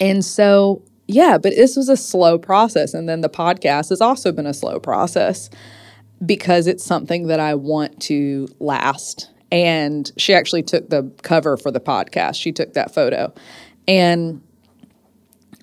And 0.00 0.24
so 0.24 0.82
yeah, 1.08 1.38
but 1.38 1.54
this 1.54 1.76
was 1.76 1.88
a 1.88 1.96
slow 1.96 2.38
process. 2.38 2.94
And 2.94 3.08
then 3.08 3.20
the 3.20 3.28
podcast 3.28 3.90
has 3.90 4.00
also 4.00 4.32
been 4.32 4.46
a 4.46 4.54
slow 4.54 4.80
process 4.80 5.50
because 6.24 6.66
it's 6.66 6.84
something 6.84 7.28
that 7.28 7.40
I 7.40 7.54
want 7.54 8.00
to 8.02 8.48
last. 8.58 9.30
And 9.52 10.10
she 10.16 10.34
actually 10.34 10.62
took 10.62 10.88
the 10.88 11.10
cover 11.22 11.56
for 11.56 11.70
the 11.70 11.80
podcast, 11.80 12.40
she 12.40 12.52
took 12.52 12.72
that 12.74 12.92
photo. 12.92 13.32
And 13.86 14.42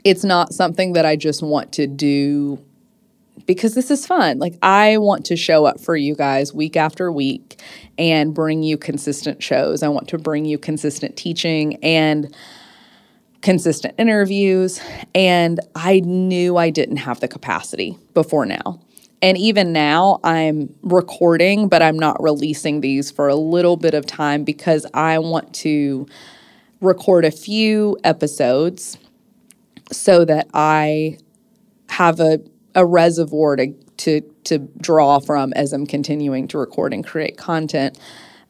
it's 0.03 0.23
not 0.23 0.53
something 0.53 0.93
that 0.93 1.05
I 1.05 1.15
just 1.15 1.41
want 1.41 1.73
to 1.73 1.87
do 1.87 2.63
because 3.45 3.73
this 3.73 3.91
is 3.91 4.05
fun. 4.05 4.39
Like, 4.39 4.55
I 4.61 4.97
want 4.97 5.25
to 5.25 5.35
show 5.35 5.65
up 5.65 5.79
for 5.79 5.95
you 5.97 6.15
guys 6.15 6.53
week 6.53 6.77
after 6.77 7.11
week 7.11 7.59
and 7.97 8.33
bring 8.33 8.63
you 8.63 8.77
consistent 8.77 9.41
shows. 9.43 9.83
I 9.83 9.89
want 9.89 10.07
to 10.09 10.17
bring 10.17 10.45
you 10.45 10.57
consistent 10.57 11.17
teaching 11.17 11.75
and 11.83 12.33
consistent 13.43 13.93
interviews, 13.99 14.81
and 15.13 15.59
I 15.75 15.99
knew 15.99 16.57
I 16.57 16.71
didn't 16.71 16.97
have 16.97 17.19
the 17.19 17.27
capacity 17.27 17.97
before 18.13 18.45
now. 18.45 18.79
And 19.21 19.37
even 19.37 19.71
now, 19.71 20.19
I'm 20.23 20.73
recording, 20.81 21.69
but 21.69 21.81
I'm 21.81 21.99
not 21.99 22.21
releasing 22.21 22.81
these 22.81 23.11
for 23.11 23.27
a 23.27 23.35
little 23.35 23.77
bit 23.77 23.93
of 23.93 24.05
time 24.05 24.43
because 24.43 24.85
I 24.93 25.19
want 25.19 25.53
to 25.55 26.07
record 26.81 27.25
a 27.25 27.31
few 27.31 27.97
episodes 28.03 28.97
so 29.91 30.25
that 30.25 30.47
I 30.53 31.17
have 31.89 32.19
a, 32.19 32.39
a 32.75 32.85
reservoir 32.85 33.57
to, 33.57 33.73
to, 33.97 34.21
to 34.45 34.57
draw 34.57 35.19
from 35.19 35.53
as 35.53 35.73
I'm 35.73 35.85
continuing 35.85 36.47
to 36.49 36.57
record 36.57 36.93
and 36.93 37.05
create 37.05 37.37
content. 37.37 37.99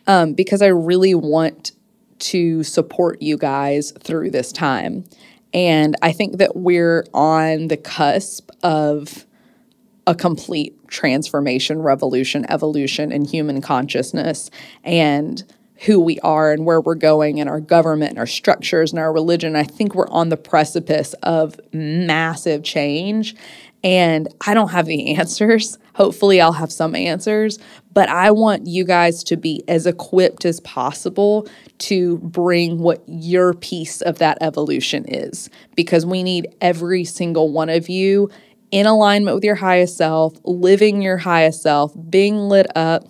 Um, 0.05 0.33
because 0.33 0.61
I 0.61 0.67
really 0.67 1.15
want 1.15 1.71
to 2.19 2.63
support 2.63 3.21
you 3.21 3.37
guys 3.37 3.91
through 3.99 4.31
this 4.31 4.51
time. 4.51 5.03
And 5.53 5.95
I 6.01 6.11
think 6.11 6.37
that 6.37 6.55
we're 6.55 7.05
on 7.13 7.67
the 7.67 7.77
cusp 7.77 8.49
of 8.63 9.25
a 10.05 10.15
complete 10.15 10.75
transformation, 10.87 11.81
revolution, 11.81 12.45
evolution 12.49 13.11
in 13.11 13.25
human 13.25 13.61
consciousness 13.61 14.49
and 14.83 15.43
who 15.85 15.99
we 15.99 16.19
are 16.19 16.51
and 16.51 16.65
where 16.65 16.79
we're 16.79 16.95
going 16.95 17.39
and 17.39 17.49
our 17.49 17.59
government 17.59 18.11
and 18.11 18.19
our 18.19 18.27
structures 18.27 18.91
and 18.91 18.99
our 18.99 19.11
religion. 19.11 19.55
I 19.55 19.63
think 19.63 19.95
we're 19.95 20.07
on 20.09 20.29
the 20.29 20.37
precipice 20.37 21.13
of 21.23 21.59
massive 21.73 22.63
change. 22.63 23.35
And 23.83 24.27
I 24.45 24.53
don't 24.53 24.69
have 24.69 24.85
the 24.85 25.15
answers. 25.17 25.77
Hopefully, 25.95 26.41
I'll 26.41 26.53
have 26.53 26.71
some 26.71 26.95
answers, 26.95 27.59
but 27.93 28.09
I 28.09 28.31
want 28.31 28.65
you 28.65 28.83
guys 28.83 29.23
to 29.25 29.37
be 29.37 29.63
as 29.67 29.85
equipped 29.85 30.45
as 30.45 30.59
possible 30.61 31.47
to 31.79 32.17
bring 32.19 32.79
what 32.79 33.03
your 33.07 33.53
piece 33.53 34.01
of 34.01 34.17
that 34.17 34.37
evolution 34.41 35.05
is 35.05 35.49
because 35.75 36.05
we 36.05 36.23
need 36.23 36.47
every 36.61 37.03
single 37.03 37.51
one 37.51 37.69
of 37.69 37.89
you 37.89 38.29
in 38.71 38.87
alignment 38.87 39.35
with 39.35 39.43
your 39.43 39.55
highest 39.55 39.97
self, 39.97 40.33
living 40.45 41.01
your 41.01 41.17
highest 41.17 41.61
self, 41.61 41.93
being 42.09 42.37
lit 42.37 42.65
up, 42.75 43.03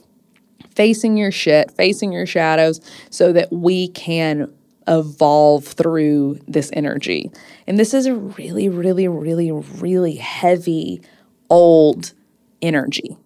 facing 0.75 1.15
your 1.15 1.31
shit, 1.31 1.71
facing 1.71 2.11
your 2.11 2.25
shadows, 2.25 2.81
so 3.09 3.31
that 3.31 3.49
we 3.53 3.87
can 3.89 4.53
evolve 4.87 5.65
through 5.65 6.39
this 6.47 6.69
energy. 6.73 7.31
And 7.67 7.79
this 7.79 7.93
is 7.93 8.05
a 8.05 8.15
really, 8.15 8.69
really, 8.69 9.07
really, 9.07 9.51
really 9.51 10.15
heavy, 10.15 11.01
old 11.49 12.13
energy. 12.61 13.17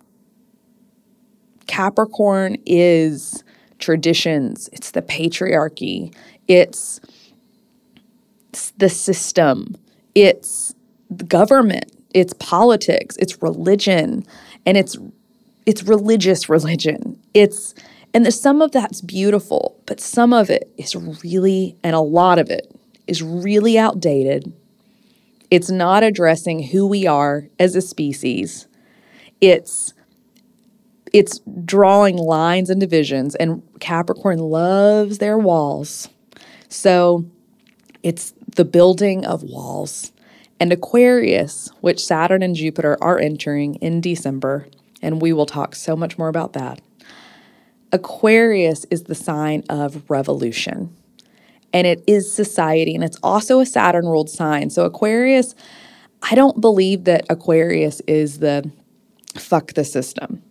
Capricorn 1.68 2.58
is 2.66 3.44
traditions, 3.80 4.70
it's 4.74 4.92
the 4.92 5.02
patriarchy, 5.02 6.14
it's 6.48 7.00
the 8.78 8.90
system, 8.90 9.76
it's 10.16 10.74
the 11.10 11.24
government, 11.26 11.92
it's 12.14 12.34
politics, 12.34 13.16
it's 13.20 13.42
religion, 13.42 14.26
and 14.66 14.78
it's 14.78 14.98
it's 15.66 15.84
religious 15.84 16.50
religion. 16.50 17.20
It's 17.34 17.76
And 18.14 18.26
the, 18.26 18.32
some 18.32 18.62
of 18.62 18.72
that's 18.72 19.02
beautiful, 19.02 19.80
but 19.86 20.00
some 20.00 20.34
of 20.34 20.50
it 20.50 20.72
is 20.78 20.96
really, 20.96 21.76
and 21.84 21.96
a 21.96 22.00
lot 22.00 22.40
of 22.40 22.50
it 22.50 22.74
is 23.06 23.22
really 23.22 23.78
outdated. 23.78 24.52
It's 25.50 25.70
not 25.70 26.04
addressing 26.04 26.64
who 26.64 26.88
we 26.88 27.08
are 27.08 27.48
as 27.60 27.76
a 27.76 27.82
species. 27.82 28.68
It's 29.40 29.94
it's 31.14 31.40
drawing 31.64 32.18
lines 32.18 32.70
and 32.70 32.82
divisions 32.82 33.34
and 33.36 33.64
Capricorn 33.80 34.40
loves 34.40 35.20
their 35.20 35.38
walls. 35.38 36.10
So 36.68 37.26
it's 38.04 38.34
the 38.56 38.66
building 38.66 39.26
of 39.26 39.42
walls. 39.44 40.12
And 40.60 40.74
Aquarius, 40.74 41.70
which 41.82 42.04
Saturn 42.04 42.42
and 42.42 42.56
Jupiter 42.56 42.98
are 43.00 43.20
entering 43.20 43.76
in 43.76 44.02
December, 44.02 44.68
and 45.02 45.22
we 45.22 45.32
will 45.32 45.46
talk 45.46 45.76
so 45.76 45.96
much 45.96 46.18
more 46.18 46.28
about 46.28 46.54
that. 46.54 46.82
Aquarius 47.92 48.86
is 48.92 49.04
the 49.04 49.16
sign 49.16 49.64
of 49.70 50.10
revolution, 50.10 50.96
and 51.74 51.88
it 51.88 52.04
is 52.08 52.32
society, 52.32 52.96
and 52.96 53.04
it's 53.04 53.18
also 53.24 53.60
a 53.60 53.66
Saturn 53.66 54.06
ruled 54.06 54.30
sign. 54.30 54.70
So, 54.70 54.86
Aquarius, 54.86 55.56
I 56.22 56.36
don't 56.36 56.60
believe 56.60 57.06
that 57.06 57.26
Aquarius 57.30 58.02
is 58.08 58.40
the 58.40 58.70
fuck 59.36 59.74
the 59.74 59.86
system. 59.86 60.42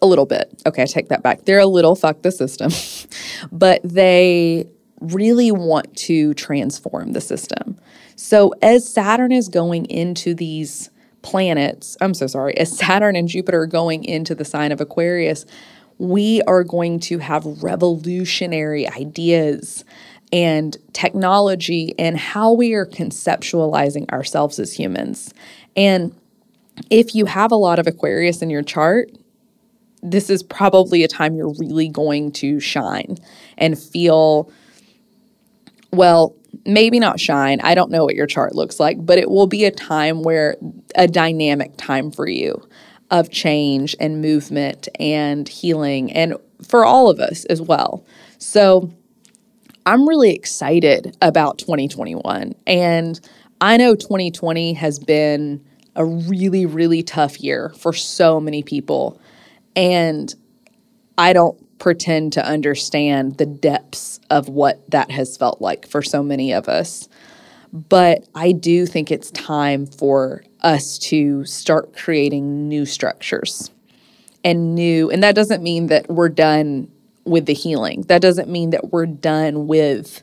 A 0.00 0.06
little 0.06 0.26
bit. 0.26 0.62
Okay, 0.64 0.82
I 0.82 0.86
take 0.86 1.08
that 1.08 1.22
back. 1.22 1.44
They're 1.44 1.58
a 1.58 1.66
little 1.66 1.96
fuck 1.96 2.22
the 2.22 2.30
system, 2.30 2.70
but 3.52 3.80
they 3.82 4.68
really 5.00 5.50
want 5.50 5.96
to 5.96 6.34
transform 6.34 7.12
the 7.12 7.20
system. 7.20 7.78
So, 8.16 8.52
as 8.62 8.88
Saturn 8.88 9.32
is 9.32 9.48
going 9.48 9.86
into 9.86 10.34
these 10.34 10.90
planets, 11.22 11.96
I'm 12.00 12.14
so 12.14 12.26
sorry, 12.26 12.56
as 12.58 12.76
Saturn 12.76 13.16
and 13.16 13.28
Jupiter 13.28 13.62
are 13.62 13.66
going 13.66 14.04
into 14.04 14.34
the 14.34 14.44
sign 14.44 14.72
of 14.72 14.80
Aquarius, 14.80 15.46
we 15.98 16.42
are 16.42 16.64
going 16.64 17.00
to 17.00 17.18
have 17.18 17.44
revolutionary 17.62 18.88
ideas 18.88 19.84
and 20.32 20.76
technology 20.92 21.94
and 21.98 22.16
how 22.16 22.52
we 22.52 22.74
are 22.74 22.86
conceptualizing 22.86 24.08
ourselves 24.10 24.58
as 24.58 24.72
humans. 24.72 25.32
And 25.76 26.14
if 26.90 27.14
you 27.14 27.26
have 27.26 27.50
a 27.50 27.56
lot 27.56 27.78
of 27.78 27.86
Aquarius 27.86 28.42
in 28.42 28.50
your 28.50 28.62
chart, 28.62 29.10
this 30.02 30.30
is 30.30 30.42
probably 30.42 31.02
a 31.02 31.08
time 31.08 31.34
you're 31.34 31.54
really 31.58 31.88
going 31.88 32.30
to 32.32 32.60
shine 32.60 33.16
and 33.56 33.78
feel 33.78 34.50
well, 35.90 36.36
maybe 36.66 36.98
not 36.98 37.18
shine. 37.18 37.60
I 37.62 37.74
don't 37.74 37.90
know 37.90 38.04
what 38.04 38.14
your 38.14 38.26
chart 38.26 38.54
looks 38.54 38.78
like, 38.78 39.04
but 39.04 39.18
it 39.18 39.30
will 39.30 39.46
be 39.46 39.64
a 39.64 39.70
time 39.70 40.22
where 40.22 40.56
a 40.94 41.08
dynamic 41.08 41.72
time 41.78 42.10
for 42.10 42.28
you 42.28 42.62
of 43.10 43.30
change 43.30 43.96
and 43.98 44.20
movement 44.20 44.88
and 44.98 45.48
healing 45.48 46.12
and 46.12 46.34
for 46.66 46.84
all 46.84 47.08
of 47.08 47.20
us 47.20 47.44
as 47.46 47.62
well. 47.62 48.04
So 48.38 48.92
I'm 49.86 50.06
really 50.06 50.34
excited 50.34 51.16
about 51.22 51.58
2021 51.58 52.54
and 52.66 53.20
I 53.60 53.76
know 53.76 53.94
2020 53.94 54.74
has 54.74 54.98
been 54.98 55.64
a 55.96 56.04
really 56.04 56.66
really 56.66 57.02
tough 57.02 57.40
year 57.40 57.72
for 57.78 57.92
so 57.92 58.38
many 58.38 58.62
people 58.62 59.20
and 59.74 60.34
I 61.16 61.32
don't 61.32 61.58
pretend 61.78 62.32
to 62.34 62.44
understand 62.44 63.38
the 63.38 63.46
depths 63.46 64.20
of 64.30 64.48
what 64.48 64.88
that 64.90 65.10
has 65.10 65.36
felt 65.36 65.60
like 65.60 65.86
for 65.86 66.02
so 66.02 66.22
many 66.22 66.52
of 66.52 66.68
us. 66.68 67.08
But 67.72 68.26
I 68.34 68.52
do 68.52 68.86
think 68.86 69.10
it's 69.10 69.30
time 69.30 69.86
for 69.86 70.42
us 70.60 70.98
to 70.98 71.44
start 71.44 71.94
creating 71.96 72.68
new 72.68 72.86
structures 72.86 73.70
and 74.44 74.74
new, 74.74 75.10
and 75.10 75.22
that 75.22 75.34
doesn't 75.34 75.62
mean 75.62 75.86
that 75.88 76.08
we're 76.08 76.28
done 76.28 76.90
with 77.24 77.46
the 77.46 77.54
healing. 77.54 78.02
That 78.08 78.22
doesn't 78.22 78.48
mean 78.48 78.70
that 78.70 78.92
we're 78.92 79.06
done 79.06 79.66
with 79.66 80.22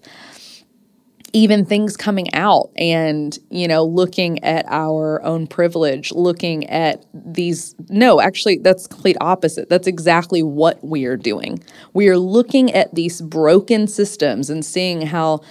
even 1.35 1.65
things 1.65 1.97
coming 1.97 2.33
out 2.33 2.71
and 2.77 3.37
you 3.49 3.67
know 3.67 3.83
looking 3.83 4.41
at 4.41 4.65
our 4.69 5.21
own 5.23 5.45
privilege 5.45 6.13
looking 6.13 6.65
at 6.69 7.05
these 7.13 7.75
no 7.89 8.21
actually 8.21 8.57
that's 8.59 8.87
complete 8.87 9.17
opposite 9.19 9.67
that's 9.67 9.85
exactly 9.85 10.41
what 10.41 10.81
we 10.81 11.03
are 11.03 11.17
doing 11.17 11.61
we 11.93 12.07
are 12.07 12.17
looking 12.17 12.71
at 12.71 12.95
these 12.95 13.21
broken 13.21 13.85
systems 13.85 14.49
and 14.49 14.63
seeing 14.63 15.01
how 15.01 15.41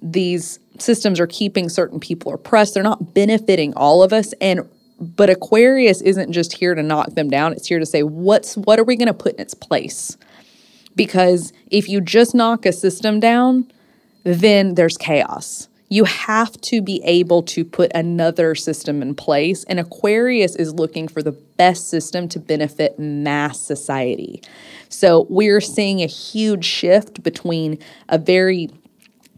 these 0.00 0.58
systems 0.78 1.20
are 1.20 1.26
keeping 1.26 1.68
certain 1.68 2.00
people 2.00 2.32
oppressed 2.32 2.74
they're 2.74 2.82
not 2.82 3.14
benefiting 3.14 3.72
all 3.74 4.02
of 4.02 4.12
us 4.12 4.32
and 4.40 4.68
but 5.00 5.28
aquarius 5.28 6.00
isn't 6.02 6.32
just 6.32 6.52
here 6.52 6.74
to 6.74 6.82
knock 6.82 7.14
them 7.14 7.28
down 7.28 7.52
it's 7.52 7.66
here 7.66 7.78
to 7.78 7.86
say 7.86 8.02
what's 8.02 8.56
what 8.56 8.78
are 8.78 8.84
we 8.84 8.96
going 8.96 9.06
to 9.06 9.14
put 9.14 9.34
in 9.34 9.40
its 9.40 9.54
place 9.54 10.16
because 10.96 11.52
if 11.70 11.88
you 11.88 12.00
just 12.00 12.34
knock 12.34 12.64
a 12.64 12.72
system 12.72 13.18
down 13.20 13.66
then 14.24 14.74
there's 14.74 14.96
chaos. 14.96 15.68
You 15.90 16.04
have 16.04 16.58
to 16.62 16.82
be 16.82 17.02
able 17.04 17.42
to 17.44 17.64
put 17.64 17.92
another 17.94 18.54
system 18.54 19.02
in 19.02 19.14
place. 19.14 19.64
And 19.64 19.78
Aquarius 19.78 20.56
is 20.56 20.74
looking 20.74 21.06
for 21.06 21.22
the 21.22 21.32
best 21.32 21.88
system 21.88 22.28
to 22.30 22.40
benefit 22.40 22.98
mass 22.98 23.60
society. 23.60 24.42
So 24.88 25.26
we're 25.28 25.60
seeing 25.60 26.02
a 26.02 26.06
huge 26.06 26.64
shift 26.64 27.22
between 27.22 27.78
a 28.08 28.18
very 28.18 28.70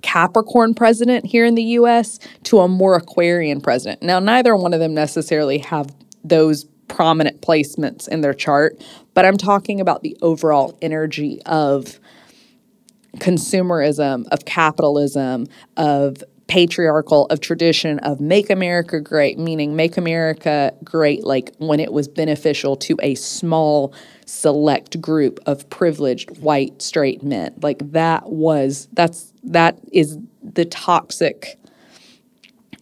Capricorn 0.03 0.75
president 0.75 1.27
here 1.27 1.45
in 1.45 1.55
the 1.55 1.63
US 1.63 2.19
to 2.45 2.61
a 2.61 2.69
more 2.69 2.97
Aquarian 2.97 3.61
president. 3.61 4.03
Now, 4.03 4.19
neither 4.21 4.57
one 4.57 4.75
of 4.75 4.81
them 4.81 4.95
necessarily 4.95 5.59
have 5.59 5.95
those 6.25 6.65
prominent 6.89 7.43
placements 7.43 8.09
in 8.09 8.21
their 8.21 8.35
chart, 8.35 8.83
but 9.15 9.25
I'm 9.25 9.37
talking 9.37 9.81
about 9.81 10.03
the 10.03 10.17
overall 10.23 10.79
energy 10.81 11.41
of 11.47 11.99
consumerism, 13.19 14.27
of 14.29 14.45
capitalism, 14.45 15.47
of 15.77 16.23
patriarchal, 16.47 17.27
of 17.27 17.41
tradition, 17.41 17.99
of 18.01 18.21
make 18.21 18.51
America 18.51 19.01
great, 19.01 19.39
meaning 19.39 19.75
make 19.75 19.97
America 19.97 20.73
great 20.85 21.25
like 21.25 21.53
when 21.59 21.81
it 21.81 21.93
was 21.93 22.07
beneficial 22.07 22.77
to 22.77 22.97
a 23.03 23.15
small, 23.17 23.93
select 24.27 25.01
group 25.01 25.41
of 25.47 25.69
privileged 25.71 26.39
white 26.39 26.81
straight 26.81 27.23
men. 27.23 27.53
Like 27.63 27.93
that 27.93 28.31
was, 28.31 28.89
that's, 28.93 29.33
that 29.45 29.79
is 29.93 30.19
the 30.43 30.65
toxic 30.65 31.59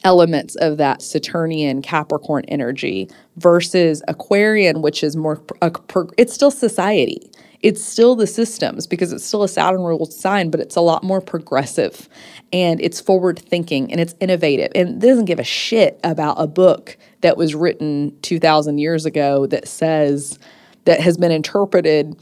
elements 0.02 0.54
of 0.56 0.76
that 0.76 1.00
Saturnian 1.00 1.80
Capricorn 1.80 2.44
energy 2.48 3.08
versus 3.36 4.02
Aquarian, 4.06 4.82
which 4.82 5.02
is 5.02 5.16
more, 5.16 5.42
a, 5.62 5.72
it's 6.18 6.34
still 6.34 6.50
society 6.50 7.30
it's 7.64 7.82
still 7.82 8.14
the 8.14 8.26
systems 8.26 8.86
because 8.86 9.10
it's 9.10 9.24
still 9.24 9.42
a 9.42 9.48
Saturn 9.48 9.80
ruled 9.80 10.12
sign, 10.12 10.50
but 10.50 10.60
it's 10.60 10.76
a 10.76 10.82
lot 10.82 11.02
more 11.02 11.22
progressive 11.22 12.10
and 12.52 12.78
it's 12.78 13.00
forward 13.00 13.38
thinking 13.38 13.90
and 13.90 14.02
it's 14.02 14.14
innovative 14.20 14.70
and 14.74 15.02
it 15.02 15.06
doesn't 15.06 15.24
give 15.24 15.38
a 15.38 15.44
shit 15.44 15.98
about 16.04 16.36
a 16.38 16.46
book 16.46 16.98
that 17.22 17.38
was 17.38 17.54
written 17.54 18.14
2,000 18.20 18.76
years 18.76 19.06
ago 19.06 19.46
that 19.46 19.66
says, 19.66 20.38
that 20.84 21.00
has 21.00 21.16
been 21.16 21.32
interpreted 21.32 22.14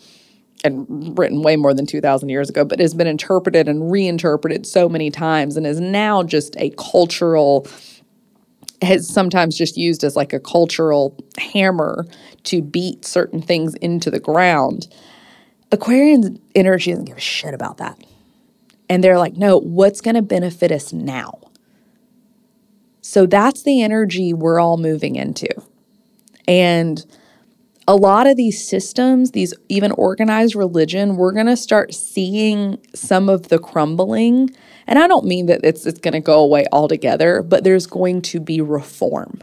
and 0.63 1.19
written 1.19 1.43
way 1.43 1.57
more 1.57 1.75
than 1.75 1.87
2,000 1.87 2.29
years 2.29 2.49
ago, 2.49 2.65
but 2.65 2.79
has 2.79 2.95
been 2.95 3.09
interpreted 3.09 3.67
and 3.69 3.91
reinterpreted 3.91 4.65
so 4.65 4.89
many 4.89 5.11
times 5.11 5.57
and 5.57 5.67
is 5.67 5.81
now 5.81 6.23
just 6.23 6.55
a 6.59 6.71
cultural 6.79 7.67
has 8.81 9.09
sometimes 9.09 9.57
just 9.57 9.77
used 9.77 10.05
as 10.05 10.15
like 10.15 10.33
a 10.33 10.41
cultural 10.41 11.17
hammer 11.37 12.05
to 12.45 12.63
beat 12.63 13.05
certain 13.05 13.43
things 13.43 13.75
into 13.77 14.11
the 14.11 14.21
ground. 14.21 14.89
Aquarian 15.73 16.39
energy 16.55 16.91
doesn't 16.91 17.07
give 17.07 17.17
a 17.17 17.21
shit 17.21 17.55
about 17.55 17.79
that. 17.79 17.99
And 18.91 19.03
they're 19.03 19.19
like, 19.19 19.37
no, 19.37 19.59
what's 19.59 20.03
going 20.03 20.17
to 20.17 20.23
benefit 20.23 20.71
us 20.71 20.93
now? 20.93 21.41
So 23.01 23.25
that's 23.25 23.63
the 23.63 23.83
energy 23.83 24.35
we're 24.35 24.61
all 24.61 24.77
moving 24.77 25.17
into. 25.17 25.49
And 26.47 27.05
a 27.89 27.97
lot 27.97 28.27
of 28.27 28.37
these 28.37 28.67
systems, 28.67 29.31
these 29.31 29.55
even 29.71 29.93
organized 29.93 30.55
religion, 30.55 31.17
we're 31.17 31.33
going 31.33 31.47
to 31.47 31.57
start 31.57 31.95
seeing 31.95 32.79
some 32.95 33.31
of 33.31 33.49
the 33.49 33.59
crumbling. 33.59 34.51
And 34.87 34.99
I 34.99 35.07
don't 35.07 35.25
mean 35.25 35.47
that 35.47 35.61
it's, 35.65 35.87
it's 35.87 35.99
going 35.99 36.13
to 36.13 36.21
go 36.21 36.41
away 36.41 36.67
altogether, 36.71 37.43
but 37.43 37.65
there's 37.65 37.87
going 37.87 38.23
to 38.23 38.41
be 38.41 38.61
reform. 38.61 39.43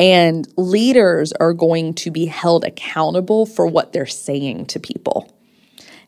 And 0.00 0.48
leaders 0.56 1.32
are 1.34 1.52
going 1.52 1.94
to 1.94 2.10
be 2.10 2.26
held 2.26 2.64
accountable 2.64 3.46
for 3.46 3.66
what 3.66 3.92
they're 3.92 4.06
saying 4.06 4.66
to 4.66 4.80
people 4.80 5.30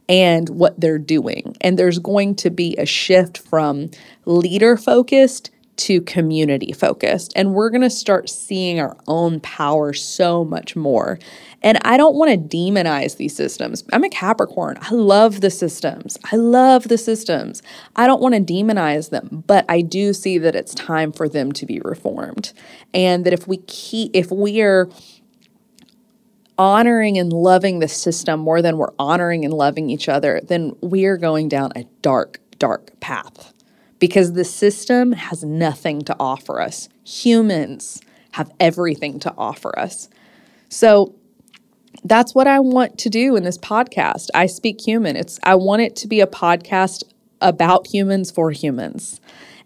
and 0.09 0.48
what 0.48 0.78
they're 0.80 0.98
doing. 0.98 1.57
And 1.61 1.78
there's 1.78 1.98
going 1.98 2.34
to 2.36 2.50
be 2.50 2.76
a 2.76 2.86
shift 2.86 3.38
from 3.38 3.90
leader 4.24 4.76
focused 4.76 5.50
to 5.74 6.00
community 6.03 6.72
focused. 6.72 7.32
And 7.34 7.55
we're 7.55 7.70
going 7.70 7.82
to 7.82 7.90
start 7.90 8.28
seeing 8.28 8.78
our 8.78 8.96
own 9.09 9.40
power 9.40 9.92
so 9.92 10.44
much 10.44 10.76
more. 10.76 11.18
And 11.62 11.78
I 11.82 11.96
don't 11.96 12.14
want 12.14 12.30
to 12.30 12.57
demonize 12.57 13.16
these 13.16 13.34
systems. 13.34 13.84
I'm 13.92 14.05
a 14.05 14.09
Capricorn. 14.09 14.76
I 14.80 14.92
love 14.92 15.40
the 15.40 15.50
systems. 15.50 16.18
I 16.30 16.36
love 16.36 16.88
the 16.88 16.98
systems. 16.98 17.62
I 17.96 18.07
don't 18.07 18.20
want 18.20 18.34
to 18.34 18.40
demonize 18.40 19.11
them, 19.11 19.44
but 19.46 19.64
I 19.68 19.80
do 19.80 20.12
see 20.12 20.38
that 20.38 20.55
it's 20.55 20.74
time 20.74 21.12
for 21.12 21.28
them 21.28 21.53
to 21.53 21.66
be 21.66 21.80
reformed. 21.80 22.53
And 22.92 23.24
that 23.24 23.32
if 23.32 23.48
we 23.48 23.59
keep 23.59 24.11
if 24.14 24.30
we 24.30 24.61
are 24.61 24.88
honoring 26.62 27.18
and 27.18 27.32
loving 27.32 27.80
the 27.80 27.88
system 27.88 28.38
more 28.38 28.62
than 28.62 28.78
we're 28.78 28.92
honoring 28.96 29.44
and 29.44 29.52
loving 29.52 29.90
each 29.90 30.08
other, 30.08 30.40
then 30.44 30.76
we 30.80 31.06
are 31.06 31.16
going 31.16 31.48
down 31.48 31.72
a 31.74 31.82
dark, 32.02 32.38
dark 32.60 32.92
path 33.00 33.52
because 33.98 34.34
the 34.34 34.44
system 34.44 35.10
has 35.10 35.42
nothing 35.42 36.02
to 36.02 36.14
offer 36.20 36.60
us. 36.60 36.88
Humans 37.04 38.00
have 38.34 38.52
everything 38.60 39.18
to 39.18 39.34
offer 39.36 39.76
us. 39.76 40.08
So 40.68 41.16
that's 42.04 42.32
what 42.32 42.46
I 42.46 42.60
want 42.60 42.96
to 42.98 43.10
do 43.10 43.34
in 43.34 43.42
this 43.42 43.58
podcast. 43.58 44.28
I 44.32 44.46
speak 44.46 44.80
human. 44.80 45.16
It's 45.16 45.40
I 45.42 45.56
want 45.56 45.82
it 45.82 45.96
to 45.96 46.06
be 46.06 46.20
a 46.20 46.28
podcast 46.28 47.02
about 47.40 47.88
humans 47.88 48.30
for 48.30 48.52
humans. 48.52 49.20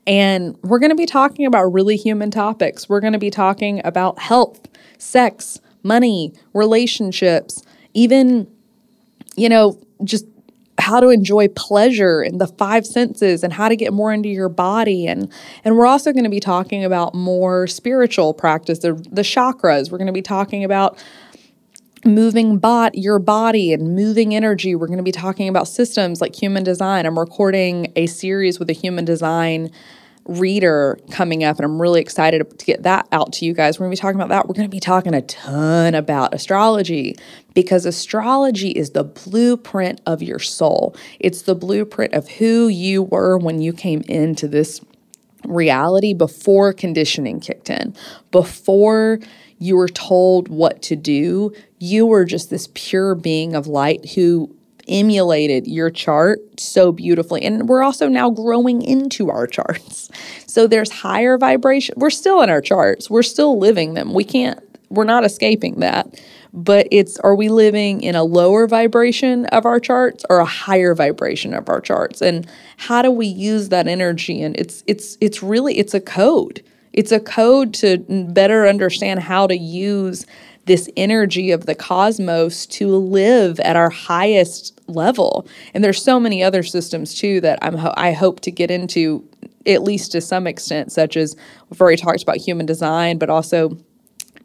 And 0.07 0.57
we're 0.63 0.79
going 0.79 0.91
to 0.91 0.97
be 0.97 1.05
talking 1.05 1.45
about 1.45 1.65
really 1.75 1.97
human 1.97 2.31
topics. 2.31 2.89
We're 2.89 3.01
going 3.01 3.13
to 3.13 3.19
be 3.19 3.31
talking 3.31 3.83
about 3.85 4.19
health, 4.19 4.67
sex, 4.97 5.61
money, 5.87 6.33
relationships, 6.53 7.63
even, 7.95 8.47
you 9.37 9.49
know, 9.49 9.81
just 10.05 10.27
how 10.79 11.01
to 11.01 11.09
enjoy 11.09 11.49
pleasure 11.49 12.21
and 12.21 12.41
the 12.41 12.47
five 12.47 12.87
senses 12.87 13.43
and 13.43 13.53
how 13.53 13.69
to 13.69 13.77
get 13.77 13.93
more 13.93 14.13
into 14.13 14.29
your 14.29 14.49
body. 14.49 15.07
And 15.07 15.33
and 15.65 15.77
we're 15.77 15.87
also 15.87 16.13
going 16.13 16.25
to 16.25 16.31
be 16.31 16.41
talking 16.41 16.85
about 16.85 17.15
more 17.15 17.67
spiritual 17.67 18.35
practice 18.35 18.81
the, 18.81 18.93
the 19.11 19.23
chakras. 19.23 19.91
We're 19.91 19.99
going 19.99 20.07
to 20.07 20.13
be 20.13 20.23
talking 20.23 20.65
about 20.65 21.03
moving 22.05 22.59
bot 22.59 22.97
your 22.97 23.19
body 23.19 23.73
and 23.73 23.95
moving 23.97 24.35
energy. 24.35 24.75
We're 24.75 24.87
going 24.87 24.99
to 24.99 25.03
be 25.03 25.13
talking 25.13 25.49
about 25.49 25.67
systems 25.67 26.21
like 26.21 26.35
human 26.41 26.63
design. 26.63 27.07
I'm 27.07 27.19
recording 27.19 27.93
a 27.97 28.07
series 28.07 28.59
with 28.59 28.71
a 28.71 28.75
human 28.75 29.05
design 29.05 29.71
reader 30.27 30.99
coming 31.11 31.45
up, 31.45 31.57
and 31.57 31.65
I'm 31.65 31.81
really 31.81 32.01
excited 32.01 32.59
to 32.59 32.67
get 32.67 32.83
that 32.83 33.09
out 33.13 33.33
to 33.35 33.45
you 33.45 33.53
guys. 33.53 33.79
We're 33.79 33.87
going 33.87 33.97
to 33.97 34.01
be 34.01 34.03
talking 34.03 34.21
about 34.21 34.29
that. 34.29 34.49
We're 34.49 34.55
going 34.55 34.69
to 34.69 34.75
be 34.75 34.81
talking 34.81 35.15
a 35.15 35.23
ton 35.23 35.95
about 35.95 36.35
astrology 36.35 37.17
because 37.55 37.87
astrology 37.87 38.71
is 38.71 38.91
the 38.91 39.05
blueprint 39.05 40.01
of 40.07 40.23
your 40.23 40.39
soul. 40.39 40.97
It's 41.21 41.43
the 41.43 41.55
blueprint 41.55 42.15
of 42.15 42.29
who 42.29 42.69
you 42.69 43.03
were 43.03 43.39
when 43.39 43.61
you 43.61 43.73
came 43.73 44.03
into 44.03 44.49
this 44.49 44.81
reality 45.45 46.13
before 46.13 46.73
conditioning 46.73 47.41
kicked 47.41 47.71
in, 47.71 47.95
before 48.31 49.21
you 49.59 49.77
were 49.77 49.89
told 49.89 50.49
what 50.49 50.83
to 50.83 50.97
do. 50.97 51.53
You 51.79 52.07
were 52.07 52.25
just 52.25 52.51
this 52.51 52.69
pure 52.75 53.15
being 53.15 53.55
of 53.55 53.67
light 53.67 54.11
who 54.11 54.55
emulated 54.89 55.67
your 55.67 55.91
chart 55.91 56.39
so 56.59 56.93
beautifully. 56.93 57.43
And 57.43 57.69
we're 57.69 57.83
also 57.83 58.09
now 58.09 58.31
growing 58.31 58.83
into 58.83 59.31
our 59.31 59.47
charts. 59.47 60.11
So 60.57 60.67
there's 60.67 60.91
higher 60.91 61.37
vibration. 61.37 61.97
We're 61.99 62.09
still 62.09 62.41
in 62.41 62.49
our 62.49 62.63
charts, 62.63 63.11
we're 63.11 63.23
still 63.23 63.59
living 63.59 63.93
them. 63.93 64.15
We 64.15 64.25
can't, 64.25 64.59
we're 64.89 65.05
not 65.05 65.23
escaping 65.23 65.81
that. 65.81 66.19
But 66.55 66.89
it's 66.91 67.19
are 67.19 67.35
we 67.35 67.51
living 67.51 68.01
in 68.01 68.15
a 68.15 68.25
lower 68.25 68.67
vibration 68.67 69.45
of 69.47 69.67
our 69.67 69.79
charts 69.79 70.25
or 70.31 70.39
a 70.39 70.47
higher 70.47 70.95
vibration 70.95 71.53
of 71.53 71.69
our 71.69 71.83
charts? 71.83 72.23
And 72.23 72.47
how 72.79 73.03
do 73.03 73.11
we 73.11 73.27
use 73.27 73.69
that 73.69 73.87
energy? 73.87 74.41
And 74.41 74.57
it's 74.57 74.83
it's 74.87 75.19
it's 75.21 75.43
really 75.43 75.77
it's 75.77 75.93
a 75.93 76.01
code. 76.01 76.63
It's 76.95 77.13
a 77.13 77.21
code 77.21 77.75
to 77.75 77.99
better 78.31 78.67
understand 78.67 79.21
how 79.21 79.47
to 79.47 79.57
use 79.57 80.25
this 80.67 80.89
energy 80.97 81.51
of 81.51 81.67
the 81.67 81.75
cosmos 81.75 82.67
to 82.67 82.95
live 82.97 83.59
at 83.61 83.77
our 83.77 83.91
highest 83.91 84.79
level. 84.89 85.47
And 85.75 85.83
there's 85.83 86.03
so 86.03 86.21
many 86.21 86.43
other 86.43 86.63
systems 86.63 87.15
too 87.15 87.41
that 87.41 87.59
I'm 87.63 87.77
ho- 87.77 87.95
I 87.97 88.13
hope 88.13 88.41
to 88.41 88.51
get 88.51 88.71
into 88.71 89.27
at 89.67 89.83
least 89.83 90.13
to 90.13 90.21
some 90.21 90.47
extent, 90.47 90.93
such 90.93 91.17
as 91.17 91.35
we've 91.71 91.81
already 91.81 92.01
talked 92.01 92.23
about 92.23 92.37
human 92.37 92.67
design, 92.67 93.19
but 93.19 93.31
also 93.31 93.77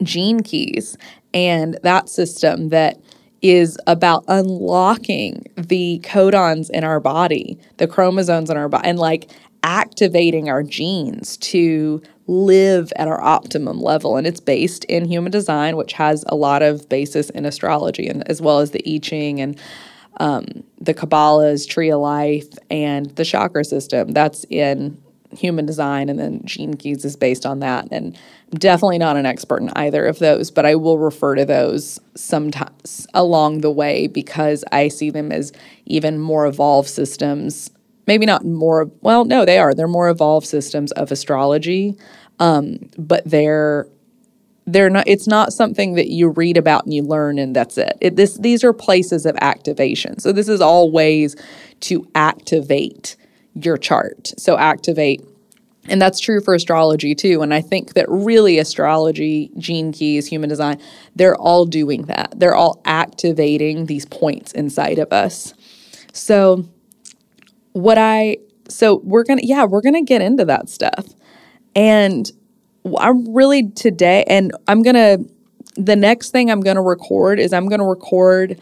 gene 0.04 0.42
keys 0.42 0.98
and 1.34 1.78
that 1.84 2.10
system 2.10 2.70
that 2.70 3.00
is 3.42 3.78
about 3.88 4.24
unlocking 4.28 5.44
the 5.56 6.00
codons 6.04 6.70
in 6.70 6.84
our 6.84 7.00
body, 7.00 7.58
the 7.78 7.88
chromosomes 7.88 8.50
in 8.50 8.58
our 8.58 8.70
body, 8.70 8.88
and 8.88 9.00
like 9.00 9.32
activating 9.64 10.50
our 10.50 10.64
genes 10.64 11.38
to 11.38 12.02
live 12.28 12.92
at 12.96 13.08
our 13.08 13.22
optimum 13.22 13.80
level. 13.80 14.18
And 14.18 14.26
it's 14.28 14.40
based 14.40 14.84
in 14.86 15.06
human 15.06 15.32
design, 15.32 15.76
which 15.76 15.94
has 15.94 16.24
a 16.28 16.36
lot 16.36 16.62
of 16.62 16.88
basis 16.90 17.30
in 17.32 17.46
astrology, 17.46 18.08
and 18.08 18.28
as 18.30 18.42
well 18.42 18.60
as 18.60 18.72
the 18.72 18.84
I 18.88 19.00
Ching 19.00 19.42
and 19.42 19.60
um, 20.20 20.46
the 20.80 20.94
Kabbalah's 20.94 21.66
tree 21.66 21.90
of 21.90 22.00
life 22.00 22.48
and 22.70 23.08
the 23.16 23.26
chakra 23.26 23.64
system. 23.64 24.10
That's 24.10 24.46
in 24.50 25.02
human 25.34 25.66
design, 25.66 26.10
and 26.10 26.20
then 26.20 26.42
Gene 26.46 26.76
Keys 26.76 27.06
is 27.06 27.16
based 27.16 27.46
on 27.46 27.60
that. 27.60 27.88
And 27.92 28.18
I'm 28.52 28.60
definitely 28.60 28.98
not 28.98 29.18
an 29.18 29.26
expert 29.26 29.62
in 29.62 29.70
either 29.76 30.06
of 30.06 30.20
those, 30.20 30.52
but 30.52 30.66
I 30.66 30.76
will 30.76 31.00
refer 31.00 31.36
to 31.36 31.46
those 31.46 32.00
sometimes 32.16 33.08
along 33.14 33.62
the 33.62 33.72
way 33.72 34.08
because 34.08 34.64
I 34.72 34.90
see 34.90 35.10
them 35.10 35.32
as 35.32 35.54
even 35.86 36.20
more 36.20 36.46
evolved 36.46 36.90
systems 36.90 37.72
maybe 38.08 38.26
not 38.26 38.46
more 38.46 38.90
well 39.02 39.26
no 39.26 39.46
they 39.46 39.60
are 39.60 39.74
they're 39.74 39.88
more 39.88 40.10
evolved 40.10 40.48
systems 40.48 40.92
of 40.94 41.12
astrology 41.12 41.98
um, 42.40 42.78
but 42.98 43.24
they're 43.26 43.88
they're 44.66 44.90
not 44.90 45.08
it's 45.08 45.28
not 45.28 45.54
something 45.54 45.96
that 45.96 46.10
you 46.10 46.30
read 46.30 46.58
about 46.58 46.84
and 46.84 46.94
you 46.94 47.04
learn 47.04 47.38
and 47.40 47.56
that's 47.56 47.78
it. 47.78 47.98
it 48.02 48.16
this 48.16 48.38
these 48.38 48.64
are 48.64 48.74
places 48.74 49.26
of 49.26 49.36
activation 49.42 50.20
so 50.20 50.32
this 50.32 50.48
is 50.48 50.62
all 50.62 50.92
ways 50.92 51.36
to 51.80 52.08
activate 52.16 53.16
your 53.56 53.78
chart 53.78 54.32
so 54.38 54.58
activate 54.58 55.22
and 55.88 56.02
that's 56.02 56.20
true 56.20 56.42
for 56.42 56.54
astrology 56.54 57.16
too. 57.16 57.42
And 57.42 57.54
I 57.54 57.62
think 57.62 57.94
that 57.94 58.06
really 58.08 58.60
astrology, 58.60 59.50
gene 59.58 59.92
keys, 59.92 60.28
human 60.28 60.50
design, 60.50 60.80
they're 61.16 61.36
all 61.36 61.66
doing 61.66 62.04
that. 62.04 62.34
They're 62.36 62.56
all 62.56 62.82
activating 62.86 63.88
these 63.88 64.06
points 64.06 64.52
inside 64.52 65.00
of 65.00 65.12
us. 65.12 65.54
So 66.14 66.66
what 67.74 67.98
I 67.98 68.38
so 68.68 69.02
we're 69.04 69.24
going 69.24 69.40
to 69.40 69.46
yeah, 69.46 69.66
we're 69.66 69.82
going 69.82 69.96
to 69.96 70.02
get 70.02 70.22
into 70.22 70.46
that 70.46 70.70
stuff. 70.70 71.08
And 71.76 72.30
I'm 72.98 73.34
really 73.34 73.70
today 73.70 74.24
and 74.28 74.52
I'm 74.68 74.82
going 74.82 74.96
to 74.96 75.26
the 75.76 75.96
next 75.96 76.32
thing 76.32 76.52
I'm 76.52 76.62
going 76.62 76.76
to 76.76 76.82
record 76.82 77.40
is 77.40 77.54
I'm 77.54 77.68
going 77.68 77.80
to 77.80 77.86
record 77.86 78.60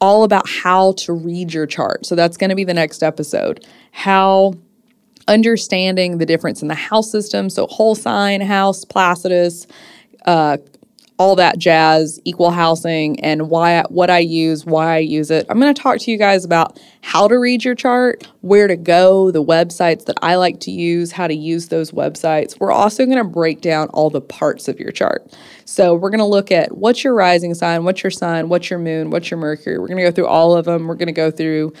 all 0.00 0.22
about 0.22 0.48
how 0.48 0.92
to 0.92 1.12
read 1.12 1.52
your 1.52 1.66
chart. 1.66 2.06
So 2.06 2.14
that's 2.14 2.36
going 2.36 2.50
to 2.50 2.56
be 2.56 2.64
the 2.64 2.74
next 2.74 3.02
episode. 3.02 3.66
How 3.90 4.54
understanding 5.26 6.18
the 6.18 6.26
difference 6.26 6.62
in 6.62 6.68
the 6.68 6.74
house 6.74 7.10
system, 7.10 7.50
so 7.50 7.66
whole 7.66 7.94
sign, 7.94 8.40
house, 8.40 8.84
Placidus, 8.84 9.66
uh, 10.24 10.58
all 11.18 11.34
that 11.34 11.58
jazz, 11.58 12.20
equal 12.24 12.52
housing, 12.52 13.18
and 13.20 13.50
why 13.50 13.82
what 13.88 14.08
I 14.08 14.20
use, 14.20 14.64
why 14.64 14.94
I 14.94 14.98
use 14.98 15.30
it. 15.30 15.46
I'm 15.48 15.58
going 15.58 15.74
to 15.74 15.82
talk 15.82 15.98
to 15.98 16.10
you 16.10 16.16
guys 16.16 16.44
about 16.44 16.80
how 17.00 17.26
to 17.26 17.36
read 17.38 17.64
your 17.64 17.74
chart, 17.74 18.26
where 18.42 18.68
to 18.68 18.76
go, 18.76 19.32
the 19.32 19.42
websites 19.42 20.04
that 20.04 20.16
I 20.22 20.36
like 20.36 20.60
to 20.60 20.70
use, 20.70 21.10
how 21.10 21.26
to 21.26 21.34
use 21.34 21.68
those 21.68 21.90
websites. 21.90 22.58
We're 22.60 22.72
also 22.72 23.04
going 23.04 23.18
to 23.18 23.24
break 23.24 23.60
down 23.60 23.88
all 23.88 24.10
the 24.10 24.20
parts 24.20 24.68
of 24.68 24.78
your 24.78 24.92
chart. 24.92 25.36
So 25.64 25.94
we're 25.94 26.10
going 26.10 26.18
to 26.18 26.24
look 26.24 26.52
at 26.52 26.78
what's 26.78 27.02
your 27.02 27.14
rising 27.14 27.54
sign, 27.54 27.84
what's 27.84 28.02
your 28.02 28.12
sun, 28.12 28.48
what's 28.48 28.70
your 28.70 28.78
moon, 28.78 29.10
what's 29.10 29.30
your 29.30 29.38
Mercury. 29.38 29.78
We're 29.78 29.88
going 29.88 29.98
to 29.98 30.04
go 30.04 30.12
through 30.12 30.28
all 30.28 30.56
of 30.56 30.66
them. 30.66 30.86
We're 30.86 30.94
going 30.94 31.08
to 31.08 31.12
go 31.12 31.30
through 31.32 31.72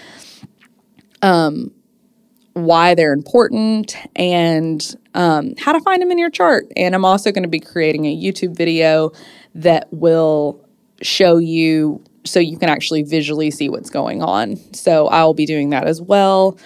um, 1.22 1.72
why 2.64 2.94
they're 2.94 3.12
important 3.12 3.96
and 4.16 4.96
um, 5.14 5.54
how 5.58 5.72
to 5.72 5.80
find 5.80 6.02
them 6.02 6.10
in 6.10 6.18
your 6.18 6.30
chart. 6.30 6.66
And 6.76 6.94
I'm 6.94 7.04
also 7.04 7.32
going 7.32 7.42
to 7.42 7.48
be 7.48 7.60
creating 7.60 8.06
a 8.06 8.16
YouTube 8.16 8.56
video 8.56 9.12
that 9.54 9.88
will 9.92 10.64
show 11.02 11.38
you 11.38 12.02
so 12.24 12.40
you 12.40 12.58
can 12.58 12.68
actually 12.68 13.02
visually 13.02 13.50
see 13.50 13.68
what's 13.68 13.90
going 13.90 14.22
on. 14.22 14.56
So 14.74 15.08
I'll 15.08 15.34
be 15.34 15.46
doing 15.46 15.70
that 15.70 15.86
as 15.86 16.00
well, 16.00 16.58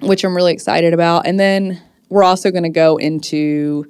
which 0.00 0.24
I'm 0.24 0.34
really 0.34 0.52
excited 0.52 0.92
about. 0.92 1.26
And 1.26 1.38
then 1.38 1.80
we're 2.08 2.24
also 2.24 2.50
going 2.50 2.64
to 2.64 2.68
go 2.68 2.96
into 2.96 3.86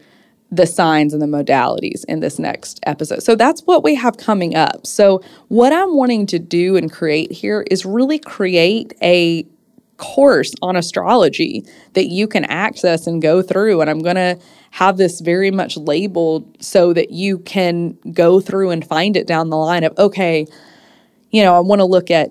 the 0.50 0.66
signs 0.66 1.12
and 1.12 1.20
the 1.20 1.26
modalities 1.26 2.04
in 2.06 2.20
this 2.20 2.38
next 2.38 2.78
episode. 2.84 3.22
So 3.22 3.34
that's 3.34 3.62
what 3.62 3.82
we 3.82 3.94
have 3.96 4.16
coming 4.16 4.54
up. 4.54 4.86
So, 4.86 5.20
what 5.48 5.72
I'm 5.72 5.96
wanting 5.96 6.26
to 6.26 6.38
do 6.38 6.76
and 6.76 6.90
create 6.90 7.32
here 7.32 7.64
is 7.68 7.84
really 7.84 8.18
create 8.20 8.94
a 9.02 9.44
course 9.96 10.52
on 10.62 10.76
astrology 10.76 11.64
that 11.94 12.06
you 12.06 12.26
can 12.26 12.44
access 12.44 13.06
and 13.06 13.22
go 13.22 13.42
through. 13.42 13.80
And 13.80 13.90
I'm 13.90 14.00
going 14.00 14.16
to 14.16 14.38
have 14.72 14.96
this 14.96 15.20
very 15.20 15.50
much 15.50 15.76
labeled 15.76 16.62
so 16.62 16.92
that 16.92 17.10
you 17.10 17.38
can 17.38 17.96
go 18.12 18.40
through 18.40 18.70
and 18.70 18.86
find 18.86 19.16
it 19.16 19.26
down 19.26 19.50
the 19.50 19.56
line 19.56 19.84
of, 19.84 19.96
okay, 19.98 20.46
you 21.30 21.42
know, 21.42 21.54
I 21.54 21.60
want 21.60 21.80
to 21.80 21.84
look 21.84 22.10
at 22.10 22.30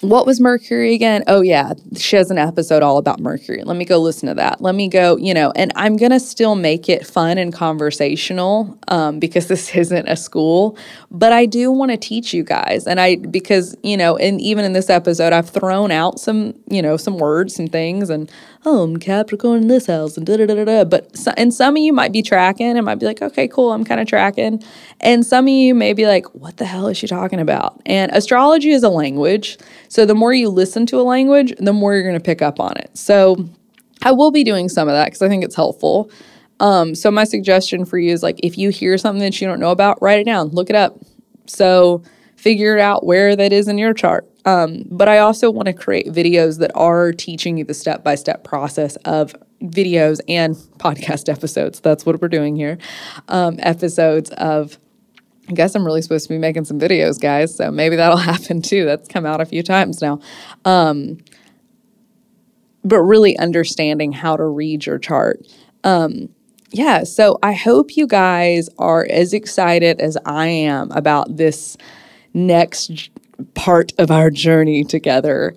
what 0.00 0.24
was 0.26 0.40
Mercury 0.40 0.94
again? 0.94 1.24
Oh, 1.26 1.42
yeah, 1.42 1.74
she 1.96 2.16
has 2.16 2.30
an 2.30 2.38
episode 2.38 2.82
all 2.82 2.96
about 2.96 3.20
Mercury. 3.20 3.62
Let 3.62 3.76
me 3.76 3.84
go 3.84 3.98
listen 3.98 4.28
to 4.28 4.34
that. 4.34 4.60
Let 4.62 4.74
me 4.74 4.88
go, 4.88 5.16
you 5.16 5.34
know, 5.34 5.52
and 5.54 5.72
I'm 5.76 5.96
going 5.96 6.12
to 6.12 6.20
still 6.20 6.54
make 6.54 6.88
it 6.88 7.06
fun 7.06 7.36
and 7.36 7.52
conversational 7.52 8.78
um, 8.88 9.18
because 9.18 9.46
this 9.48 9.74
isn't 9.76 10.08
a 10.08 10.16
school, 10.16 10.76
but 11.10 11.32
I 11.32 11.46
do 11.46 11.70
want 11.70 11.90
to 11.90 11.96
teach 11.96 12.32
you 12.32 12.42
guys. 12.42 12.86
And 12.86 13.00
I, 13.00 13.16
because, 13.16 13.76
you 13.82 13.96
know, 13.96 14.16
and 14.16 14.40
even 14.40 14.64
in 14.64 14.72
this 14.72 14.88
episode, 14.88 15.32
I've 15.32 15.50
thrown 15.50 15.90
out 15.90 16.18
some, 16.18 16.54
you 16.70 16.80
know, 16.80 16.96
some 16.96 17.18
words, 17.18 17.54
some 17.54 17.66
things, 17.66 18.08
and 18.08 18.30
oh, 18.66 18.82
I'm 18.82 18.98
Capricorn 18.98 19.62
in 19.62 19.68
this 19.68 19.86
house 19.86 20.16
and 20.16 20.26
da 20.26 20.36
da 20.36 20.46
da 20.46 20.64
da. 20.64 20.84
But 20.84 21.16
so, 21.16 21.32
and 21.36 21.52
some 21.52 21.76
of 21.76 21.82
you 21.82 21.92
might 21.92 22.12
be 22.12 22.22
tracking 22.22 22.76
and 22.76 22.84
might 22.84 22.96
be 22.96 23.06
like, 23.06 23.22
okay, 23.22 23.48
cool, 23.48 23.72
I'm 23.72 23.84
kind 23.84 24.00
of 24.00 24.06
tracking. 24.06 24.62
And 25.00 25.24
some 25.24 25.46
of 25.46 25.50
you 25.50 25.74
may 25.74 25.92
be 25.92 26.06
like, 26.06 26.26
what 26.34 26.58
the 26.58 26.66
hell 26.66 26.86
is 26.88 26.96
she 26.96 27.06
talking 27.06 27.40
about? 27.40 27.80
And 27.86 28.12
astrology 28.12 28.70
is 28.70 28.82
a 28.82 28.90
language. 28.90 29.58
So 29.88 30.04
the 30.04 30.14
more 30.14 30.32
you 30.32 30.48
listen 30.50 30.86
to 30.86 31.00
a 31.00 31.02
language, 31.02 31.54
the 31.58 31.72
more 31.72 31.94
you're 31.94 32.02
going 32.02 32.14
to 32.14 32.20
pick 32.20 32.42
up 32.42 32.60
on 32.60 32.76
it. 32.76 32.90
So 32.96 33.48
I 34.02 34.12
will 34.12 34.30
be 34.30 34.44
doing 34.44 34.68
some 34.68 34.88
of 34.88 34.94
that 34.94 35.06
because 35.06 35.22
I 35.22 35.28
think 35.28 35.44
it's 35.44 35.56
helpful. 35.56 36.10
Um, 36.60 36.94
so 36.94 37.10
my 37.10 37.24
suggestion 37.24 37.86
for 37.86 37.98
you 37.98 38.12
is 38.12 38.22
like 38.22 38.38
if 38.42 38.58
you 38.58 38.68
hear 38.68 38.98
something 38.98 39.22
that 39.22 39.40
you 39.40 39.46
don't 39.46 39.60
know 39.60 39.70
about, 39.70 40.00
write 40.02 40.20
it 40.20 40.24
down, 40.24 40.48
look 40.48 40.68
it 40.68 40.76
up. 40.76 40.98
So 41.46 42.02
figure 42.40 42.78
out 42.78 43.04
where 43.04 43.36
that 43.36 43.52
is 43.52 43.68
in 43.68 43.76
your 43.76 43.92
chart. 43.92 44.26
Um, 44.46 44.84
but 44.90 45.08
I 45.08 45.18
also 45.18 45.50
want 45.50 45.66
to 45.66 45.74
create 45.74 46.06
videos 46.06 46.58
that 46.60 46.70
are 46.74 47.12
teaching 47.12 47.58
you 47.58 47.64
the 47.64 47.74
step 47.74 48.02
by 48.02 48.14
step 48.14 48.44
process 48.44 48.96
of 49.04 49.36
videos 49.62 50.20
and 50.26 50.56
podcast 50.78 51.30
episodes. 51.30 51.80
That's 51.80 52.06
what 52.06 52.22
we're 52.22 52.28
doing 52.28 52.56
here. 52.56 52.78
Um, 53.28 53.56
episodes 53.58 54.30
of, 54.30 54.78
I 55.50 55.52
guess 55.52 55.74
I'm 55.74 55.84
really 55.84 56.00
supposed 56.00 56.28
to 56.28 56.34
be 56.34 56.38
making 56.38 56.64
some 56.64 56.80
videos, 56.80 57.20
guys. 57.20 57.54
So 57.54 57.70
maybe 57.70 57.96
that'll 57.96 58.16
happen 58.32 58.62
too. 58.62 58.86
That's 58.86 59.06
come 59.06 59.26
out 59.26 59.42
a 59.42 59.44
few 59.46 59.62
times 59.62 60.00
now. 60.00 60.20
Um, 60.64 61.18
but 62.82 63.00
really 63.02 63.38
understanding 63.38 64.12
how 64.12 64.38
to 64.38 64.46
read 64.46 64.86
your 64.86 64.98
chart. 64.98 65.46
Um, 65.84 66.30
yeah, 66.72 67.04
so 67.04 67.38
I 67.42 67.52
hope 67.52 67.98
you 67.98 68.06
guys 68.06 68.70
are 68.78 69.06
as 69.10 69.34
excited 69.34 70.00
as 70.00 70.16
I 70.24 70.46
am 70.46 70.90
about 70.92 71.36
this 71.36 71.76
next 72.34 73.10
part 73.54 73.92
of 73.98 74.10
our 74.10 74.30
journey 74.30 74.84
together. 74.84 75.54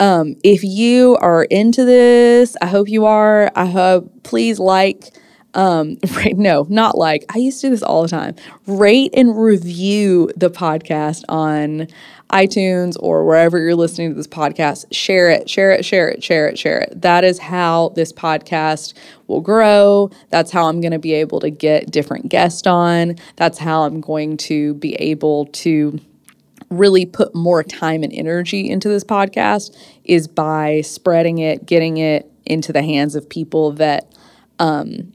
Um, 0.00 0.36
if 0.42 0.64
you 0.64 1.16
are 1.20 1.44
into 1.44 1.84
this, 1.84 2.56
I 2.60 2.66
hope 2.66 2.88
you 2.88 3.06
are. 3.06 3.50
I 3.54 3.66
hope 3.66 4.22
please 4.24 4.58
like, 4.58 5.16
um, 5.54 5.96
right, 6.16 6.36
no, 6.36 6.66
not 6.68 6.96
like. 6.98 7.24
I 7.34 7.38
used 7.38 7.60
to 7.60 7.68
do 7.68 7.70
this 7.70 7.82
all 7.82 8.02
the 8.02 8.08
time. 8.08 8.34
Rate 8.66 9.12
and 9.14 9.40
review 9.40 10.30
the 10.36 10.50
podcast 10.50 11.24
on 11.28 11.88
iTunes 12.30 12.96
or 12.98 13.24
wherever 13.24 13.58
you're 13.58 13.74
listening 13.74 14.10
to 14.10 14.14
this 14.14 14.26
podcast. 14.26 14.86
Share 14.92 15.30
it, 15.30 15.48
share 15.48 15.70
it, 15.72 15.84
share 15.84 16.08
it, 16.08 16.22
share 16.22 16.48
it, 16.48 16.58
share 16.58 16.80
it. 16.80 17.00
That 17.00 17.24
is 17.24 17.38
how 17.38 17.90
this 17.94 18.12
podcast 18.12 18.94
will 19.28 19.40
grow. 19.40 20.10
That's 20.30 20.50
how 20.50 20.68
I'm 20.68 20.80
going 20.80 20.92
to 20.92 20.98
be 20.98 21.14
able 21.14 21.40
to 21.40 21.50
get 21.50 21.90
different 21.90 22.28
guests 22.28 22.66
on. 22.66 23.16
That's 23.36 23.58
how 23.58 23.84
I'm 23.84 24.00
going 24.00 24.36
to 24.38 24.74
be 24.74 24.94
able 24.96 25.46
to 25.46 26.00
really 26.70 27.06
put 27.06 27.34
more 27.34 27.62
time 27.62 28.02
and 28.02 28.12
energy 28.12 28.68
into 28.68 28.88
this 28.88 29.04
podcast 29.04 29.76
is 30.04 30.26
by 30.26 30.80
spreading 30.80 31.38
it, 31.38 31.66
getting 31.66 31.98
it 31.98 32.30
into 32.44 32.72
the 32.72 32.82
hands 32.82 33.14
of 33.14 33.28
people 33.28 33.72
that, 33.72 34.12
um, 34.58 35.12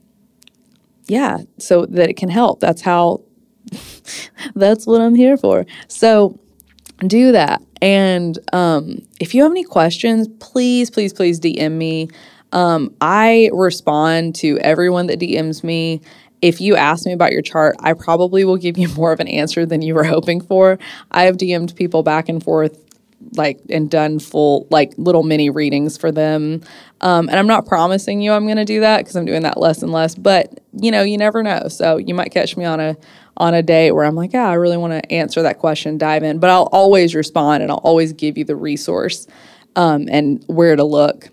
yeah, 1.10 1.38
so 1.58 1.86
that 1.86 2.08
it 2.08 2.16
can 2.16 2.28
help. 2.28 2.60
That's 2.60 2.82
how, 2.82 3.22
that's 4.54 4.86
what 4.86 5.00
I'm 5.00 5.16
here 5.16 5.36
for. 5.36 5.66
So 5.88 6.38
do 7.06 7.32
that. 7.32 7.60
And 7.82 8.38
um, 8.52 8.98
if 9.18 9.34
you 9.34 9.42
have 9.42 9.50
any 9.50 9.64
questions, 9.64 10.28
please, 10.38 10.88
please, 10.88 11.12
please 11.12 11.40
DM 11.40 11.72
me. 11.72 12.08
Um, 12.52 12.94
I 13.00 13.50
respond 13.52 14.36
to 14.36 14.58
everyone 14.58 15.08
that 15.08 15.18
DMs 15.18 15.64
me 15.64 16.00
if 16.42 16.60
you 16.60 16.74
ask 16.74 17.04
me 17.04 17.12
about 17.12 17.32
your 17.32 17.42
chart, 17.42 17.76
I 17.80 17.92
probably 17.92 18.44
will 18.44 18.56
give 18.56 18.78
you 18.78 18.88
more 18.94 19.12
of 19.12 19.20
an 19.20 19.28
answer 19.28 19.66
than 19.66 19.82
you 19.82 19.94
were 19.94 20.04
hoping 20.04 20.40
for. 20.40 20.78
I 21.10 21.24
have 21.24 21.36
DM'd 21.36 21.76
people 21.76 22.02
back 22.02 22.28
and 22.28 22.42
forth 22.42 22.78
like 23.34 23.60
and 23.68 23.90
done 23.90 24.18
full 24.18 24.66
like 24.70 24.92
little 24.96 25.22
mini 25.22 25.50
readings 25.50 25.98
for 25.98 26.10
them 26.10 26.62
um, 27.00 27.28
and 27.28 27.38
i'm 27.38 27.46
not 27.46 27.66
promising 27.66 28.20
you 28.20 28.32
i'm 28.32 28.44
going 28.44 28.56
to 28.56 28.64
do 28.64 28.80
that 28.80 28.98
because 28.98 29.16
i'm 29.16 29.24
doing 29.24 29.42
that 29.42 29.58
less 29.58 29.82
and 29.82 29.92
less 29.92 30.14
but 30.14 30.60
you 30.72 30.90
know 30.90 31.02
you 31.02 31.16
never 31.16 31.42
know 31.42 31.68
so 31.68 31.96
you 31.96 32.14
might 32.14 32.30
catch 32.30 32.56
me 32.56 32.64
on 32.64 32.80
a 32.80 32.96
on 33.36 33.54
a 33.54 33.62
day 33.62 33.90
where 33.92 34.04
i'm 34.04 34.14
like 34.14 34.32
yeah 34.32 34.48
i 34.48 34.54
really 34.54 34.76
want 34.76 34.92
to 34.92 35.12
answer 35.12 35.42
that 35.42 35.58
question 35.58 35.98
dive 35.98 36.22
in 36.22 36.38
but 36.38 36.50
i'll 36.50 36.68
always 36.72 37.14
respond 37.14 37.62
and 37.62 37.70
i'll 37.70 37.78
always 37.78 38.12
give 38.12 38.36
you 38.36 38.44
the 38.44 38.56
resource 38.56 39.26
um, 39.76 40.08
and 40.10 40.44
where 40.48 40.74
to 40.76 40.84
look 40.84 41.30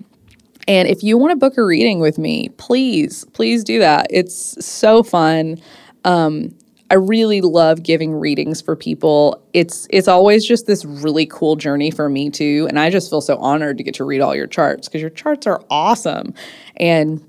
and 0.68 0.88
if 0.88 1.01
you 1.01 1.18
want 1.18 1.32
to 1.32 1.38
book 1.38 1.57
a 1.57 1.63
reading 1.63 1.99
with 1.99 2.18
me, 2.18 2.49
please, 2.57 3.24
please 3.34 3.63
do 3.63 3.80
that. 3.80 4.07
It's 4.09 4.65
so 4.65 5.01
fun. 5.01 5.61
Um, 6.03 6.53
I 6.89 6.95
really 6.95 7.41
love 7.41 7.83
giving 7.83 8.13
readings 8.13 8.61
for 8.61 8.75
people. 8.75 9.41
It's 9.53 9.88
it's 9.89 10.07
always 10.07 10.45
just 10.45 10.67
this 10.67 10.85
really 10.85 11.25
cool 11.25 11.55
journey 11.55 11.91
for 11.91 12.09
me 12.09 12.29
too, 12.29 12.65
and 12.69 12.79
I 12.79 12.89
just 12.89 13.09
feel 13.09 13.21
so 13.21 13.38
honored 13.38 13.77
to 13.77 13.83
get 13.83 13.95
to 13.95 14.05
read 14.05 14.21
all 14.21 14.35
your 14.35 14.47
charts 14.47 14.88
because 14.88 15.01
your 15.01 15.09
charts 15.09 15.47
are 15.47 15.61
awesome. 15.69 16.33
And 16.77 17.23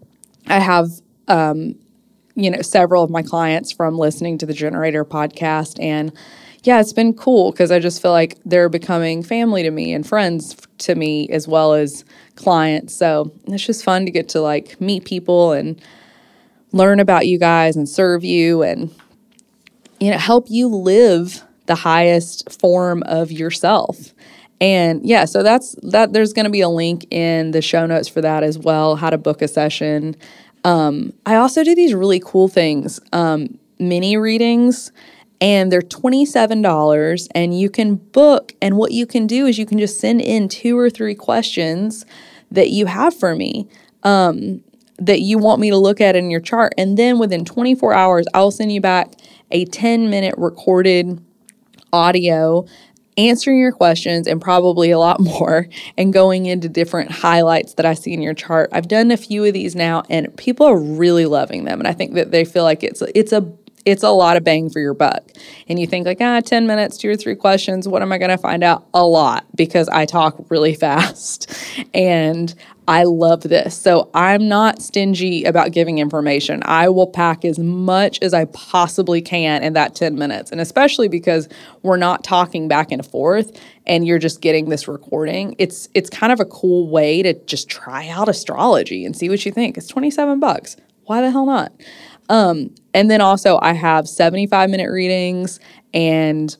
I 0.46 0.60
have 0.60 0.88
um, 1.26 1.74
you 2.36 2.50
know 2.50 2.62
several 2.62 3.02
of 3.02 3.10
my 3.10 3.22
clients 3.22 3.72
from 3.72 3.98
listening 3.98 4.38
to 4.38 4.46
the 4.46 4.54
Generator 4.54 5.04
podcast 5.04 5.82
and 5.82 6.12
yeah, 6.64 6.80
it's 6.80 6.92
been 6.92 7.14
cool 7.14 7.52
because 7.52 7.70
I 7.70 7.78
just 7.78 8.02
feel 8.02 8.10
like 8.10 8.36
they're 8.44 8.68
becoming 8.68 9.22
family 9.22 9.62
to 9.62 9.70
me 9.70 9.92
and 9.94 10.06
friends 10.06 10.56
to 10.78 10.94
me 10.94 11.28
as 11.30 11.46
well 11.46 11.72
as 11.72 12.04
clients. 12.34 12.94
So 12.94 13.32
it's 13.46 13.64
just 13.64 13.84
fun 13.84 14.04
to 14.06 14.10
get 14.10 14.28
to 14.30 14.40
like 14.40 14.80
meet 14.80 15.04
people 15.04 15.52
and 15.52 15.80
learn 16.72 17.00
about 17.00 17.26
you 17.26 17.38
guys 17.38 17.76
and 17.76 17.88
serve 17.88 18.24
you 18.24 18.62
and 18.62 18.90
you 20.00 20.10
know 20.10 20.18
help 20.18 20.46
you 20.48 20.68
live 20.68 21.42
the 21.66 21.74
highest 21.74 22.58
form 22.60 23.02
of 23.04 23.30
yourself. 23.30 24.14
And 24.60 25.04
yeah, 25.04 25.24
so 25.24 25.42
that's 25.42 25.76
that 25.82 26.12
there's 26.12 26.32
going 26.32 26.44
to 26.44 26.50
be 26.50 26.62
a 26.62 26.68
link 26.68 27.06
in 27.12 27.52
the 27.52 27.62
show 27.62 27.86
notes 27.86 28.08
for 28.08 28.20
that 28.20 28.42
as 28.42 28.58
well, 28.58 28.96
how 28.96 29.10
to 29.10 29.18
book 29.18 29.40
a 29.42 29.48
session. 29.48 30.16
Um, 30.64 31.12
I 31.24 31.36
also 31.36 31.62
do 31.62 31.74
these 31.74 31.94
really 31.94 32.20
cool 32.24 32.48
things, 32.48 32.98
um, 33.12 33.58
mini 33.78 34.16
readings 34.16 34.90
and 35.40 35.70
they're 35.70 35.82
$27 35.82 37.28
and 37.34 37.58
you 37.58 37.70
can 37.70 37.96
book 37.96 38.54
and 38.60 38.76
what 38.76 38.92
you 38.92 39.06
can 39.06 39.26
do 39.26 39.46
is 39.46 39.58
you 39.58 39.66
can 39.66 39.78
just 39.78 40.00
send 40.00 40.20
in 40.20 40.48
two 40.48 40.76
or 40.78 40.90
three 40.90 41.14
questions 41.14 42.04
that 42.50 42.70
you 42.70 42.86
have 42.86 43.14
for 43.14 43.36
me 43.36 43.68
um, 44.02 44.62
that 44.98 45.20
you 45.20 45.38
want 45.38 45.60
me 45.60 45.70
to 45.70 45.76
look 45.76 46.00
at 46.00 46.16
in 46.16 46.30
your 46.30 46.40
chart 46.40 46.72
and 46.76 46.96
then 46.98 47.18
within 47.18 47.44
24 47.44 47.94
hours 47.94 48.26
i'll 48.34 48.50
send 48.50 48.72
you 48.72 48.80
back 48.80 49.12
a 49.50 49.64
10 49.66 50.10
minute 50.10 50.34
recorded 50.36 51.22
audio 51.92 52.66
answering 53.16 53.58
your 53.58 53.72
questions 53.72 54.26
and 54.26 54.40
probably 54.40 54.90
a 54.90 54.98
lot 54.98 55.20
more 55.20 55.66
and 55.96 56.12
going 56.12 56.46
into 56.46 56.68
different 56.68 57.10
highlights 57.10 57.74
that 57.74 57.86
I 57.86 57.94
see 57.94 58.12
in 58.12 58.22
your 58.22 58.34
chart. 58.34 58.70
I've 58.72 58.88
done 58.88 59.10
a 59.10 59.16
few 59.16 59.44
of 59.44 59.52
these 59.52 59.74
now 59.74 60.04
and 60.08 60.34
people 60.36 60.66
are 60.66 60.78
really 60.78 61.26
loving 61.26 61.64
them 61.64 61.80
and 61.80 61.88
I 61.88 61.92
think 61.92 62.14
that 62.14 62.30
they 62.30 62.44
feel 62.44 62.64
like 62.64 62.82
it's 62.82 63.02
it's 63.14 63.32
a 63.32 63.52
it's 63.84 64.02
a 64.02 64.10
lot 64.10 64.36
of 64.36 64.44
bang 64.44 64.68
for 64.68 64.80
your 64.80 64.92
buck. 64.92 65.30
And 65.66 65.78
you 65.78 65.86
think 65.86 66.06
like, 66.06 66.18
ah, 66.20 66.40
10 66.40 66.66
minutes, 66.66 66.98
two 66.98 67.10
or 67.10 67.16
three 67.16 67.34
questions, 67.34 67.88
what 67.88 68.02
am 68.02 68.12
I 68.12 68.18
going 68.18 68.30
to 68.30 68.36
find 68.36 68.62
out? 68.62 68.86
A 68.92 69.04
lot 69.06 69.46
because 69.54 69.88
I 69.88 70.04
talk 70.04 70.36
really 70.50 70.74
fast 70.74 71.50
and 71.94 72.54
I 72.88 73.04
love 73.04 73.42
this. 73.42 73.76
So 73.76 74.10
I'm 74.14 74.48
not 74.48 74.80
stingy 74.80 75.44
about 75.44 75.72
giving 75.72 75.98
information. 75.98 76.62
I 76.64 76.88
will 76.88 77.06
pack 77.06 77.44
as 77.44 77.58
much 77.58 78.18
as 78.22 78.32
I 78.32 78.46
possibly 78.46 79.20
can 79.20 79.62
in 79.62 79.74
that 79.74 79.94
10 79.94 80.14
minutes. 80.18 80.50
And 80.50 80.58
especially 80.58 81.06
because 81.06 81.50
we're 81.82 81.98
not 81.98 82.24
talking 82.24 82.66
back 82.66 82.90
and 82.90 83.04
forth 83.04 83.60
and 83.86 84.06
you're 84.06 84.18
just 84.18 84.40
getting 84.40 84.70
this 84.70 84.88
recording. 84.88 85.54
It's 85.58 85.90
it's 85.92 86.08
kind 86.08 86.32
of 86.32 86.40
a 86.40 86.46
cool 86.46 86.88
way 86.88 87.22
to 87.22 87.34
just 87.44 87.68
try 87.68 88.08
out 88.08 88.26
astrology 88.26 89.04
and 89.04 89.14
see 89.14 89.28
what 89.28 89.44
you 89.44 89.52
think. 89.52 89.76
It's 89.76 89.88
27 89.88 90.40
bucks. 90.40 90.76
Why 91.04 91.20
the 91.20 91.30
hell 91.30 91.44
not? 91.44 91.72
Um, 92.30 92.74
and 92.94 93.10
then 93.10 93.20
also, 93.20 93.58
I 93.60 93.74
have 93.74 94.08
75 94.08 94.70
minute 94.70 94.90
readings 94.90 95.60
and 95.92 96.56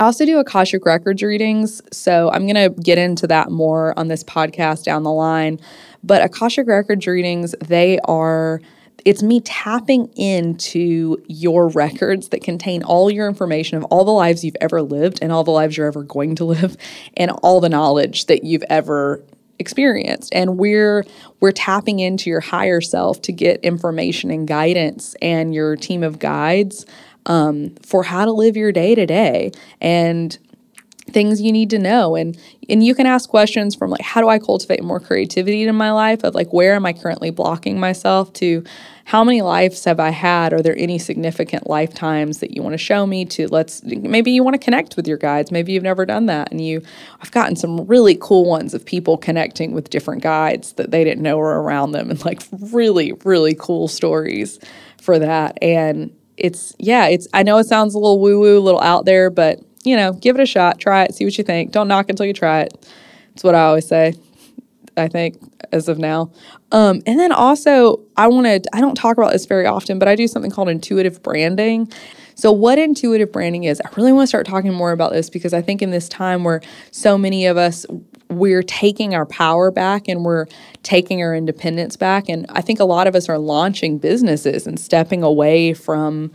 I 0.00 0.04
also 0.04 0.24
do 0.24 0.38
Akashic 0.38 0.86
Records 0.86 1.22
readings. 1.22 1.82
So 1.92 2.30
I'm 2.30 2.46
going 2.46 2.54
to 2.54 2.80
get 2.80 2.98
into 2.98 3.26
that 3.26 3.50
more 3.50 3.98
on 3.98 4.08
this 4.08 4.22
podcast 4.22 4.84
down 4.84 5.02
the 5.02 5.12
line. 5.12 5.58
But 6.04 6.22
Akashic 6.22 6.68
Records 6.68 7.06
readings, 7.06 7.54
they 7.64 7.98
are. 8.04 8.60
It's 9.04 9.22
me 9.22 9.40
tapping 9.40 10.12
into 10.16 11.22
your 11.28 11.68
records 11.68 12.28
that 12.28 12.42
contain 12.42 12.82
all 12.82 13.10
your 13.10 13.28
information 13.28 13.78
of 13.78 13.84
all 13.84 14.04
the 14.04 14.12
lives 14.12 14.44
you've 14.44 14.56
ever 14.60 14.82
lived 14.82 15.20
and 15.22 15.32
all 15.32 15.44
the 15.44 15.52
lives 15.52 15.76
you're 15.76 15.86
ever 15.86 16.02
going 16.02 16.34
to 16.36 16.44
live 16.44 16.76
and 17.16 17.30
all 17.30 17.60
the 17.60 17.68
knowledge 17.68 18.26
that 18.26 18.44
you've 18.44 18.64
ever 18.68 19.22
experienced 19.60 20.32
and 20.32 20.56
we're 20.56 21.04
we're 21.40 21.50
tapping 21.50 21.98
into 21.98 22.30
your 22.30 22.40
higher 22.40 22.80
self 22.80 23.20
to 23.22 23.32
get 23.32 23.58
information 23.64 24.30
and 24.30 24.46
guidance 24.46 25.16
and 25.20 25.52
your 25.52 25.74
team 25.74 26.04
of 26.04 26.20
guides 26.20 26.86
um, 27.28 27.74
for 27.82 28.02
how 28.02 28.24
to 28.24 28.32
live 28.32 28.56
your 28.56 28.72
day 28.72 28.94
to 28.94 29.06
day 29.06 29.52
and 29.80 30.38
things 31.10 31.40
you 31.40 31.52
need 31.52 31.70
to 31.70 31.78
know. 31.78 32.14
And 32.14 32.38
and 32.68 32.84
you 32.84 32.94
can 32.94 33.06
ask 33.06 33.28
questions 33.28 33.74
from 33.74 33.90
like 33.90 34.02
how 34.02 34.20
do 34.20 34.28
I 34.28 34.38
cultivate 34.38 34.82
more 34.82 35.00
creativity 35.00 35.62
in 35.62 35.74
my 35.74 35.90
life? 35.92 36.24
Of 36.24 36.34
like 36.34 36.52
where 36.52 36.74
am 36.74 36.86
I 36.86 36.92
currently 36.92 37.30
blocking 37.30 37.80
myself 37.80 38.32
to? 38.34 38.64
How 39.04 39.24
many 39.24 39.40
lives 39.40 39.84
have 39.84 40.00
I 40.00 40.10
had? 40.10 40.52
Are 40.52 40.60
there 40.60 40.76
any 40.78 40.98
significant 40.98 41.66
lifetimes 41.66 42.40
that 42.40 42.54
you 42.54 42.62
want 42.62 42.74
to 42.74 42.78
show 42.78 43.06
me 43.06 43.24
to? 43.26 43.48
Let's 43.48 43.82
maybe 43.82 44.32
you 44.32 44.42
want 44.42 44.54
to 44.54 44.58
connect 44.58 44.96
with 44.96 45.08
your 45.08 45.16
guides. 45.16 45.50
Maybe 45.50 45.72
you've 45.72 45.82
never 45.82 46.04
done 46.04 46.26
that. 46.26 46.50
And 46.50 46.60
you 46.60 46.82
I've 47.20 47.30
gotten 47.30 47.56
some 47.56 47.86
really 47.86 48.18
cool 48.20 48.44
ones 48.44 48.74
of 48.74 48.84
people 48.84 49.16
connecting 49.16 49.72
with 49.72 49.90
different 49.90 50.22
guides 50.22 50.72
that 50.74 50.90
they 50.90 51.04
didn't 51.04 51.22
know 51.22 51.38
were 51.38 51.62
around 51.62 51.92
them 51.92 52.10
and 52.10 52.22
like 52.24 52.42
really 52.72 53.12
really 53.24 53.54
cool 53.58 53.88
stories 53.88 54.58
for 55.00 55.18
that. 55.18 55.56
And 55.62 56.14
it's 56.38 56.74
yeah 56.78 57.06
it's 57.06 57.26
I 57.34 57.42
know 57.42 57.58
it 57.58 57.66
sounds 57.66 57.94
a 57.94 57.98
little 57.98 58.20
woo 58.20 58.40
woo 58.40 58.58
a 58.58 58.60
little 58.60 58.80
out 58.80 59.04
there 59.04 59.28
but 59.30 59.60
you 59.84 59.96
know, 59.96 60.12
give 60.12 60.38
it 60.38 60.42
a 60.42 60.46
shot, 60.46 60.78
try 60.78 61.04
it, 61.04 61.14
see 61.14 61.24
what 61.24 61.36
you 61.38 61.44
think. 61.44 61.72
Don't 61.72 61.88
knock 61.88 62.10
until 62.10 62.26
you 62.26 62.32
try 62.32 62.60
it. 62.60 62.72
That's 63.30 63.44
what 63.44 63.54
I 63.54 63.64
always 63.64 63.86
say. 63.86 64.14
I 64.96 65.08
think 65.08 65.38
as 65.72 65.88
of 65.88 65.98
now. 65.98 66.32
Um, 66.72 67.02
and 67.06 67.18
then 67.18 67.30
also, 67.30 68.00
I 68.16 68.26
want 68.26 68.46
to, 68.46 68.76
I 68.76 68.80
don't 68.80 68.96
talk 68.96 69.16
about 69.16 69.32
this 69.32 69.46
very 69.46 69.64
often, 69.64 69.98
but 69.98 70.08
I 70.08 70.16
do 70.16 70.26
something 70.26 70.50
called 70.50 70.68
intuitive 70.68 71.22
branding. 71.22 71.90
So, 72.34 72.52
what 72.52 72.78
intuitive 72.78 73.32
branding 73.32 73.64
is, 73.64 73.80
I 73.80 73.88
really 73.96 74.12
want 74.12 74.24
to 74.24 74.26
start 74.28 74.46
talking 74.46 74.74
more 74.74 74.92
about 74.92 75.12
this 75.12 75.30
because 75.30 75.54
I 75.54 75.62
think 75.62 75.82
in 75.82 75.90
this 75.90 76.08
time 76.08 76.44
where 76.44 76.60
so 76.90 77.16
many 77.16 77.46
of 77.46 77.56
us, 77.56 77.86
we're 78.30 78.62
taking 78.62 79.14
our 79.14 79.26
power 79.26 79.70
back 79.70 80.08
and 80.08 80.24
we're 80.24 80.46
taking 80.82 81.22
our 81.22 81.34
independence 81.34 81.96
back. 81.96 82.28
And 82.28 82.46
I 82.50 82.60
think 82.60 82.80
a 82.80 82.84
lot 82.84 83.06
of 83.06 83.14
us 83.14 83.28
are 83.28 83.38
launching 83.38 83.98
businesses 83.98 84.66
and 84.66 84.78
stepping 84.78 85.22
away 85.22 85.72
from 85.74 86.32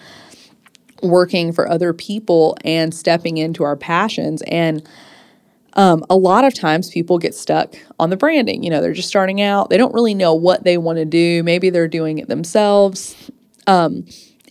working 1.01 1.51
for 1.51 1.69
other 1.69 1.93
people 1.93 2.57
and 2.63 2.93
stepping 2.93 3.37
into 3.37 3.63
our 3.63 3.75
passions. 3.75 4.41
And 4.43 4.87
um, 5.73 6.05
a 6.09 6.15
lot 6.15 6.45
of 6.45 6.53
times 6.53 6.89
people 6.89 7.17
get 7.17 7.35
stuck 7.35 7.75
on 7.99 8.09
the 8.09 8.17
branding. 8.17 8.63
You 8.63 8.69
know, 8.69 8.81
they're 8.81 8.93
just 8.93 9.09
starting 9.09 9.41
out, 9.41 9.69
they 9.69 9.77
don't 9.77 9.93
really 9.93 10.13
know 10.13 10.33
what 10.33 10.63
they 10.63 10.77
want 10.77 10.97
to 10.97 11.05
do. 11.05 11.43
Maybe 11.43 11.69
they're 11.69 11.87
doing 11.87 12.19
it 12.19 12.27
themselves. 12.27 13.31
Um, 13.67 14.05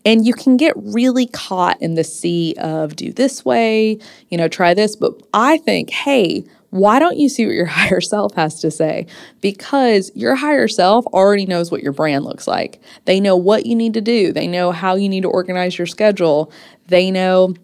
and 0.05 0.27
you 0.27 0.35
can 0.35 0.57
get 0.57 0.75
really 0.77 1.27
caught 1.27 1.81
in 1.81 1.95
the 1.95 2.03
sea 2.05 2.55
of 2.59 2.97
do 2.97 3.13
this 3.13 3.45
way, 3.45 3.99
you 4.31 4.37
know, 4.37 4.49
try 4.49 4.75
this. 4.75 4.97
But 4.97 5.13
I 5.33 5.59
think, 5.59 5.91
hey, 5.91 6.45
why 6.73 6.99
don't 6.99 7.19
you 7.19 7.29
see 7.29 7.45
what 7.45 7.55
your 7.55 7.67
higher 7.81 8.01
self 8.01 8.35
has 8.35 8.61
to 8.61 8.71
say? 8.71 9.07
Because 9.43 10.11
your 10.15 10.35
higher 10.35 10.69
self 10.69 11.07
already 11.09 11.45
knows 11.45 11.71
what 11.71 11.83
your 11.83 11.93
brand 11.93 12.25
looks 12.25 12.49
like. 12.49 12.81
They 13.05 13.21
know 13.21 13.37
what 13.37 13.67
you 13.67 13.77
need 13.77 13.95
to 13.95 14.01
do, 14.01 14.33
they 14.33 14.47
know 14.49 14.73
how 14.73 14.97
you 14.97 15.09
need 15.09 15.23
to 15.23 15.29
organize 15.29 15.77
your 15.79 15.87
schedule, 15.87 16.51
they 16.89 17.11
know 17.11 17.55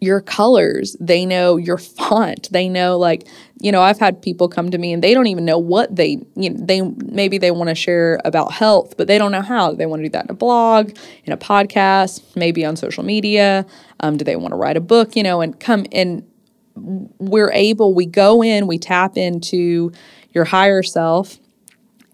your 0.00 0.20
colors, 0.20 0.96
they 1.00 1.24
know 1.24 1.56
your 1.56 1.78
font, 1.78 2.50
they 2.52 2.68
know 2.68 2.98
like, 2.98 3.26
you 3.60 3.72
know, 3.72 3.80
I've 3.80 3.98
had 3.98 4.20
people 4.20 4.48
come 4.48 4.70
to 4.70 4.76
me 4.76 4.92
and 4.92 5.02
they 5.02 5.14
don't 5.14 5.28
even 5.28 5.46
know 5.46 5.58
what 5.58 5.94
they, 5.94 6.18
you 6.34 6.50
know, 6.50 6.66
they 6.66 6.82
maybe 6.82 7.38
they 7.38 7.52
want 7.52 7.68
to 7.68 7.74
share 7.74 8.20
about 8.24 8.52
health, 8.52 8.96
but 8.98 9.06
they 9.06 9.16
don't 9.16 9.32
know 9.32 9.42
how. 9.42 9.72
They 9.72 9.86
want 9.86 10.00
to 10.00 10.04
do 10.04 10.10
that 10.10 10.26
in 10.26 10.30
a 10.30 10.34
blog, 10.34 10.94
in 11.24 11.32
a 11.32 11.38
podcast, 11.38 12.36
maybe 12.36 12.66
on 12.66 12.76
social 12.76 13.02
media. 13.02 13.64
Um, 14.00 14.18
do 14.18 14.24
they 14.24 14.36
want 14.36 14.52
to 14.52 14.56
write 14.56 14.76
a 14.76 14.80
book, 14.80 15.16
you 15.16 15.22
know, 15.22 15.40
and 15.40 15.58
come 15.58 15.86
and 15.92 16.26
we're 16.74 17.52
able, 17.52 17.94
we 17.94 18.06
go 18.06 18.42
in, 18.42 18.66
we 18.66 18.78
tap 18.78 19.16
into 19.16 19.92
your 20.32 20.44
higher 20.44 20.82
self, 20.82 21.38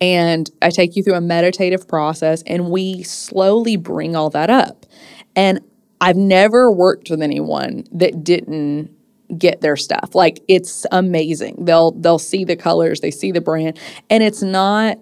and 0.01 0.51
I 0.63 0.71
take 0.71 0.97
you 0.97 1.03
through 1.03 1.15
a 1.15 1.21
meditative 1.21 1.89
process, 1.89 2.43
and 2.47 2.71
we 2.71 3.03
slowly 3.03 3.77
bring 3.77 4.15
all 4.15 4.31
that 4.31 4.51
up. 4.51 4.87
And 5.35 5.61
I've 6.01 6.17
never 6.17 6.71
worked 6.71 7.11
with 7.11 7.23
anyone 7.23 7.85
that 7.93 8.23
didn't 8.23 8.91
get 9.37 9.61
their 9.61 9.77
stuff. 9.77 10.15
Like 10.15 10.41
it's 10.49 10.87
amazing. 10.91 11.65
They'll 11.65 11.93
they'll 11.93 12.19
see 12.19 12.45
the 12.45 12.57
colors, 12.57 13.01
they 13.01 13.11
see 13.11 13.33
the 13.33 13.41
brand, 13.41 13.79
and 14.09 14.23
it's 14.23 14.43
not 14.43 14.99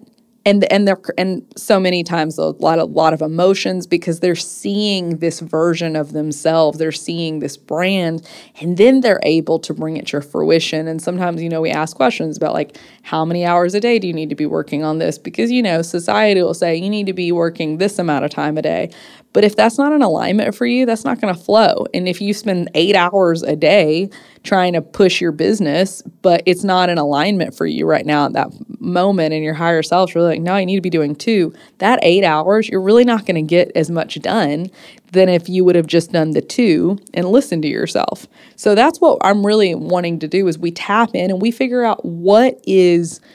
and 0.47 0.63
and 0.71 0.87
they're 0.87 1.01
and 1.17 1.45
so 1.57 1.77
many 1.77 2.05
times 2.05 2.37
a 2.37 2.45
lot 2.45 2.79
of 2.79 2.89
lot 2.91 3.13
of 3.13 3.21
emotions 3.21 3.85
because 3.85 4.21
they're 4.21 4.33
seeing 4.33 5.17
this 5.17 5.41
version 5.41 5.97
of 5.97 6.13
themselves. 6.13 6.79
They're 6.79 6.93
seeing 6.93 7.39
this 7.39 7.57
brand 7.57 8.25
and 8.61 8.77
then 8.77 9.01
they're 9.01 9.19
able 9.23 9.59
to 9.59 9.73
bring 9.73 9.97
it 9.97 10.07
to 10.07 10.21
fruition. 10.21 10.87
And 10.87 11.01
sometimes 11.01 11.41
you 11.41 11.49
know 11.49 11.59
we 11.59 11.69
ask 11.69 11.97
questions 11.97 12.37
about 12.37 12.53
like 12.53 12.77
how 13.03 13.25
many 13.25 13.45
hours 13.45 13.75
a 13.75 13.81
day 13.81 13.99
do 13.99 14.07
you 14.07 14.13
need 14.13 14.29
to 14.29 14.35
be 14.35 14.45
working 14.45 14.85
on 14.85 14.99
this? 14.99 15.17
Because 15.17 15.51
you 15.51 15.61
know 15.61 15.81
society 15.81 16.41
will 16.41 16.53
say 16.53 16.77
you 16.77 16.89
need 16.89 17.07
to 17.07 17.13
be 17.13 17.33
working 17.33 17.77
this 17.77 17.99
amount 17.99 18.23
of 18.23 18.31
time 18.31 18.57
a 18.57 18.61
day 18.61 18.89
but 19.37 19.43
if 19.43 19.55
that's 19.55 19.77
not 19.77 19.93
an 19.93 20.01
alignment 20.01 20.55
for 20.55 20.65
you, 20.65 20.87
that's 20.87 21.05
not 21.05 21.21
going 21.21 21.31
to 21.31 21.39
flow. 21.39 21.85
And 21.93 22.07
if 22.07 22.21
you 22.21 22.33
spend 22.33 22.71
eight 22.73 22.95
hours 22.95 23.43
a 23.43 23.55
day 23.55 24.09
trying 24.41 24.73
to 24.73 24.81
push 24.81 25.21
your 25.21 25.31
business, 25.31 26.01
but 26.23 26.41
it's 26.47 26.63
not 26.63 26.89
an 26.89 26.97
alignment 26.97 27.53
for 27.53 27.67
you 27.67 27.85
right 27.85 28.03
now 28.03 28.25
at 28.25 28.33
that 28.33 28.47
moment, 28.79 29.35
and 29.35 29.43
your 29.43 29.53
higher 29.53 29.83
self's 29.83 30.15
really 30.15 30.29
like, 30.29 30.41
no, 30.41 30.57
you 30.57 30.65
need 30.65 30.77
to 30.77 30.81
be 30.81 30.89
doing 30.89 31.15
two, 31.15 31.53
that 31.77 31.99
eight 32.01 32.23
hours, 32.23 32.67
you're 32.67 32.81
really 32.81 33.03
not 33.03 33.27
going 33.27 33.35
to 33.35 33.43
get 33.43 33.71
as 33.75 33.91
much 33.91 34.19
done 34.23 34.71
than 35.11 35.29
if 35.29 35.47
you 35.47 35.63
would 35.63 35.75
have 35.75 35.85
just 35.85 36.13
done 36.13 36.31
the 36.31 36.41
two 36.41 36.97
and 37.13 37.29
listened 37.29 37.61
to 37.61 37.69
yourself. 37.69 38.25
So 38.55 38.73
that's 38.73 38.99
what 38.99 39.19
I'm 39.21 39.45
really 39.45 39.75
wanting 39.75 40.17
to 40.17 40.27
do 40.27 40.47
is 40.47 40.57
we 40.57 40.71
tap 40.71 41.11
in 41.13 41.29
and 41.29 41.39
we 41.39 41.51
figure 41.51 41.83
out 41.83 42.03
what 42.03 42.59
is– 42.65 43.21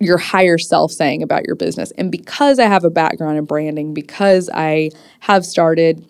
your 0.00 0.18
higher 0.18 0.58
self 0.58 0.92
saying 0.92 1.22
about 1.22 1.46
your 1.46 1.56
business. 1.56 1.90
And 1.92 2.10
because 2.10 2.58
I 2.58 2.66
have 2.66 2.84
a 2.84 2.90
background 2.90 3.38
in 3.38 3.44
branding, 3.44 3.94
because 3.94 4.48
I 4.52 4.90
have 5.20 5.44
started 5.44 6.04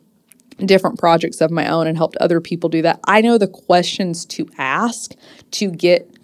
different 0.59 0.99
projects 0.99 1.41
of 1.41 1.51
my 1.51 1.69
own 1.69 1.87
and 1.87 1.97
helped 1.97 2.17
other 2.17 2.41
people 2.41 2.69
do 2.69 2.83
that, 2.83 3.01
I 3.05 3.21
know 3.21 3.39
the 3.39 3.47
questions 3.47 4.25
to 4.27 4.49
ask 4.59 5.13
to 5.53 5.71
get 5.71 6.15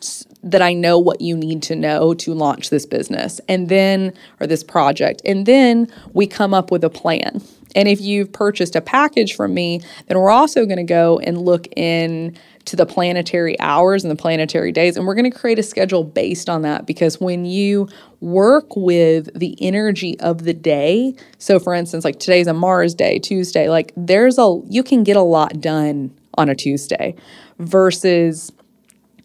that 0.42 0.60
I 0.60 0.74
know 0.74 0.98
what 0.98 1.20
you 1.20 1.36
need 1.36 1.62
to 1.64 1.76
know 1.76 2.12
to 2.14 2.34
launch 2.34 2.68
this 2.68 2.84
business 2.84 3.40
and 3.48 3.68
then, 3.68 4.12
or 4.40 4.46
this 4.46 4.62
project. 4.62 5.22
And 5.24 5.46
then 5.46 5.90
we 6.12 6.26
come 6.26 6.52
up 6.52 6.70
with 6.70 6.84
a 6.84 6.90
plan. 6.90 7.42
And 7.74 7.88
if 7.88 8.00
you've 8.00 8.30
purchased 8.30 8.76
a 8.76 8.80
package 8.80 9.34
from 9.34 9.54
me, 9.54 9.80
then 10.06 10.18
we're 10.18 10.30
also 10.30 10.66
going 10.66 10.76
to 10.76 10.84
go 10.84 11.18
and 11.20 11.38
look 11.38 11.66
in 11.76 12.36
to 12.66 12.76
the 12.76 12.86
planetary 12.86 13.58
hours 13.60 14.04
and 14.04 14.10
the 14.10 14.16
planetary 14.16 14.72
days. 14.72 14.96
And 14.96 15.06
we're 15.06 15.14
going 15.14 15.30
to 15.30 15.36
create 15.36 15.58
a 15.58 15.62
schedule 15.62 16.02
based 16.02 16.48
on 16.48 16.62
that 16.62 16.86
because 16.86 17.20
when 17.20 17.44
you 17.44 17.88
work 18.20 18.74
with 18.76 19.38
the 19.38 19.56
energy 19.60 20.18
of 20.20 20.44
the 20.44 20.54
day, 20.54 21.14
so 21.38 21.58
for 21.58 21.74
instance, 21.74 22.04
like 22.04 22.18
today's 22.18 22.46
a 22.46 22.54
Mars 22.54 22.94
day, 22.94 23.18
Tuesday, 23.18 23.68
like 23.68 23.92
there's 23.96 24.38
a, 24.38 24.60
you 24.68 24.82
can 24.82 25.04
get 25.04 25.16
a 25.16 25.22
lot 25.22 25.60
done 25.60 26.16
on 26.36 26.48
a 26.48 26.54
Tuesday 26.54 27.14
versus 27.58 28.50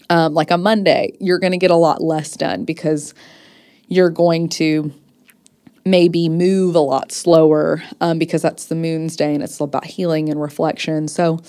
um, 0.09 0.33
like 0.33 0.51
a 0.51 0.57
Monday, 0.57 1.15
you're 1.19 1.39
going 1.39 1.51
to 1.51 1.57
get 1.57 1.71
a 1.71 1.75
lot 1.75 2.01
less 2.01 2.35
done 2.35 2.65
because 2.65 3.13
you're 3.87 4.09
going 4.09 4.49
to 4.49 4.91
maybe 5.85 6.29
move 6.29 6.75
a 6.75 6.79
lot 6.79 7.11
slower 7.11 7.81
um, 8.01 8.19
because 8.19 8.41
that's 8.41 8.65
the 8.65 8.75
moon's 8.75 9.15
day 9.15 9.33
and 9.33 9.43
it's 9.43 9.59
about 9.59 9.85
healing 9.85 10.29
and 10.29 10.41
reflection. 10.41 11.07
So, 11.07 11.39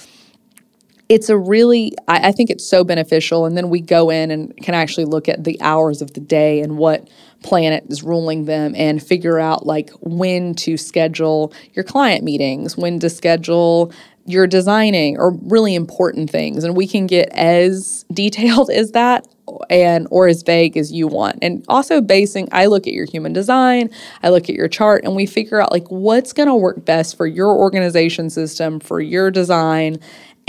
it's 1.11 1.29
a 1.29 1.37
really 1.37 1.93
I, 2.09 2.29
I, 2.29 2.33
think 2.33 2.51
it's 2.51 2.67
so 2.67 2.85
beneficial 2.85 3.45
and 3.45 3.57
then 3.57 3.69
we 3.69 3.81
go 3.81 4.11
in 4.11 4.31
and 4.31 4.57
can 4.59 4.75
actually 4.75 5.07
look 5.07 5.29
at 5.29 5.43
the 5.43 5.61
hours 5.61 6.01
of 6.01 6.15
the 6.15 6.21
day 6.21 6.61
and 6.61 6.79
what 6.79 7.11
planet 7.43 7.85
is 7.89 8.03
ruling 8.03 8.45
them 8.45 8.75
and 8.77 9.03
figure 9.03 9.39
out 9.39 9.67
like 9.67 9.91
when 10.01 10.55
to 10.55 10.77
schedule 10.77 11.53
your 11.73 11.85
client 11.85 12.23
meetings 12.23 12.77
when 12.77 13.01
to 13.01 13.11
schedule 13.11 13.93
your 14.31 14.47
designing 14.47 15.19
or 15.19 15.33
really 15.43 15.75
important 15.75 16.31
things. 16.31 16.65
And 16.65 16.77
we 16.77 16.87
can 16.87 17.07
get 17.07 17.29
as 17.31 18.05
detailed 18.13 18.71
as 18.71 18.93
that 18.93 19.27
and 19.69 20.07
or 20.11 20.29
as 20.29 20.43
vague 20.43 20.77
as 20.77 20.93
you 20.93 21.09
want. 21.09 21.39
And 21.43 21.65
also 21.69 22.01
basing 22.01 22.49
i 22.53 22.67
look 22.67 22.87
at 22.87 22.93
your 22.93 23.05
human 23.05 23.33
design 23.33 23.91
i 24.23 24.29
look 24.29 24.49
at 24.49 24.55
your 24.55 24.69
chart 24.69 25.03
and 25.03 25.17
we 25.17 25.27
figure 25.27 25.61
out 25.61 25.73
like 25.73 25.89
what's 25.89 26.33
going 26.33 26.49
to 26.49 26.55
work 26.55 26.85
best 26.85 27.17
for 27.17 27.27
your 27.27 27.49
organization 27.49 28.31
system 28.31 28.79
for 28.79 29.01
your 29.01 29.29
design 29.31 29.99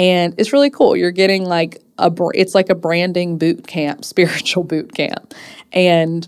and 0.02 0.34
it's 0.39 0.52
really 0.52 0.72
cool. 0.72 0.97
You're 0.97 1.12
getting 1.12 1.45
like 1.45 1.78
a 1.99 2.12
it's 2.34 2.56
like 2.56 2.72
a 2.72 2.76
branding 2.76 3.38
boot 3.38 3.68
camp, 3.68 4.04
spiritual 4.14 4.64
boot 4.64 4.95
camp. 4.95 5.36
And 5.72 6.28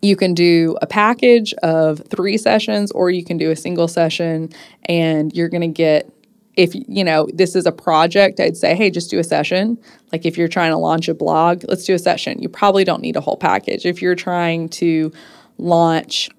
you 0.00 0.16
can 0.16 0.32
do 0.32 0.78
a 0.80 0.86
package 0.86 1.52
of 1.62 2.00
3 2.08 2.38
sessions 2.38 2.90
or 2.92 3.10
you 3.10 3.22
can 3.22 3.36
do 3.36 3.50
a 3.50 3.56
single 3.56 3.86
session 3.86 4.50
and 4.86 5.34
you're 5.34 5.48
going 5.50 5.60
to 5.62 5.68
get 5.68 6.10
if 6.54 6.74
you 6.74 7.04
know 7.04 7.28
this 7.34 7.56
is 7.56 7.66
a 7.66 7.72
project 7.72 8.38
i'd 8.40 8.56
say 8.56 8.74
hey 8.74 8.90
just 8.90 9.10
do 9.10 9.18
a 9.18 9.24
session 9.24 9.78
like 10.12 10.24
if 10.24 10.38
you're 10.38 10.48
trying 10.48 10.70
to 10.70 10.76
launch 10.76 11.08
a 11.08 11.14
blog 11.14 11.64
let's 11.68 11.84
do 11.84 11.94
a 11.94 11.98
session 11.98 12.40
you 12.40 12.48
probably 12.48 12.84
don't 12.84 13.02
need 13.02 13.16
a 13.16 13.20
whole 13.20 13.36
package 13.36 13.84
if 13.84 14.00
you're 14.00 14.14
trying 14.14 14.68
to 14.68 15.10
launch 15.58 16.30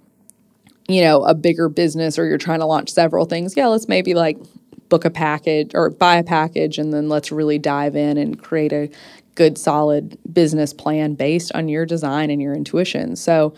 you 0.87 1.01
know 1.01 1.23
a 1.23 1.33
bigger 1.33 1.67
business 1.67 2.17
or 2.17 2.25
you're 2.25 2.37
trying 2.37 2.59
to 2.59 2.65
launch 2.65 2.89
several 2.89 3.25
things 3.25 3.55
yeah 3.57 3.67
let's 3.67 3.87
maybe 3.87 4.13
like 4.13 4.37
book 4.89 5.05
a 5.05 5.09
package 5.09 5.71
or 5.73 5.89
buy 5.89 6.17
a 6.17 6.23
package 6.23 6.77
and 6.77 6.93
then 6.93 7.09
let's 7.09 7.31
really 7.31 7.59
dive 7.59 7.95
in 7.95 8.17
and 8.17 8.41
create 8.41 8.73
a 8.73 8.89
good 9.35 9.57
solid 9.57 10.17
business 10.33 10.73
plan 10.73 11.13
based 11.13 11.51
on 11.53 11.69
your 11.69 11.85
design 11.85 12.29
and 12.29 12.41
your 12.41 12.53
intuition. 12.53 13.15
So 13.15 13.53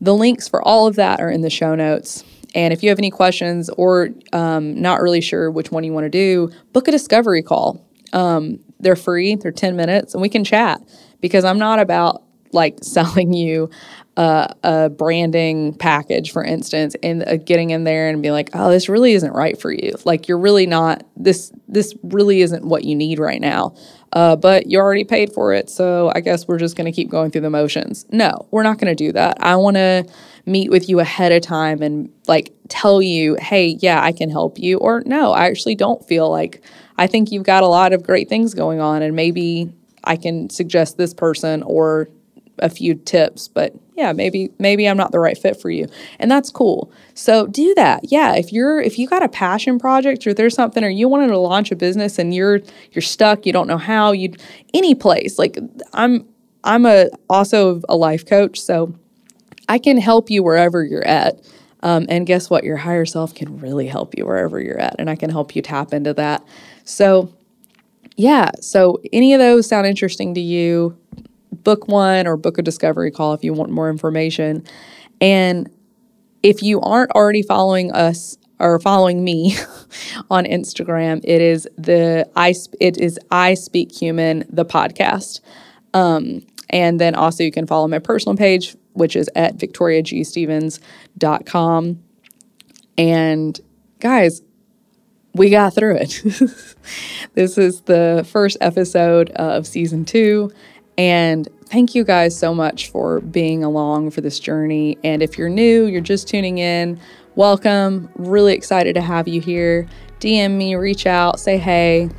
the 0.00 0.14
links 0.14 0.48
for 0.48 0.60
all 0.62 0.86
of 0.86 0.96
that 0.96 1.20
are 1.20 1.30
in 1.30 1.40
the 1.40 1.50
show 1.50 1.74
notes. 1.74 2.24
And 2.54 2.72
if 2.72 2.82
you 2.82 2.90
have 2.90 2.98
any 2.98 3.10
questions 3.10 3.70
or 3.70 4.10
um, 4.32 4.80
not 4.80 5.00
really 5.00 5.20
sure 5.20 5.50
which 5.50 5.72
one 5.72 5.82
you 5.82 5.92
want 5.92 6.04
to 6.04 6.10
do, 6.10 6.50
book 6.72 6.86
a 6.88 6.90
discovery 6.90 7.42
call. 7.42 7.84
Um, 8.12 8.60
they're 8.78 8.96
free, 8.96 9.34
they're 9.34 9.50
10 9.50 9.74
minutes, 9.76 10.14
and 10.14 10.20
we 10.20 10.28
can 10.28 10.44
chat 10.44 10.80
because 11.20 11.44
I'm 11.44 11.58
not 11.58 11.78
about 11.80 12.22
like 12.52 12.78
selling 12.82 13.32
you 13.32 13.70
uh, 14.16 14.46
a 14.62 14.90
branding 14.90 15.74
package, 15.74 16.32
for 16.32 16.44
instance, 16.44 16.94
and 17.02 17.26
uh, 17.26 17.36
getting 17.36 17.70
in 17.70 17.84
there 17.84 18.08
and 18.08 18.22
be 18.22 18.30
like, 18.30 18.50
"Oh, 18.54 18.70
this 18.70 18.88
really 18.88 19.12
isn't 19.14 19.32
right 19.32 19.60
for 19.60 19.72
you. 19.72 19.96
Like, 20.04 20.28
you're 20.28 20.38
really 20.38 20.66
not 20.66 21.04
this. 21.16 21.52
This 21.66 21.94
really 22.02 22.40
isn't 22.40 22.64
what 22.64 22.84
you 22.84 22.94
need 22.94 23.18
right 23.18 23.40
now." 23.40 23.74
Uh, 24.12 24.36
but 24.36 24.68
you 24.68 24.78
already 24.78 25.02
paid 25.02 25.32
for 25.32 25.52
it, 25.52 25.68
so 25.68 26.12
I 26.14 26.20
guess 26.20 26.46
we're 26.46 26.58
just 26.58 26.76
going 26.76 26.84
to 26.84 26.92
keep 26.92 27.10
going 27.10 27.32
through 27.32 27.40
the 27.40 27.50
motions. 27.50 28.06
No, 28.10 28.46
we're 28.52 28.62
not 28.62 28.78
going 28.78 28.94
to 28.94 28.94
do 28.94 29.10
that. 29.12 29.38
I 29.40 29.56
want 29.56 29.74
to 29.76 30.06
meet 30.46 30.70
with 30.70 30.88
you 30.88 31.00
ahead 31.00 31.32
of 31.32 31.42
time 31.42 31.82
and 31.82 32.08
like 32.28 32.52
tell 32.68 33.02
you, 33.02 33.36
"Hey, 33.40 33.76
yeah, 33.80 34.00
I 34.02 34.12
can 34.12 34.30
help 34.30 34.58
you," 34.58 34.78
or 34.78 35.02
"No, 35.04 35.32
I 35.32 35.46
actually 35.46 35.74
don't 35.74 36.04
feel 36.06 36.30
like." 36.30 36.62
I 36.96 37.08
think 37.08 37.32
you've 37.32 37.42
got 37.42 37.64
a 37.64 37.66
lot 37.66 37.92
of 37.92 38.04
great 38.04 38.28
things 38.28 38.54
going 38.54 38.80
on, 38.80 39.02
and 39.02 39.16
maybe 39.16 39.72
I 40.04 40.14
can 40.14 40.48
suggest 40.50 40.96
this 40.96 41.12
person 41.12 41.64
or 41.64 42.08
a 42.60 42.70
few 42.70 42.94
tips, 42.94 43.48
but 43.48 43.74
yeah, 43.94 44.12
maybe 44.12 44.50
maybe 44.58 44.88
I'm 44.88 44.96
not 44.96 45.12
the 45.12 45.20
right 45.20 45.38
fit 45.38 45.60
for 45.60 45.70
you. 45.70 45.86
And 46.18 46.30
that's 46.30 46.50
cool. 46.50 46.92
So 47.14 47.46
do 47.46 47.74
that. 47.74 48.10
Yeah, 48.10 48.34
if 48.34 48.52
you're 48.52 48.80
if 48.80 48.98
you 48.98 49.06
got 49.06 49.22
a 49.22 49.28
passion 49.28 49.78
project 49.78 50.26
or 50.26 50.34
there's 50.34 50.54
something 50.54 50.82
or 50.82 50.88
you 50.88 51.08
wanted 51.08 51.28
to 51.28 51.38
launch 51.38 51.70
a 51.70 51.76
business 51.76 52.18
and 52.18 52.34
you're 52.34 52.60
you're 52.92 53.02
stuck, 53.02 53.46
you 53.46 53.52
don't 53.52 53.68
know 53.68 53.78
how, 53.78 54.12
you 54.12 54.34
any 54.72 54.94
place. 54.94 55.38
Like 55.38 55.58
I'm 55.92 56.26
I'm 56.64 56.86
a 56.86 57.08
also 57.30 57.80
a 57.88 57.96
life 57.96 58.26
coach, 58.26 58.60
so 58.60 58.94
I 59.68 59.78
can 59.78 59.98
help 59.98 60.28
you 60.28 60.42
wherever 60.42 60.82
you're 60.82 61.06
at. 61.06 61.40
Um, 61.82 62.06
and 62.08 62.26
guess 62.26 62.48
what? 62.48 62.64
Your 62.64 62.78
higher 62.78 63.04
self 63.04 63.34
can 63.34 63.58
really 63.60 63.86
help 63.86 64.16
you 64.16 64.26
wherever 64.26 64.60
you're 64.60 64.80
at, 64.80 64.96
and 64.98 65.08
I 65.08 65.16
can 65.16 65.30
help 65.30 65.54
you 65.54 65.62
tap 65.62 65.92
into 65.92 66.14
that. 66.14 66.42
So, 66.84 67.32
yeah. 68.16 68.50
So, 68.60 69.00
any 69.12 69.34
of 69.34 69.38
those 69.38 69.68
sound 69.68 69.86
interesting 69.86 70.34
to 70.34 70.40
you? 70.40 70.96
Book 71.64 71.88
one 71.88 72.26
or 72.26 72.36
book 72.36 72.58
a 72.58 72.62
discovery 72.62 73.10
call 73.10 73.32
if 73.34 73.42
you 73.42 73.52
want 73.52 73.70
more 73.70 73.90
information. 73.90 74.64
And 75.20 75.68
if 76.42 76.62
you 76.62 76.80
aren't 76.80 77.10
already 77.12 77.42
following 77.42 77.92
us 77.92 78.38
or 78.60 78.78
following 78.78 79.24
me 79.24 79.56
on 80.30 80.44
Instagram, 80.44 81.20
it 81.24 81.40
is 81.40 81.66
the 81.76 82.30
I 82.36 82.54
it 82.80 82.98
is 82.98 83.18
I 83.30 83.54
Speak 83.54 83.90
Human 83.92 84.44
the 84.48 84.64
podcast. 84.64 85.40
Um, 85.94 86.42
and 86.70 87.00
then 87.00 87.14
also 87.14 87.44
you 87.44 87.52
can 87.52 87.66
follow 87.66 87.88
my 87.88 87.98
personal 87.98 88.36
page, 88.36 88.76
which 88.92 89.16
is 89.16 89.30
at 89.34 89.56
victoriagstevens.com. 89.56 92.02
And 92.96 93.60
guys, 94.00 94.42
we 95.34 95.50
got 95.50 95.74
through 95.74 95.96
it. 95.96 96.22
this 97.34 97.58
is 97.58 97.82
the 97.82 98.26
first 98.30 98.56
episode 98.60 99.30
of 99.30 99.66
season 99.66 100.04
two. 100.04 100.52
And 100.96 101.48
thank 101.66 101.94
you 101.94 102.04
guys 102.04 102.38
so 102.38 102.54
much 102.54 102.90
for 102.90 103.20
being 103.20 103.64
along 103.64 104.10
for 104.10 104.20
this 104.20 104.38
journey. 104.38 104.96
And 105.02 105.22
if 105.22 105.36
you're 105.36 105.48
new, 105.48 105.86
you're 105.86 106.00
just 106.00 106.28
tuning 106.28 106.58
in, 106.58 107.00
welcome. 107.34 108.08
Really 108.14 108.54
excited 108.54 108.94
to 108.94 109.00
have 109.00 109.26
you 109.26 109.40
here. 109.40 109.88
DM 110.20 110.56
me, 110.56 110.76
reach 110.76 111.06
out, 111.06 111.40
say 111.40 111.58
hey. 111.58 112.10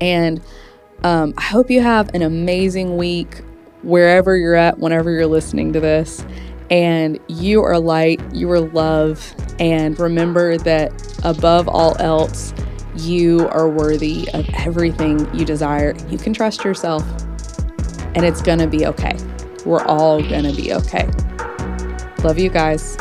And 0.00 0.42
um, 1.04 1.32
I 1.38 1.42
hope 1.42 1.70
you 1.70 1.80
have 1.80 2.14
an 2.14 2.22
amazing 2.22 2.96
week 2.96 3.42
wherever 3.82 4.36
you're 4.36 4.54
at, 4.54 4.78
whenever 4.78 5.10
you're 5.10 5.26
listening 5.26 5.72
to 5.72 5.80
this. 5.80 6.24
And 6.70 7.18
you 7.28 7.62
are 7.62 7.78
light, 7.78 8.20
you 8.34 8.50
are 8.50 8.60
love. 8.60 9.34
And 9.58 9.98
remember 9.98 10.58
that 10.58 10.92
above 11.24 11.68
all 11.68 11.96
else, 11.98 12.52
you 12.96 13.48
are 13.48 13.68
worthy 13.68 14.28
of 14.34 14.48
everything 14.54 15.32
you 15.34 15.44
desire. 15.44 15.94
You 16.08 16.18
can 16.18 16.34
trust 16.34 16.64
yourself 16.64 17.04
and 18.16 18.24
it's 18.24 18.42
going 18.42 18.58
to 18.58 18.66
be 18.66 18.86
okay. 18.86 19.16
We're 19.64 19.84
all 19.84 20.20
going 20.20 20.44
to 20.44 20.52
be 20.52 20.72
okay. 20.72 21.08
Love 22.24 22.38
you 22.38 22.48
guys. 22.48 22.96